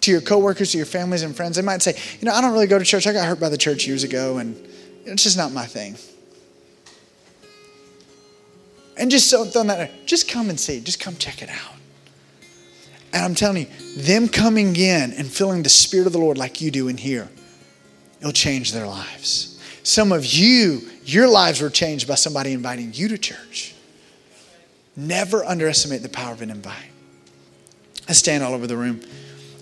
to 0.00 0.10
your 0.10 0.20
coworkers, 0.20 0.72
to 0.72 0.76
your 0.78 0.86
families 0.86 1.22
and 1.22 1.36
friends, 1.36 1.56
they 1.56 1.62
might 1.62 1.82
say, 1.82 1.96
you 2.20 2.26
know, 2.26 2.32
I 2.32 2.40
don't 2.40 2.52
really 2.52 2.66
go 2.66 2.78
to 2.78 2.84
church. 2.84 3.06
I 3.06 3.12
got 3.12 3.26
hurt 3.26 3.40
by 3.40 3.48
the 3.48 3.58
church 3.58 3.86
years 3.86 4.02
ago, 4.02 4.38
and 4.38 4.56
it's 5.06 5.22
just 5.22 5.36
not 5.36 5.52
my 5.52 5.66
thing. 5.66 5.96
And 8.98 9.10
just 9.10 9.28
so 9.28 9.44
throwing 9.44 9.68
that, 9.68 10.06
just 10.06 10.28
come 10.28 10.50
and 10.50 10.58
see. 10.58 10.80
Just 10.80 11.00
come 11.00 11.16
check 11.16 11.42
it 11.42 11.48
out. 11.48 11.74
And 13.12 13.24
I'm 13.24 13.34
telling 13.34 13.66
you, 13.66 14.02
them 14.02 14.28
coming 14.28 14.74
in 14.76 15.12
and 15.12 15.26
feeling 15.26 15.62
the 15.62 15.68
Spirit 15.68 16.06
of 16.06 16.12
the 16.12 16.18
Lord 16.18 16.38
like 16.38 16.60
you 16.60 16.70
do 16.70 16.88
in 16.88 16.96
here, 16.96 17.28
it'll 18.20 18.32
change 18.32 18.72
their 18.72 18.86
lives. 18.86 19.60
Some 19.82 20.12
of 20.12 20.26
you, 20.26 20.80
your 21.04 21.28
lives 21.28 21.60
were 21.60 21.70
changed 21.70 22.08
by 22.08 22.16
somebody 22.16 22.52
inviting 22.52 22.92
you 22.92 23.08
to 23.08 23.18
church. 23.18 23.74
Never 24.96 25.44
underestimate 25.44 26.02
the 26.02 26.08
power 26.08 26.32
of 26.32 26.42
an 26.42 26.50
invite. 26.50 26.90
I 28.08 28.12
stand 28.12 28.42
all 28.42 28.54
over 28.54 28.66
the 28.66 28.76
room. 28.76 29.00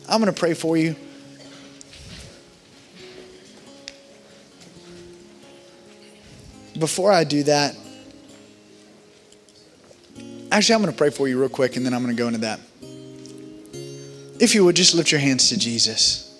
I'm 0.08 0.20
going 0.20 0.32
to 0.32 0.38
pray 0.38 0.54
for 0.54 0.76
you. 0.76 0.96
Before 6.78 7.12
I 7.12 7.24
do 7.24 7.44
that, 7.44 7.76
actually, 10.50 10.74
I'm 10.74 10.82
going 10.82 10.92
to 10.92 10.98
pray 10.98 11.10
for 11.10 11.28
you 11.28 11.38
real 11.38 11.48
quick 11.48 11.76
and 11.76 11.86
then 11.86 11.94
I'm 11.94 12.02
going 12.02 12.14
to 12.14 12.20
go 12.20 12.26
into 12.26 12.40
that. 12.40 12.60
If 14.40 14.54
you 14.54 14.64
would 14.64 14.76
just 14.76 14.94
lift 14.94 15.12
your 15.12 15.20
hands 15.20 15.48
to 15.50 15.58
Jesus. 15.58 16.30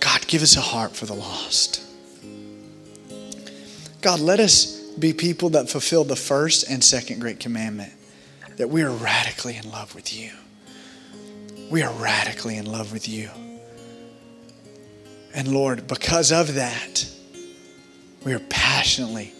God, 0.00 0.26
give 0.26 0.42
us 0.42 0.56
a 0.56 0.60
heart 0.60 0.92
for 0.96 1.06
the 1.06 1.14
lost. 1.14 1.80
God, 4.00 4.18
let 4.18 4.40
us 4.40 4.80
be 4.98 5.12
people 5.12 5.50
that 5.50 5.70
fulfill 5.70 6.02
the 6.02 6.16
first 6.16 6.68
and 6.68 6.82
second 6.82 7.20
great 7.20 7.38
commandment 7.38 7.92
that 8.56 8.68
we 8.68 8.82
are 8.82 8.90
radically 8.90 9.56
in 9.56 9.70
love 9.70 9.94
with 9.94 10.12
you. 10.12 10.32
We 11.70 11.82
are 11.82 11.92
radically 11.94 12.56
in 12.56 12.66
love 12.66 12.92
with 12.92 13.08
you. 13.08 13.30
And 15.34 15.48
Lord, 15.48 15.86
because 15.86 16.32
of 16.32 16.54
that, 16.54 17.08
we 18.24 18.32
are 18.32 18.40
passionately 18.48 19.32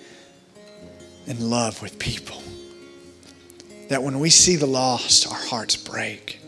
in 1.26 1.50
love 1.50 1.82
with 1.82 1.98
people. 1.98 2.42
That 3.88 4.02
when 4.02 4.20
we 4.20 4.30
see 4.30 4.56
the 4.56 4.66
lost, 4.66 5.26
our 5.26 5.38
hearts 5.38 5.76
break. 5.76 6.40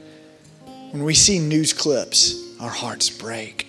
When 0.91 1.05
we 1.05 1.14
see 1.14 1.39
news 1.39 1.72
clips, 1.72 2.59
our 2.61 2.70
hearts 2.70 3.11
break. 3.11 3.66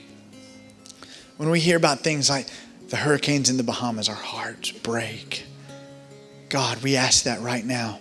When 1.38 1.49
we 1.49 1.59
hear 1.59 1.78
about 1.78 1.99
things 1.99 2.30
like 2.30 2.47
the 2.89 2.97
hurricanes 2.97 3.49
in 3.49 3.57
the 3.57 3.63
Bahamas, 3.63 4.09
our 4.09 4.16
hearts 4.16 4.72
break. 4.72 5.45
God, 6.49 6.82
we 6.82 6.95
ask 6.95 7.24
that 7.26 7.41
right 7.41 7.66
now 7.66 7.99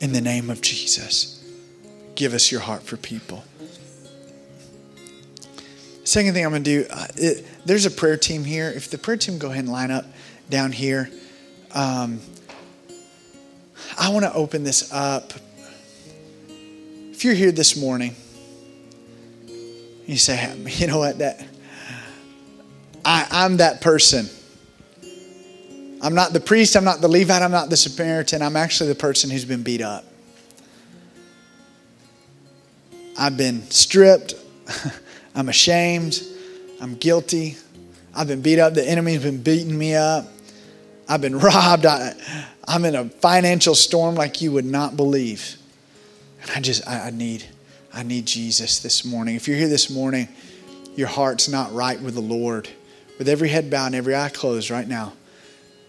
in 0.00 0.12
the 0.12 0.20
name 0.20 0.50
of 0.50 0.60
Jesus. 0.60 1.44
Give 2.14 2.34
us 2.34 2.50
your 2.50 2.60
heart 2.60 2.82
for 2.82 2.96
people. 2.96 3.44
Second 6.04 6.34
thing 6.34 6.44
I'm 6.44 6.50
going 6.50 6.64
to 6.64 6.82
do, 6.82 6.86
uh, 6.90 7.06
it, 7.16 7.46
there's 7.64 7.86
a 7.86 7.90
prayer 7.90 8.16
team 8.16 8.44
here. 8.44 8.70
If 8.70 8.90
the 8.90 8.98
prayer 8.98 9.16
team 9.16 9.38
go 9.38 9.48
ahead 9.48 9.64
and 9.64 9.72
line 9.72 9.90
up 9.90 10.04
down 10.50 10.72
here, 10.72 11.10
um, 11.72 12.20
I 13.98 14.10
want 14.10 14.24
to 14.24 14.32
open 14.32 14.64
this 14.64 14.92
up. 14.92 15.32
If 16.48 17.24
you're 17.24 17.34
here 17.34 17.52
this 17.52 17.76
morning, 17.76 18.14
you 20.06 20.16
say, 20.16 20.54
you 20.66 20.86
know 20.86 20.98
what, 20.98 21.18
that 21.18 21.44
I, 23.04 23.26
I'm 23.30 23.58
that 23.58 23.80
person. 23.80 24.28
I'm 26.02 26.14
not 26.14 26.34
the 26.34 26.40
priest, 26.40 26.76
I'm 26.76 26.84
not 26.84 27.00
the 27.00 27.08
Levite, 27.08 27.40
I'm 27.40 27.50
not 27.50 27.70
the 27.70 27.78
Samaritan, 27.78 28.42
I'm 28.42 28.56
actually 28.56 28.90
the 28.90 28.94
person 28.94 29.30
who's 29.30 29.46
been 29.46 29.62
beat 29.62 29.80
up. 29.80 30.04
I've 33.18 33.38
been 33.38 33.62
stripped, 33.70 34.34
I'm 35.34 35.48
ashamed, 35.48 36.22
I'm 36.84 36.96
guilty, 36.96 37.56
I've 38.14 38.28
been 38.28 38.42
beat 38.42 38.58
up, 38.58 38.74
the 38.74 38.86
enemy's 38.86 39.22
been 39.22 39.42
beating 39.42 39.78
me 39.78 39.94
up, 39.94 40.26
I've 41.08 41.22
been 41.22 41.38
robbed, 41.38 41.86
I, 41.86 42.12
I'm 42.68 42.84
in 42.84 42.94
a 42.94 43.08
financial 43.08 43.74
storm 43.74 44.16
like 44.16 44.42
you 44.42 44.52
would 44.52 44.66
not 44.66 44.94
believe. 44.94 45.56
And 46.42 46.50
I 46.50 46.60
just, 46.60 46.86
I, 46.86 47.06
I 47.06 47.10
need, 47.10 47.42
I 47.90 48.02
need 48.02 48.26
Jesus 48.26 48.80
this 48.80 49.02
morning. 49.02 49.34
If 49.34 49.48
you're 49.48 49.56
here 49.56 49.70
this 49.70 49.88
morning, 49.88 50.28
your 50.94 51.08
heart's 51.08 51.48
not 51.48 51.72
right 51.72 51.98
with 51.98 52.16
the 52.16 52.20
Lord, 52.20 52.68
with 53.16 53.30
every 53.30 53.48
head 53.48 53.70
bowed 53.70 53.86
and 53.86 53.94
every 53.94 54.14
eye 54.14 54.28
closed 54.28 54.70
right 54.70 54.86
now, 54.86 55.14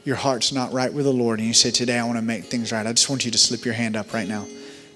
your 0.06 0.16
heart's 0.16 0.54
not 0.54 0.72
right 0.72 0.93
with 0.93 1.04
the 1.04 1.12
Lord, 1.12 1.39
and 1.39 1.48
you 1.50 1.54
say, 1.54 1.72
Today 1.72 2.00
I 2.00 2.06
want 2.06 2.20
to 2.20 2.24
make 2.24 2.46
things 2.46 2.72
right, 2.72 2.88
I 2.88 2.93
just 2.93 3.10
want 3.10 3.26
you 3.26 3.32
to 3.32 3.38
slip 3.38 3.66
your 3.66 3.74
hand 3.74 3.98
up 3.98 4.14
right 4.14 4.30
now. 4.30 4.48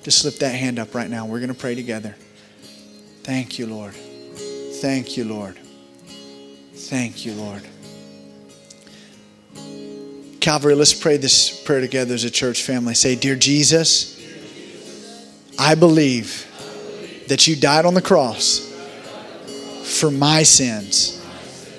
Just 0.03 0.19
slip 0.19 0.35
that 0.35 0.55
hand 0.55 0.79
up 0.79 0.95
right 0.95 1.09
now. 1.09 1.25
We're 1.25 1.39
going 1.39 1.53
to 1.53 1.59
pray 1.59 1.75
together. 1.75 2.15
Thank 3.23 3.59
you, 3.59 3.67
Lord. 3.67 3.93
Thank 3.93 5.17
you, 5.17 5.25
Lord. 5.25 5.59
Thank 6.87 7.25
you, 7.25 7.33
Lord. 7.33 7.61
Calvary, 10.39 10.73
let's 10.73 10.93
pray 10.93 11.17
this 11.17 11.61
prayer 11.63 11.81
together 11.81 12.15
as 12.15 12.23
a 12.23 12.31
church 12.31 12.63
family. 12.63 12.93
Say, 12.95 13.15
Dear 13.15 13.35
Jesus, 13.35 14.19
I 15.59 15.75
believe 15.75 16.47
that 17.27 17.45
you 17.45 17.55
died 17.55 17.85
on 17.85 17.93
the 17.93 18.01
cross 18.01 18.65
for 19.83 20.09
my 20.09 20.43
sins 20.43 21.21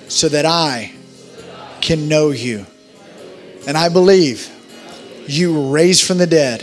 so 0.07 0.29
that 0.29 0.45
I 0.45 0.93
can 1.81 2.07
know 2.07 2.29
you. 2.29 2.65
And 3.67 3.75
I 3.77 3.89
believe 3.89 4.49
you 5.27 5.53
were 5.53 5.71
raised 5.71 6.05
from 6.05 6.19
the 6.19 6.27
dead 6.27 6.61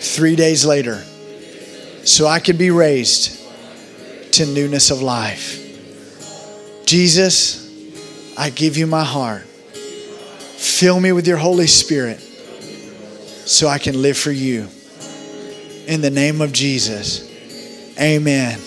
three 0.00 0.34
days 0.34 0.64
later 0.64 1.04
so 2.04 2.26
I 2.26 2.40
could 2.40 2.58
be 2.58 2.70
raised 2.70 3.38
to 4.32 4.46
newness 4.46 4.90
of 4.90 5.02
life. 5.02 5.61
Jesus, 6.86 8.36
I 8.36 8.50
give 8.50 8.76
you 8.76 8.86
my 8.86 9.04
heart. 9.04 9.42
Fill 9.42 11.00
me 11.00 11.12
with 11.12 11.26
your 11.26 11.36
Holy 11.36 11.66
Spirit 11.66 12.20
so 12.20 13.68
I 13.68 13.78
can 13.78 14.00
live 14.00 14.16
for 14.16 14.30
you. 14.30 14.68
In 15.86 16.00
the 16.00 16.10
name 16.10 16.40
of 16.40 16.52
Jesus, 16.52 17.28
amen. 17.98 18.62